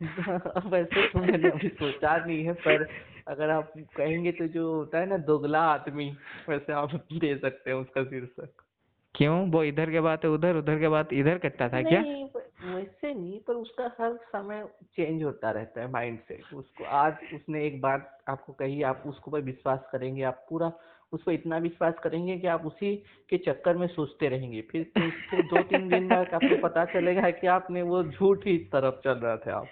वैसे 0.66 1.08
तो 1.08 1.18
मैंने 1.18 1.50
अभी 1.50 1.68
सोचा 1.68 2.16
नहीं 2.26 2.44
है 2.44 2.52
पर 2.52 2.88
अगर 3.28 3.50
आप 3.50 3.72
कहेंगे 3.78 4.32
तो 4.32 4.46
जो 4.46 4.74
होता 4.74 4.98
है 4.98 5.06
ना 5.06 5.16
दोगला 5.16 5.60
आदमी 5.60 6.16
वैसे 6.48 6.72
आप 6.72 6.94
दे 6.94 7.38
सकते 7.38 7.70
हैं 7.70 7.76
उसका 7.76 8.04
शीर्षक। 8.04 8.62
क्यों? 9.18 9.50
वो 9.50 9.62
इधर 9.64 9.90
के 9.90 10.00
बात 10.00 10.24
है 10.24 10.30
उधर 10.30 10.56
उधर 10.56 10.78
के 10.80 10.88
बात 10.88 11.12
इधर 11.12 11.38
करता 11.38 11.68
था 11.68 11.82
क्या? 11.82 12.00
नहीं 12.00 12.24
वैसे 12.64 13.14
नहीं 13.14 13.40
पर 13.40 13.54
उसका 13.54 13.84
हर 14.00 14.16
समय 14.32 14.64
चेंज 14.96 15.22
होता 15.22 15.50
रहता 15.50 15.80
है 15.80 15.90
माइंड 15.90 16.18
से। 16.28 16.40
उसको 16.54 16.84
आज 16.84 17.16
उसने 17.34 17.66
एक 17.66 17.80
बात 17.80 18.18
आपको 18.28 18.52
कही 18.52 18.82
आप 18.82 19.02
उसको 19.06 19.30
पर 19.30 19.40
विश्वास 19.40 19.80
करेंगे 19.92 20.22
आप 20.22 20.46
पूरा 20.50 20.72
उस 21.12 21.22
पर 21.22 21.32
इतना 21.32 21.58
विश्वास 21.58 21.94
करेंगे 22.02 22.36
कि 22.38 22.46
आप 22.46 22.66
उसी 22.66 22.94
के 23.30 23.38
चक्कर 23.38 23.76
में 23.76 23.86
सोचते 23.86 24.28
रहेंगे। 24.28 24.60
फिर 24.60 24.90
फिर 24.98 25.42
दो 25.42 25.62
तीन 25.62 25.88
दिन 25.88 26.08
बाद 26.08 26.34
आपको 26.34 26.56
पता 26.56 26.84
चलेगा 26.84 27.30
कि 27.30 27.46
आपने 27.46 27.82
वो 27.82 28.02
झूठ 28.04 28.46
ही 28.46 28.58
तरफ़ 28.58 28.94
चल 29.04 29.18
रहा 29.18 29.36
था 29.36 29.56
आप 29.56 29.68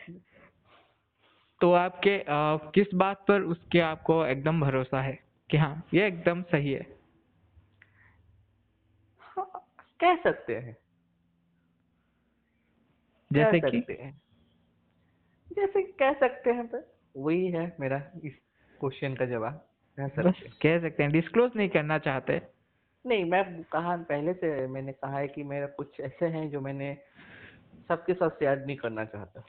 तो 1.61 1.73
आपके 1.73 2.19
आ, 2.19 2.57
किस 2.57 2.95
बात 2.95 3.25
पर 3.29 3.41
उसके 3.41 3.81
आपको 3.81 4.25
एकदम 4.27 4.61
भरोसा 4.61 5.01
है 5.01 5.19
कि 5.51 5.57
हाँ 5.57 5.87
ये 5.95 6.07
एकदम 6.07 6.43
सही 6.43 6.73
है 6.73 6.97
हाँ, 9.21 9.51
कह 10.01 10.17
सकते 10.17 10.57
हैं। 10.57 10.77
जैसे 13.33 13.61
कह 13.61 13.71
कि? 13.71 13.81
सकते 13.81 13.93
हैं। 13.93 14.23
जैसे 15.53 15.83
कह 15.83 16.13
सकते 16.13 16.51
हैं 16.51 16.67
पर। 16.67 16.97
वही 17.17 17.47
है 17.47 17.77
मेरा 17.81 17.97
इस 18.25 18.33
क्वेश्चन 18.81 19.15
का 19.15 19.27
जवाब। 19.27 19.69
कह 19.99 20.09
सकते 20.09 20.29
हैं। 20.29 20.53
कह 20.63 20.89
सकते 20.89 21.03
हैं। 21.03 21.13
डिस्क्लोज 21.13 21.51
नहीं 21.57 21.69
करना 21.69 21.99
चाहते। 21.99 22.43
नहीं 23.07 23.25
मैं 23.25 23.63
कहा 23.63 23.97
पहले 23.97 24.33
से 24.33 24.67
मैंने 24.67 24.93
कहा 24.93 25.19
है 25.19 25.29
कि 25.29 25.43
मेरा 25.43 25.67
कुछ 25.67 26.01
ऐसे 26.01 26.27
हैं 26.27 26.51
जो 26.51 26.61
मैंने 26.61 26.99
सबके 27.89 28.15
साथ 28.15 28.31
शेयर 28.31 28.67
नहीं 28.67 28.77
करना 28.77 29.05
चाहता। 29.05 29.41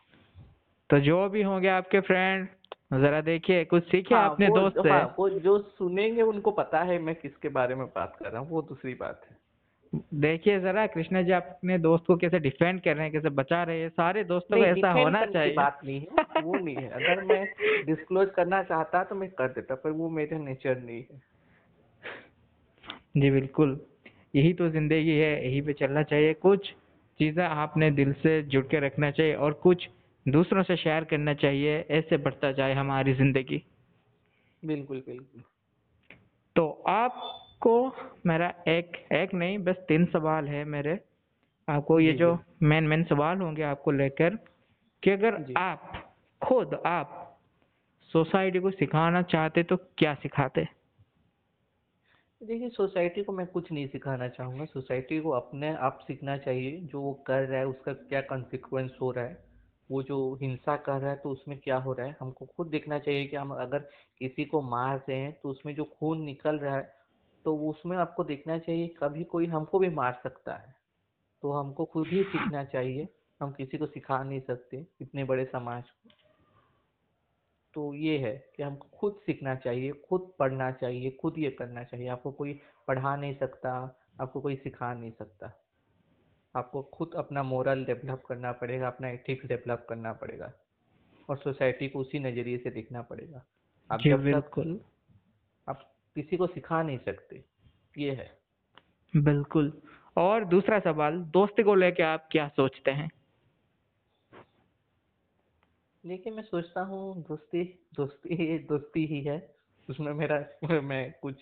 तो 0.89 0.99
जो 0.99 1.29
भी 1.29 1.41
होंगे 1.41 1.67
आपके 1.67 1.99
फ्रेंड 1.99 2.47
जरा 2.93 3.21
देखिए 3.21 3.65
कुछ 3.65 3.83
सीखे 3.91 4.15
हाँ 4.15 4.29
अपने 4.29 4.47
वो 4.47 4.59
दोस्त 4.59 4.77
से। 4.83 4.89
हाँ 4.89 5.15
वो 5.19 5.29
जो 5.29 5.59
सुनेंगे 5.59 6.21
उनको 6.21 6.51
पता 6.51 6.83
है 6.83 6.99
मैं 6.99 7.15
किसके 7.15 7.49
बारे 7.49 7.75
में 7.75 7.87
बात 7.87 8.15
कर 8.19 8.31
रहा 8.31 8.41
हूँ 8.41 8.49
वो 8.49 8.61
दूसरी 8.61 8.93
बात 8.93 9.21
है। 9.31 9.46
देखिए 9.93 10.59
जरा 10.59 10.85
कृष्णा 10.87 11.21
जी 11.21 11.31
अपने 11.31 11.77
दोस्त 11.77 12.05
को 12.07 12.15
कैसे 12.17 12.39
डिफेंड 12.39 12.81
कर 12.81 12.95
रहे 12.95 13.03
हैं 13.03 13.11
कैसे 13.11 13.29
बचा 13.31 13.61
रहे 13.63 13.81
हैं? 13.81 13.89
सारे 13.89 14.23
दोस्तों 14.23 14.57
को 14.57 14.65
ऐसा 14.65 14.91
होना 14.91 15.25
चाहिए। 15.25 15.55
बात 15.55 15.79
नहीं 15.85 15.99
है 16.01 16.43
वो 16.43 16.57
नहीं 16.57 16.75
है। 16.75 16.89
अगर 16.91 17.23
मैं 17.23 17.85
डिस्क्लोज 17.85 18.29
करना 18.35 18.61
चाहता 18.63 19.03
तो 19.03 19.15
मैं 19.15 19.29
कर 19.29 19.47
देता 19.47 19.75
पर 19.75 19.91
वो 19.91 20.09
मेरा 20.09 20.37
नेचर 20.37 20.77
नहीं 20.77 21.03
है। 21.03 21.21
जी 23.17 23.31
बिल्कुल 23.31 23.79
यही 24.35 24.53
तो 24.53 24.69
ज़िंदगी 24.69 25.15
है 25.17 25.47
यही 25.47 25.61
पे 25.61 25.73
चलना 25.73 26.03
चाहिए। 26.03 26.33
कुछ 26.33 26.71
चीज़ें 27.19 27.43
आपने 27.43 27.89
दिल 27.91 28.13
से 28.13 28.41
जुड़ 28.43 28.65
के 28.65 28.79
रखना 28.79 29.11
चाहिए 29.11 29.35
और 29.35 29.53
कुछ 29.53 29.87
दूसरों 30.25 30.63
से 30.63 30.75
शेयर 30.77 31.03
करना 31.03 31.33
चाहिए 31.33 31.77
ऐसे 31.91 32.17
बढ़ता 32.17 32.51
जाए 32.51 32.73
हमारी 32.73 33.13
ज़िंदगी। 33.13 33.61
बिल्कुल 34.63 35.03
बिल्कुल। 35.07 35.43
तो 36.55 36.67
आपको 37.57 38.19
मेरा 38.25 38.47
एक 38.67 38.95
एक 39.13 39.33
नहीं 39.33 39.57
बस 39.59 39.75
तीन 39.87 40.05
सवाल 40.05 40.47
है 40.47 40.63
मेरे। 40.65 40.91
आपको 41.67 41.99
ये 41.99 42.11
जो 42.13 42.27
मेन 42.63 42.83
मेन 42.87 43.03
सवाल 43.03 43.41
होंगे 43.41 43.63
आपको 43.63 43.91
लेकर 43.91 44.35
कि 45.03 45.11
अगर 45.11 45.53
आप 45.57 45.91
खुद 46.41 46.73
आप 46.85 47.39
सोसाइटी 48.11 48.59
को 48.59 48.71
सिखाना 48.71 49.21
चाहते 49.23 49.63
तो 49.63 49.77
क्या 49.97 50.13
सिखाते? 50.13 50.65
देखिए 52.41 52.69
सोसाइटी 52.69 53.23
को 53.23 53.33
मैं 53.33 53.45
कुछ 53.47 53.71
नहीं 53.71 53.87
सिखाना 53.87 54.27
चाहूँगा। 54.27 54.65
सोसाइटी 54.65 55.19
को 55.19 55.29
अपने 55.29 55.73
आप 55.77 55.99
सीखना 56.07 56.37
चाहिए। 56.37 56.77
जो 56.83 57.01
वो 57.01 57.13
कर 57.27 57.41
रहा 57.41 57.59
है 57.59 57.67
उसका 57.67 57.93
क्या 57.93 58.21
कॉन्सिक्वेंस 58.21 58.91
हो 59.01 59.11
रहा 59.11 59.25
है? 59.25 59.37
वो 59.89 60.03
जो 60.03 60.17
हिंसा 60.41 60.75
कर 60.75 60.99
रहा 60.99 61.11
है 61.11 61.17
तो 61.17 61.29
उसमें 61.29 61.57
क्या 61.59 61.77
हो 61.77 61.93
रहा 61.93 62.07
है? 62.07 62.15
हमको 62.21 62.45
खुद 62.45 62.67
देखना 62.67 62.99
चाहिए 62.99 63.25
कि 63.25 63.35
हम 63.35 63.51
अगर 63.55 63.89
किसी 64.19 64.45
को 64.45 64.61
मार 64.61 65.01
रहे 65.09 65.17
हैं 65.17 65.33
तो 65.43 65.49
उसमें 65.49 65.73
जो 65.75 65.83
खून 65.99 66.21
निकल 66.21 66.59
रहा 66.59 66.75
है 66.75 66.95
तो 67.47 67.57
उसमें 67.57 67.97
आपको 67.97 68.23
देखना 68.23 68.57
चाहिए 68.57 68.87
कभी 68.87 69.23
कोई 69.23 69.45
हमको 69.45 69.79
भी 69.79 69.89
मार 69.89 70.19
सकता 70.23 70.55
है। 70.55 70.75
तो 71.41 71.51
हमको 71.51 71.85
खुद 71.85 72.07
ही 72.07 72.23
सीखना 72.23 72.63
चाहिए। 72.63 73.07
हम 73.41 73.51
किसी 73.51 73.77
को 73.77 73.85
सिखा 73.85 74.23
नहीं 74.23 74.41
सकते 74.41 74.87
इतने 75.01 75.23
बड़े 75.23 75.45
समाज 75.45 75.83
को। 75.89 76.09
तो 77.73 77.93
ये 77.93 78.17
है 78.17 78.51
कि 78.55 78.63
हमको 78.63 78.87
खुद 78.93 79.19
सीखना 79.25 79.55
चाहिए 79.55 79.91
खुद 79.91 80.33
पढ़ना 80.39 80.71
चाहिए 80.71 81.11
खुद 81.11 81.33
ये 81.37 81.51
करना 81.51 81.83
चाहिए। 81.83 82.07
आपको 82.07 82.31
कोई 82.31 82.59
पढ़ा 82.87 83.15
नहीं 83.15 83.35
सकता 83.35 83.99
आपको 84.21 84.41
कोई 84.41 84.55
सिखा 84.55 84.93
नहीं 84.93 85.11
सकता। 85.11 85.51
आपको 86.55 86.83
खुद 86.83 87.11
अपना 87.15 87.43
मोरल 87.43 87.85
डेवलप 87.85 88.23
करना 88.25 88.51
पड़ेगा 88.51 88.87
अपना 88.87 89.09
एथिक्स 89.09 89.45
डेवलप 89.45 89.85
करना 89.89 90.13
पड़ेगा। 90.13 90.53
और 91.29 91.37
सोसाइटी 91.37 91.89
को 91.89 91.99
उसी 91.99 92.19
नज़रिए 92.19 92.57
से 92.57 92.69
देखना 92.69 93.01
पड़ेगा। 93.01 93.45
आप 93.91 94.01
जब 94.01 94.31
तक 94.31 94.81
आप 95.69 95.93
किसी 96.17 96.37
को 96.37 96.47
सिखा 96.47 96.83
नहीं 96.83 96.97
सकते। 96.97 97.43
ये 97.97 98.11
है। 98.11 98.37
बिल्कुल। 99.17 99.81
और 100.17 100.45
दूसरा 100.45 100.79
सवाल 100.79 101.21
दोस्ती 101.21 101.63
को 101.63 101.75
लेके 101.75 102.03
आप 102.03 102.29
क्या 102.31 102.47
सोचते 102.47 102.91
हैं? 102.91 103.09
लेकिन 106.05 106.33
मैं 106.33 106.43
सोचता 106.43 106.81
हूँ 106.81 107.23
दोस्ती 107.23 107.63
दोस्ती 107.95 108.59
दोस्ती 108.59 109.05
ही 109.05 109.21
है। 109.21 109.55
उसमें 109.89 110.13
मेरा 110.13 110.45
मैं 110.79 111.13
कुछ 111.21 111.35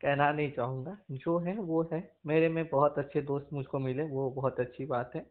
कहना 0.00 0.32
नहीं 0.32 0.50
चाहूँगा। 0.52 0.98
जो 1.10 1.38
है 1.38 1.54
वो 1.56 1.88
है। 1.92 2.12
मेरे 2.26 2.48
में 2.48 2.68
बहुत 2.68 2.98
अच्छे 2.98 3.22
दोस्त 3.22 3.48
मुझको 3.52 3.78
मिले 3.78 4.02
वो 4.02 4.30
बहुत 4.30 4.60
अच्छी 4.60 4.86
बात 4.86 5.14
है। 5.14 5.26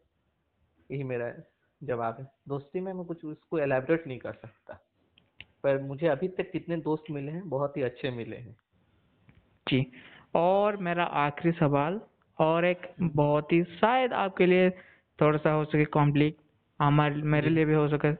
यही 0.90 1.04
मेरा 1.04 1.34
जवाब 1.82 2.16
है। 2.20 2.26
दोस्ती 2.48 2.80
में 2.80 2.92
मैं 2.92 3.04
कुछ 3.04 3.24
उसको 3.24 3.58
एलेबरेट 3.58 4.06
नहीं 4.06 4.18
कर 4.18 4.32
सकता। 4.32 4.80
पर 5.62 5.82
मुझे 5.82 6.06
अभी 6.06 6.28
तक 6.28 6.50
कितने 6.50 6.76
दोस्त 6.76 7.04
मिले 7.10 7.32
हैं 7.32 7.48
बहुत 7.48 7.76
ही 7.76 7.82
अच्छे 7.82 8.10
मिले 8.10 8.36
हैं। 8.36 8.56
जी। 9.66 9.86
और 10.34 10.76
मेरा 10.76 11.04
आखिरी 11.04 11.52
सवाल 11.52 12.00
और 12.38 12.64
एक 12.64 12.86
बहुत 13.00 13.52
ही 13.52 13.62
शायद 13.64 14.12
आपके 14.12 14.46
लिए 14.46 14.70
थोड़ा 15.18 15.38
सा 15.38 15.52
हो 15.52 15.64
सके 15.64 15.84
कॉम्प्लिक 15.84 16.36
हमारे 16.80 17.22
मेरे 17.24 17.50
लिए 17.50 17.64
भी 17.64 17.74
हो 17.74 17.88
सके। 17.88 18.12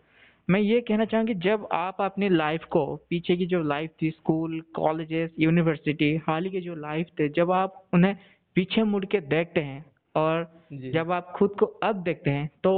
मैं 0.49 0.61
ये 0.61 0.81
कहना 0.81 1.05
चाहूँगी 1.05 1.35
जब 1.35 1.69
आप 1.73 1.97
अपनी 2.01 2.29
लाइफ 2.29 2.65
को 2.65 2.85
पीछे 3.11 3.37
की 3.37 3.47
जो 3.47 3.63
लाइफ 3.63 3.91
थी 4.03 4.11
स्कूल 4.11 4.61
कॉलेजेस 4.77 5.31
यूनिवर्सिटी 5.41 6.15
हाल 6.17 6.45
ही 6.45 6.51
के 6.51 6.61
जो 6.61 6.75
लाइफ 6.75 7.07
थे 7.21 7.29
जब 7.29 7.51
आप 7.53 7.85
उन्हें 7.95 8.17
पीछे 8.57 8.83
मुड़ 8.83 9.05
के 9.05 9.21
देखते 9.21 9.61
हैं 9.61 9.85
और 10.15 10.47
जब 10.73 11.13
आप 11.13 11.33
खुद 11.37 11.57
को 11.61 11.67
अब 11.67 12.03
देखते 12.03 12.31
हैं 12.31 12.49
तो 12.65 12.75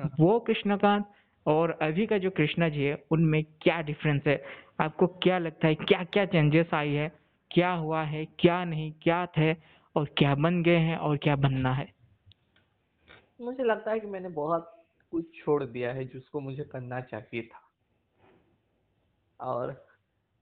हाँ। 0.00 0.10
वो 0.20 0.38
कृष्णकांत 0.40 1.04
और 1.46 1.78
अभी 1.82 2.06
का 2.06 2.18
जो 2.18 2.30
कृष्णा 2.30 2.68
जी 2.68 2.82
है 2.82 2.96
उनमें 3.10 3.42
क्या 3.60 3.80
डिफरेंस 3.82 4.22
है? 4.26 4.42
आपको 4.80 5.06
क्या 5.06 5.38
लगता 5.38 5.68
है? 5.68 5.74
क्या 5.74 6.04
क्या 6.04 6.24
चेंजेस 6.24 6.74
आई 6.74 6.88
है? 6.88 7.21
क्या 7.52 7.70
हुआ 7.72 8.02
है, 8.02 8.24
क्या 8.38 8.64
नहीं, 8.64 8.92
क्या 9.02 9.24
थे 9.26 9.52
और 9.96 10.04
क्या 10.18 10.34
बन 10.34 10.62
गए 10.62 10.76
हैं 10.76 10.96
और 10.96 11.16
क्या 11.16 11.36
बनना 11.36 11.72
है। 11.74 11.88
मुझे 13.40 13.64
लगता 13.64 13.90
है 13.90 14.00
कि 14.00 14.06
मैंने 14.06 14.28
बहुत 14.28 14.86
कुछ 15.10 15.24
छोड़ 15.36 15.64
दिया 15.64 15.92
है 15.92 16.04
जिसको 16.04 16.40
मुझे 16.40 16.64
करना 16.64 17.00
चाहिए 17.00 17.42
था। 17.42 17.60
और 19.40 19.86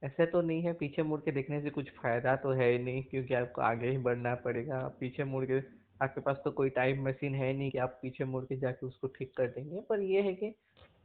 ऐसे 0.02 0.26
तो 0.26 0.40
नहीं 0.40 0.62
है, 0.62 0.72
पीछे 0.72 1.02
मुड़ 1.02 1.20
के 1.20 1.32
देखने 1.32 1.60
से 1.62 1.70
कुछ 1.70 1.90
फ़ायदा 1.90 2.36
तो 2.36 2.52
है 2.52 2.70
ही 2.72 2.78
नहीं, 2.78 3.02
क्योंकि 3.02 3.34
आपको 3.34 3.62
आगे 3.62 3.90
ही 3.90 3.98
बढ़ना 3.98 4.34
पड़ेगा। 4.34 4.78
पीछे 5.00 5.24
मुड़ 5.24 5.44
के 5.44 5.58
आपके 6.04 6.20
पास 6.20 6.40
तो 6.44 6.50
कोई 6.50 6.70
टाइम 6.70 7.08
मशीन 7.08 7.34
है 7.34 7.52
नहीं 7.52 7.70
कि 7.70 7.78
आप 7.78 7.98
पीछे 8.02 8.24
मुड़ 8.24 8.44
के 8.44 8.56
जाके 8.56 8.86
उसको 8.86 9.06
ठीक 9.08 9.32
कर 9.36 9.46
देंगे। 9.46 9.80
पर 9.80 10.00
यह 10.00 10.24
है 10.24 10.34
कि 10.34 10.54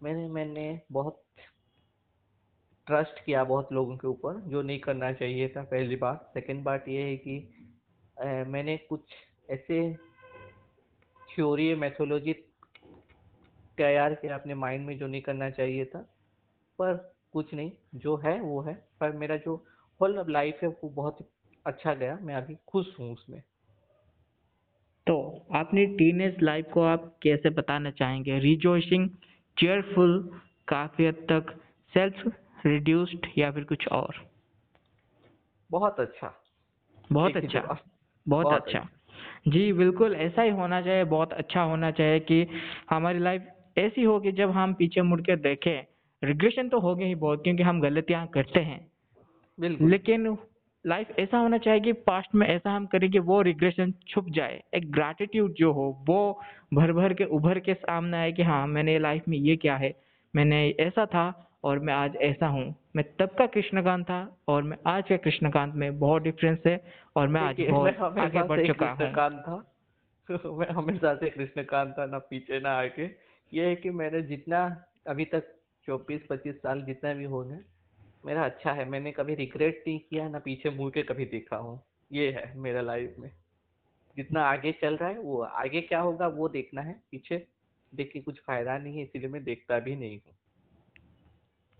मैंने 0.03 0.27
मैंने 0.27 0.81
बहुत 0.91 1.23
ट्रस्ट 2.87 3.25
किया 3.25 3.43
बहुत 3.43 3.73
लोगों 3.73 3.97
के 3.97 4.07
ऊपर 4.07 4.41
जो 4.41 4.61
नहीं 4.61 4.79
करना 4.79 5.13
चाहिए 5.13 5.47
था 5.49 5.63
पहली 5.63 5.95
बात। 5.95 6.31
सेकंड 6.33 6.63
बात 6.63 6.85
ये 6.87 7.01
है 7.01 7.17
कि 7.17 7.37
अ, 8.21 8.25
मैंने 8.25 8.77
कुछ 8.77 9.01
ऐसे 9.49 9.93
थ्योरी 11.35 11.75
मैथोलॉजी 11.75 12.33
तैयार 13.77 14.13
किया 14.15 14.35
अपने 14.35 14.53
माइंड 14.55 14.85
में 14.87 14.97
जो 14.97 15.07
नहीं 15.07 15.21
करना 15.21 15.49
चाहिए 15.49 15.85
था 15.85 15.99
पर 16.79 17.15
कुछ 17.31 17.53
नहीं। 17.53 17.71
जो 17.95 18.15
है 18.17 18.41
वो 18.41 18.61
है। 18.61 18.73
पर 18.99 19.11
मेरा 19.11 19.37
जो 19.37 19.65
होल 20.01 20.25
लाइफ 20.29 20.59
है 20.63 20.69
वो 20.69 20.89
बहुत 20.89 21.29
अच्छा 21.65 21.93
गया। 21.93 22.19
मैं 22.21 22.35
अभी 22.35 22.55
खुश 22.67 22.99
हूँ 22.99 23.13
उसमें। 23.13 23.41
अपनी 25.59 25.85
टीनेज 25.85 26.35
लाइफ 26.41 26.65
को 26.73 26.81
आप 26.81 27.19
कैसे 27.21 27.49
बताना 27.49 27.91
चाहेंगे? 27.91 28.39
रिजॉइसिंग 28.39 29.09
चेयरफुल 29.57 30.39
काफ़ी 30.67 31.05
हद 31.05 31.27
तक 31.31 31.61
सेल्फ 31.93 32.44
रिड्यूस्ड 32.65 33.27
या 33.37 33.51
फिर 33.51 33.63
कुछ 33.63 33.87
और? 33.87 34.15
बहुत 35.71 35.99
अच्छा। 35.99 36.33
बहुत 37.11 37.37
अच्छा। 37.37 37.59
बहुत 37.59 37.79
बहुत 38.27 38.61
अच्छा। 38.61 38.89
जी 39.47 39.73
बिल्कुल 39.73 40.15
ऐसा 40.15 40.41
ही 40.41 40.49
होना 40.49 40.81
चाहिए 40.81 41.03
बहुत 41.03 41.33
अच्छा 41.33 41.61
होना 41.61 41.91
चाहिए 41.91 42.19
कि 42.19 42.47
हमारी 42.89 43.19
लाइफ 43.19 43.47
ऐसी 43.77 44.03
हो 44.03 44.19
कि 44.19 44.31
जब 44.31 44.51
हम 44.51 44.73
पीछे 44.73 45.01
मुड़ 45.01 45.21
के 45.21 45.35
देखें 45.35 45.85
रिग्रेशन 46.23 46.69
तो 46.69 46.79
होगे 46.79 47.05
ही 47.05 47.15
बहुत 47.15 47.43
क्योंकि 47.43 47.63
हम 47.63 47.81
गलतियाँ 47.81 48.27
करते 48.27 48.59
हैं। 48.59 48.91
बिल्कुल। 49.59 49.89
लेकिन 49.89 50.37
लाइफ 50.85 51.07
ऐसा 51.19 51.37
होना 51.37 51.57
चाहिए 51.57 51.79
कि 51.79 51.93
पास्ट 51.93 52.35
में 52.35 52.47
ऐसा 52.47 52.71
हम 52.71 52.85
करें 52.85 53.11
कि 53.11 53.19
वो 53.19 53.41
रिग्रेशन 53.41 53.93
छुप 54.07 54.25
जाए। 54.29 54.63
एक 54.73 54.91
ग्रैटिट्यूड 54.91 55.53
जो 55.53 55.73
हो 55.73 56.03
वो 56.07 56.41
भर 56.73 56.91
भर 56.93 57.13
के 57.13 57.23
उभर 57.23 57.59
के 57.59 57.73
सामने 57.73 58.17
आए 58.17 58.31
कि 58.31 58.43
हाँ 58.43 58.67
मैंने 58.67 58.99
लाइफ 58.99 59.23
में 59.27 59.37
ये 59.37 59.55
क्या 59.55 59.75
है। 59.75 60.01
मैंने 60.35 60.69
ऐसा 60.79 61.05
था 61.05 61.54
और 61.65 61.79
मैं 61.79 61.93
आज 61.93 62.15
ऐसा 62.15 62.47
हूँ। 62.47 62.75
मैं 62.95 63.05
तब 63.19 63.29
का 63.37 63.45
कृष्णकांत 63.45 64.05
था 64.05 64.37
और 64.47 64.63
मैं 64.63 64.77
आज 64.87 65.03
के 65.07 65.17
कृष्णकांत 65.17 65.75
में 65.75 65.99
बहुत 65.99 66.21
डिफरेंस 66.21 66.59
है 66.67 66.91
और 67.15 67.27
मैं 67.27 67.41
आज 67.41 67.61
बहुत 67.69 67.95
आगे 68.17 68.43
बढ़ 68.43 68.67
चुका 68.67 68.89
हूँ। 68.91 69.63
मैं 70.57 70.69
हमेशा 70.69 71.15
से 71.15 71.29
कृष्णकांत 71.29 71.95
था 71.99 72.05
ना 72.05 72.17
पीछे 72.17 72.59
ना 72.59 72.69
आगे। 72.71 73.15
ये 73.53 73.65
है 73.65 73.75
कि 73.75 73.89
मैंने 73.89 74.21
जितना 74.21 74.85
अभी 75.07 75.25
तक 75.25 75.55
चौबीस 75.85 76.21
पच्चीस 76.29 76.55
साल 76.55 76.81
जितना 76.81 77.13
भी 77.13 77.23
हो 77.23 77.43
गए 77.43 77.59
मेरा 78.25 78.45
अच्छा 78.45 78.71
है। 78.71 78.89
मैंने 78.89 79.11
कभी 79.11 79.35
रिग्रेट 79.35 79.83
नहीं 79.87 79.99
किया 79.99 80.29
ना 80.29 80.39
पीछे 80.39 80.69
मुड़ 80.69 80.91
के 80.91 81.03
कभी 81.03 81.25
देखा 81.25 81.57
हूँ। 81.57 81.83
ये 82.11 82.31
है 82.31 82.57
मेरा 82.57 82.81
लाइफ 82.81 83.15
में। 83.19 83.31
जितना 84.17 84.45
आगे 84.45 84.71
चल 84.71 84.95
रहा 84.95 85.09
है 85.09 85.19
वो 85.19 85.41
आगे 85.41 85.81
क्या 85.81 85.99
होगा 85.99 86.27
वो 86.27 86.49
देखना 86.49 86.81
है। 86.81 87.01
पीछे 87.11 87.47
देख 87.95 88.11
के 88.13 88.19
कुछ 88.19 88.39
फ़ायदा 88.39 88.77
नहीं 88.77 88.97
है 88.97 89.03
इसीलिए 89.03 89.29
मैं 89.29 89.43
देखता 89.43 89.79
भी 89.79 89.95
नहीं 89.95 90.19
हूँ। 90.27 90.35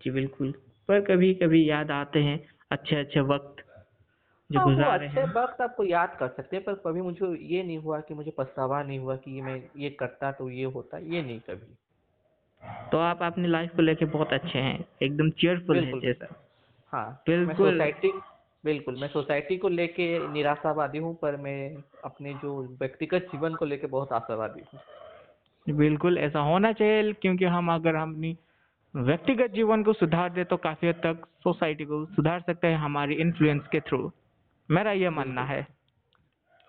जी 0.06 0.10
बिल्कुल। 0.10 0.52
पर 0.88 1.00
कभी 1.00 1.34
कभी 1.34 1.70
याद 1.70 1.90
आते 1.90 2.18
हैं 2.18 2.48
अच्छे 2.70 2.96
अच्छे 2.96 3.20
वक्त 3.20 3.64
जो 4.50 4.58
हाँ, 4.58 4.66
गुजारे 4.66 5.06
अच्छे 5.06 5.20
हैं। 5.20 5.32
वक्त 5.34 5.60
आपको 5.60 5.84
याद 5.84 6.16
कर 6.20 6.28
सकते 6.28 6.56
हैं 6.56 6.64
पर 6.64 6.74
कभी 6.74 7.00
मुझे 7.00 7.26
ये 7.46 7.62
नहीं 7.62 7.78
हुआ 7.78 8.00
कि 8.00 8.14
मुझे 8.14 8.30
पछतावा 8.30 8.82
नहीं 8.82 8.98
हुआ 8.98 9.16
कि 9.16 9.40
मैं 9.40 9.62
ये 9.76 9.90
करता 9.90 10.32
तो 10.32 10.50
ये 10.50 10.64
होता 10.64 10.98
ये 10.98 11.22
नहीं 11.22 11.40
कभी। 11.40 11.74
तो 12.92 12.98
आप 12.98 13.22
अपनी 13.22 13.48
लाइफ 13.48 13.70
को 13.76 13.82
लेके 13.82 14.04
बहुत 14.04 14.32
अच्छे 14.32 14.58
हैं 14.58 14.84
एकदम 15.02 15.30
चेयरफुल 15.30 15.76
है। 15.76 16.00
जैसा। 16.00 16.26
हाँ 16.92 17.24
बिल्कुल। 17.28 17.70
सोसाइटी 17.70 18.12
बिल्कुल 18.64 19.00
मैं 19.00 19.08
सोसाइटी 19.08 19.56
को 19.56 19.68
लेके 19.68 20.28
निराशावादी 20.28 20.98
हूँ 20.98 21.14
पर 21.14 21.36
मैं 21.36 21.82
अपने 22.04 22.34
जो 22.34 22.62
व्यक्तिगत 22.80 23.28
जीवन 23.32 23.54
को 23.54 23.64
लेके 23.64 23.86
बहुत 23.86 24.12
आशावादी 24.12 24.60
हूँ। 24.60 24.80
बिल्कुल 25.76 26.18
ऐसा 26.18 26.40
होना 26.40 26.72
चाहिए 26.72 27.12
क्योंकि 27.12 27.44
हम 27.44 27.74
अगर 27.74 27.96
हम 27.96 28.12
अपनी 28.12 28.36
व्यक्तिगत 28.96 29.50
जीवन 29.50 29.82
को 29.82 29.92
सुधार 29.92 30.30
दे 30.32 30.44
तो 30.44 30.56
काफ़ी 30.56 30.88
हद 30.88 30.94
तक 30.94 31.26
सोसाइटी 31.44 31.84
को 31.84 32.04
सुधार 32.06 32.40
सकते 32.40 32.66
हैं 32.66 32.78
हमारी 32.78 33.14
इन्फ्लुएंस 33.14 33.66
के 33.72 33.80
थ्रू 33.80 34.10
मेरा 34.68 34.92
ये 34.92 35.10
मानना 35.10 35.44
है। 35.44 35.60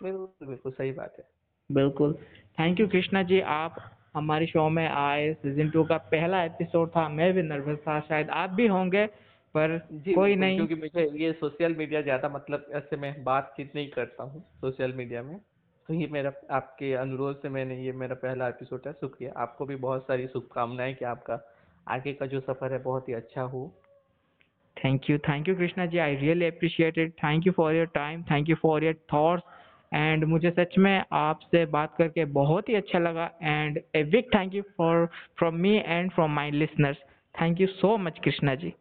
बिल्कुल 0.02 0.48
बिल्कुल 0.48 0.72
सही 0.72 0.92
बात 0.92 1.16
है। 1.20 1.24
बिल्कुल। 1.70 2.14
Thank 2.58 2.80
you 2.80 2.88
Krishna 2.88 3.24
ji. 3.24 3.40
आप 3.42 3.76
हमारे 4.16 4.46
शो 4.46 4.68
में 4.70 4.88
आए। 4.88 5.34
सीज़न 5.34 5.70
टू 5.70 5.84
का 5.84 5.98
पहला 6.12 6.44
एपिसोड 6.44 6.90
था। 6.90 7.08
मैं 7.10 7.34
भी 7.34 7.42
नर्वस 7.44 7.78
था। 7.78 8.00
शायद 8.00 8.30
आप 8.30 8.50
भी 8.50 8.68
होंगे 8.68 9.06
पर 9.56 9.78
जी 9.94 10.14
कोई 10.14 10.36
नहीं। 10.36 10.58
क्योंकि 10.58 10.76
मुझे 10.76 11.10
ये 11.18 11.32
सोशल 11.34 11.76
मीडिया 11.76 12.02
ज़्यादा 12.02 12.30
मतलब 12.30 12.66
ऐसे 12.74 12.98
मैं 12.98 13.14
बातचीत 13.24 13.76
नहीं 13.76 13.90
करता 13.90 14.24
हूँ 14.24 14.42
सोशल 14.62 14.94
मीडिया 14.94 15.24
में। 15.24 15.38
तो 15.90 15.94
ये 15.94 16.08
मेरा 16.08 16.32
आपके 16.52 16.94
अनुरोध 16.94 17.42
से 17.42 17.50
मैंने 17.50 17.84
ये 17.84 17.92
मेरा 17.92 18.16
पहला 18.16 18.48
एपिसोड 18.48 18.88
है। 18.88 18.94
शुक्रिया। 18.94 19.34
आपको 19.38 19.66
भी 19.66 19.76
बहुत 19.78 20.08
सारी 20.08 20.28
शुभकामनाएँ 20.28 20.94
कि 20.94 21.06
आपका 21.06 21.36
आगे 21.88 22.14
का 22.14 22.26
जो 22.26 22.40
सफ़र 22.40 22.74
है 22.74 22.80
बहुत 22.84 23.10
ही 23.10 23.14
अच्छा 23.14 23.42
हो। 23.42 23.62
Thank 24.78 25.10
you 25.10 25.18
thank 25.28 25.48
you 25.50 25.56
Krishna 25.56 25.86
ji 25.86 25.98
I 25.98 26.16
really 26.16 26.46
appreciate 26.46 26.98
it 26.98 27.14
thank 27.24 27.48
you 27.48 27.54
for 27.54 27.76
your 27.76 27.86
time 27.94 28.24
thank 28.24 28.50
you 28.50 28.56
for 28.62 28.84
your 28.84 28.96
thoughts 29.14 29.44
and 29.94 30.24
मुझे 30.26 30.52
सच 30.52 30.78
में 30.78 31.04
आपसे 31.14 31.66
बात 31.74 31.96
करके 31.98 32.26
बहुत 32.38 32.70
ही 32.70 32.76
अच्छा 32.76 33.00
लगा। 33.00 33.30
And 33.42 33.80
a 33.96 34.04
big 34.04 34.26
thank 34.36 34.56
you 34.56 34.64
for 34.78 35.06
from 35.38 35.56
me 35.56 35.76
and 35.78 36.12
from 36.12 36.34
my 36.36 36.52
listeners 36.52 36.98
thank 37.42 37.62
you 37.62 37.68
so 37.68 37.98
much 37.98 38.20
Krishna 38.24 38.56
ji 38.56 38.74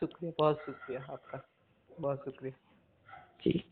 शुक्रिया 0.00 0.32
बहुत 0.38 0.60
शुक्रिया 0.66 1.00
आपका। 1.12 1.42
बहुत 2.00 2.24
शुक्रिया। 2.24 2.52
जी। 3.44 3.62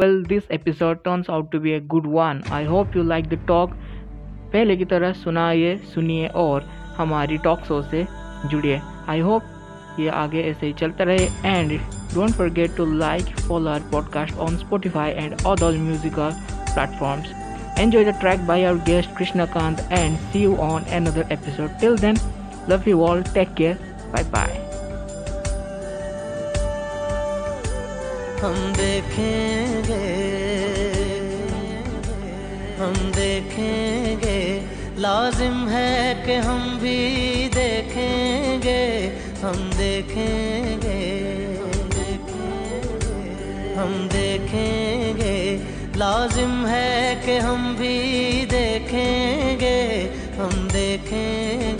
Well, 0.00 0.20
this 0.22 0.44
episode 0.54 0.98
turns 1.04 1.28
out 1.28 1.46
to 1.52 1.60
be 1.62 1.72
a 1.74 1.80
good 1.92 2.04
one. 2.16 2.42
I 2.56 2.62
hope 2.64 2.96
you 2.96 3.02
like 3.04 3.30
the 3.30 3.38
talk. 3.46 3.72
पहले 4.52 4.76
की 4.76 4.84
तरह 4.84 5.12
सुनाइए 5.12 5.76
सुनिए 5.94 6.28
और 6.42 6.68
हमारी 6.98 7.36
टॉक 7.38 7.64
शो 7.64 7.82
से 7.82 8.06
जुड़िए। 8.46 8.80
आई 9.08 9.20
होप 9.20 9.42
ये 10.00 10.08
आगे 10.16 10.42
ऐसे 10.42 10.66
ही 10.66 10.72
चलता 10.72 11.04
रहे। 11.04 11.28
And 11.44 11.78
don't 12.14 12.30
forget 12.30 12.76
to 12.76 12.84
like 12.98 13.36
follow 13.38 13.70
our 13.70 13.80
podcast 13.92 14.36
on 14.46 14.56
Spotify 14.56 15.10
and 15.10 15.34
all 15.46 15.76
musical 15.78 16.30
platforms 16.74 17.32
enjoy 17.78 18.04
the 18.04 18.14
track 18.20 18.46
by 18.46 18.64
our 18.64 18.78
guest 18.86 19.16
Krishnakant 19.16 19.80
and 19.92 20.16
see 20.18 20.42
you 20.42 20.56
on 20.56 20.84
another 20.90 21.32
episode 21.32 21.78
till 21.80 21.98
then 21.98 22.16
love 22.70 22.88
you 22.88 23.02
all 23.06 23.22
take 23.34 23.54
care 23.54 23.76
bye 24.12 24.24
bye 24.32 24.66
हम 28.42 28.72
देखेंगे 28.72 30.02
हम 32.80 32.94
देखेंगे। 33.12 34.38
लाजिम 34.98 35.68
है 35.68 36.14
कि 36.26 36.34
हम 36.34 36.78
भी 36.78 36.98
देखेंगे, 37.48 38.82
हम 39.42 39.70
देखेंगे 39.70 40.96
हम 43.78 43.92
देखेंगे। 44.08 45.34
लाजिम 45.96 46.66
है 46.66 47.14
कि 47.26 47.36
हम 47.38 47.76
भी 47.76 47.94
देखेंगे, 48.46 49.78
हम 50.38 50.68
देखेंगे। 50.68 51.77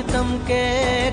सितम 0.00 0.28
के 0.48 1.09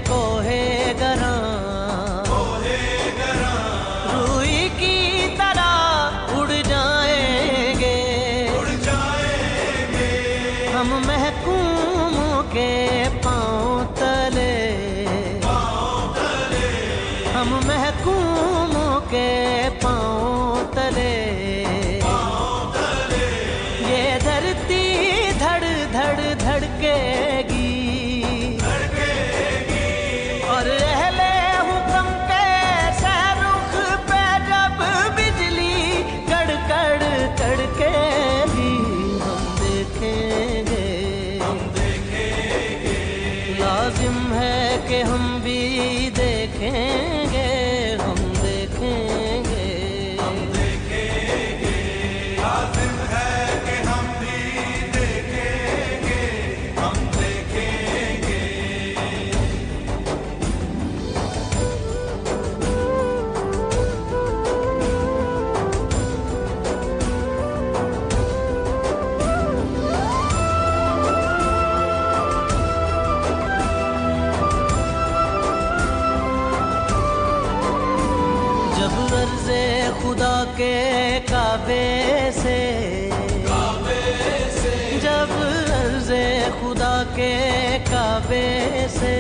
काबे 87.86 88.48
से। 88.90 89.16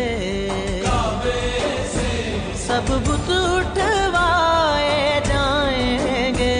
काबे 0.85 1.41
से 1.93 2.09
सब 2.57 2.87
बुत 3.07 3.29
उठवाए 3.29 5.21
जाएँगे। 5.27 6.57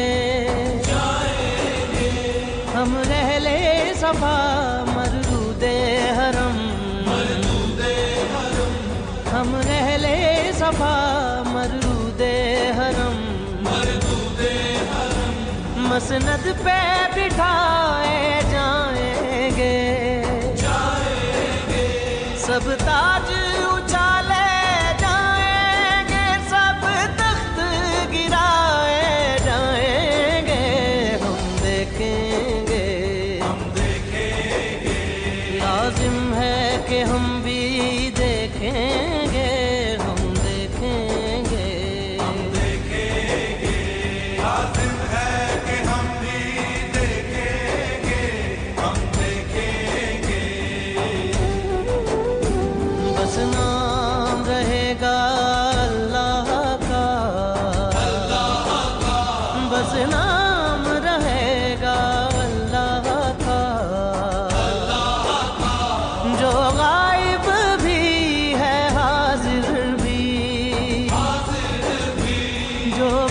जाएँगे 0.87 2.11
हम 2.75 2.97
रहले 3.09 3.57
सफ़ा 3.95 4.37
मरदूदे 4.95 5.75
हरम। 6.19 6.57
मरदूदे 7.07 7.95
हरम 8.33 8.75
हम 9.29 9.55
रहले 9.67 10.15
सफ़ा 10.53 10.95
मरदूदे 11.53 12.35
हरम 12.79 13.17
मरदूदे 13.67 14.53
हरम। 14.93 15.35
मसनद 15.89 16.45
पे 16.65 16.79
बिठा 17.15 17.53
yo. 72.97 73.26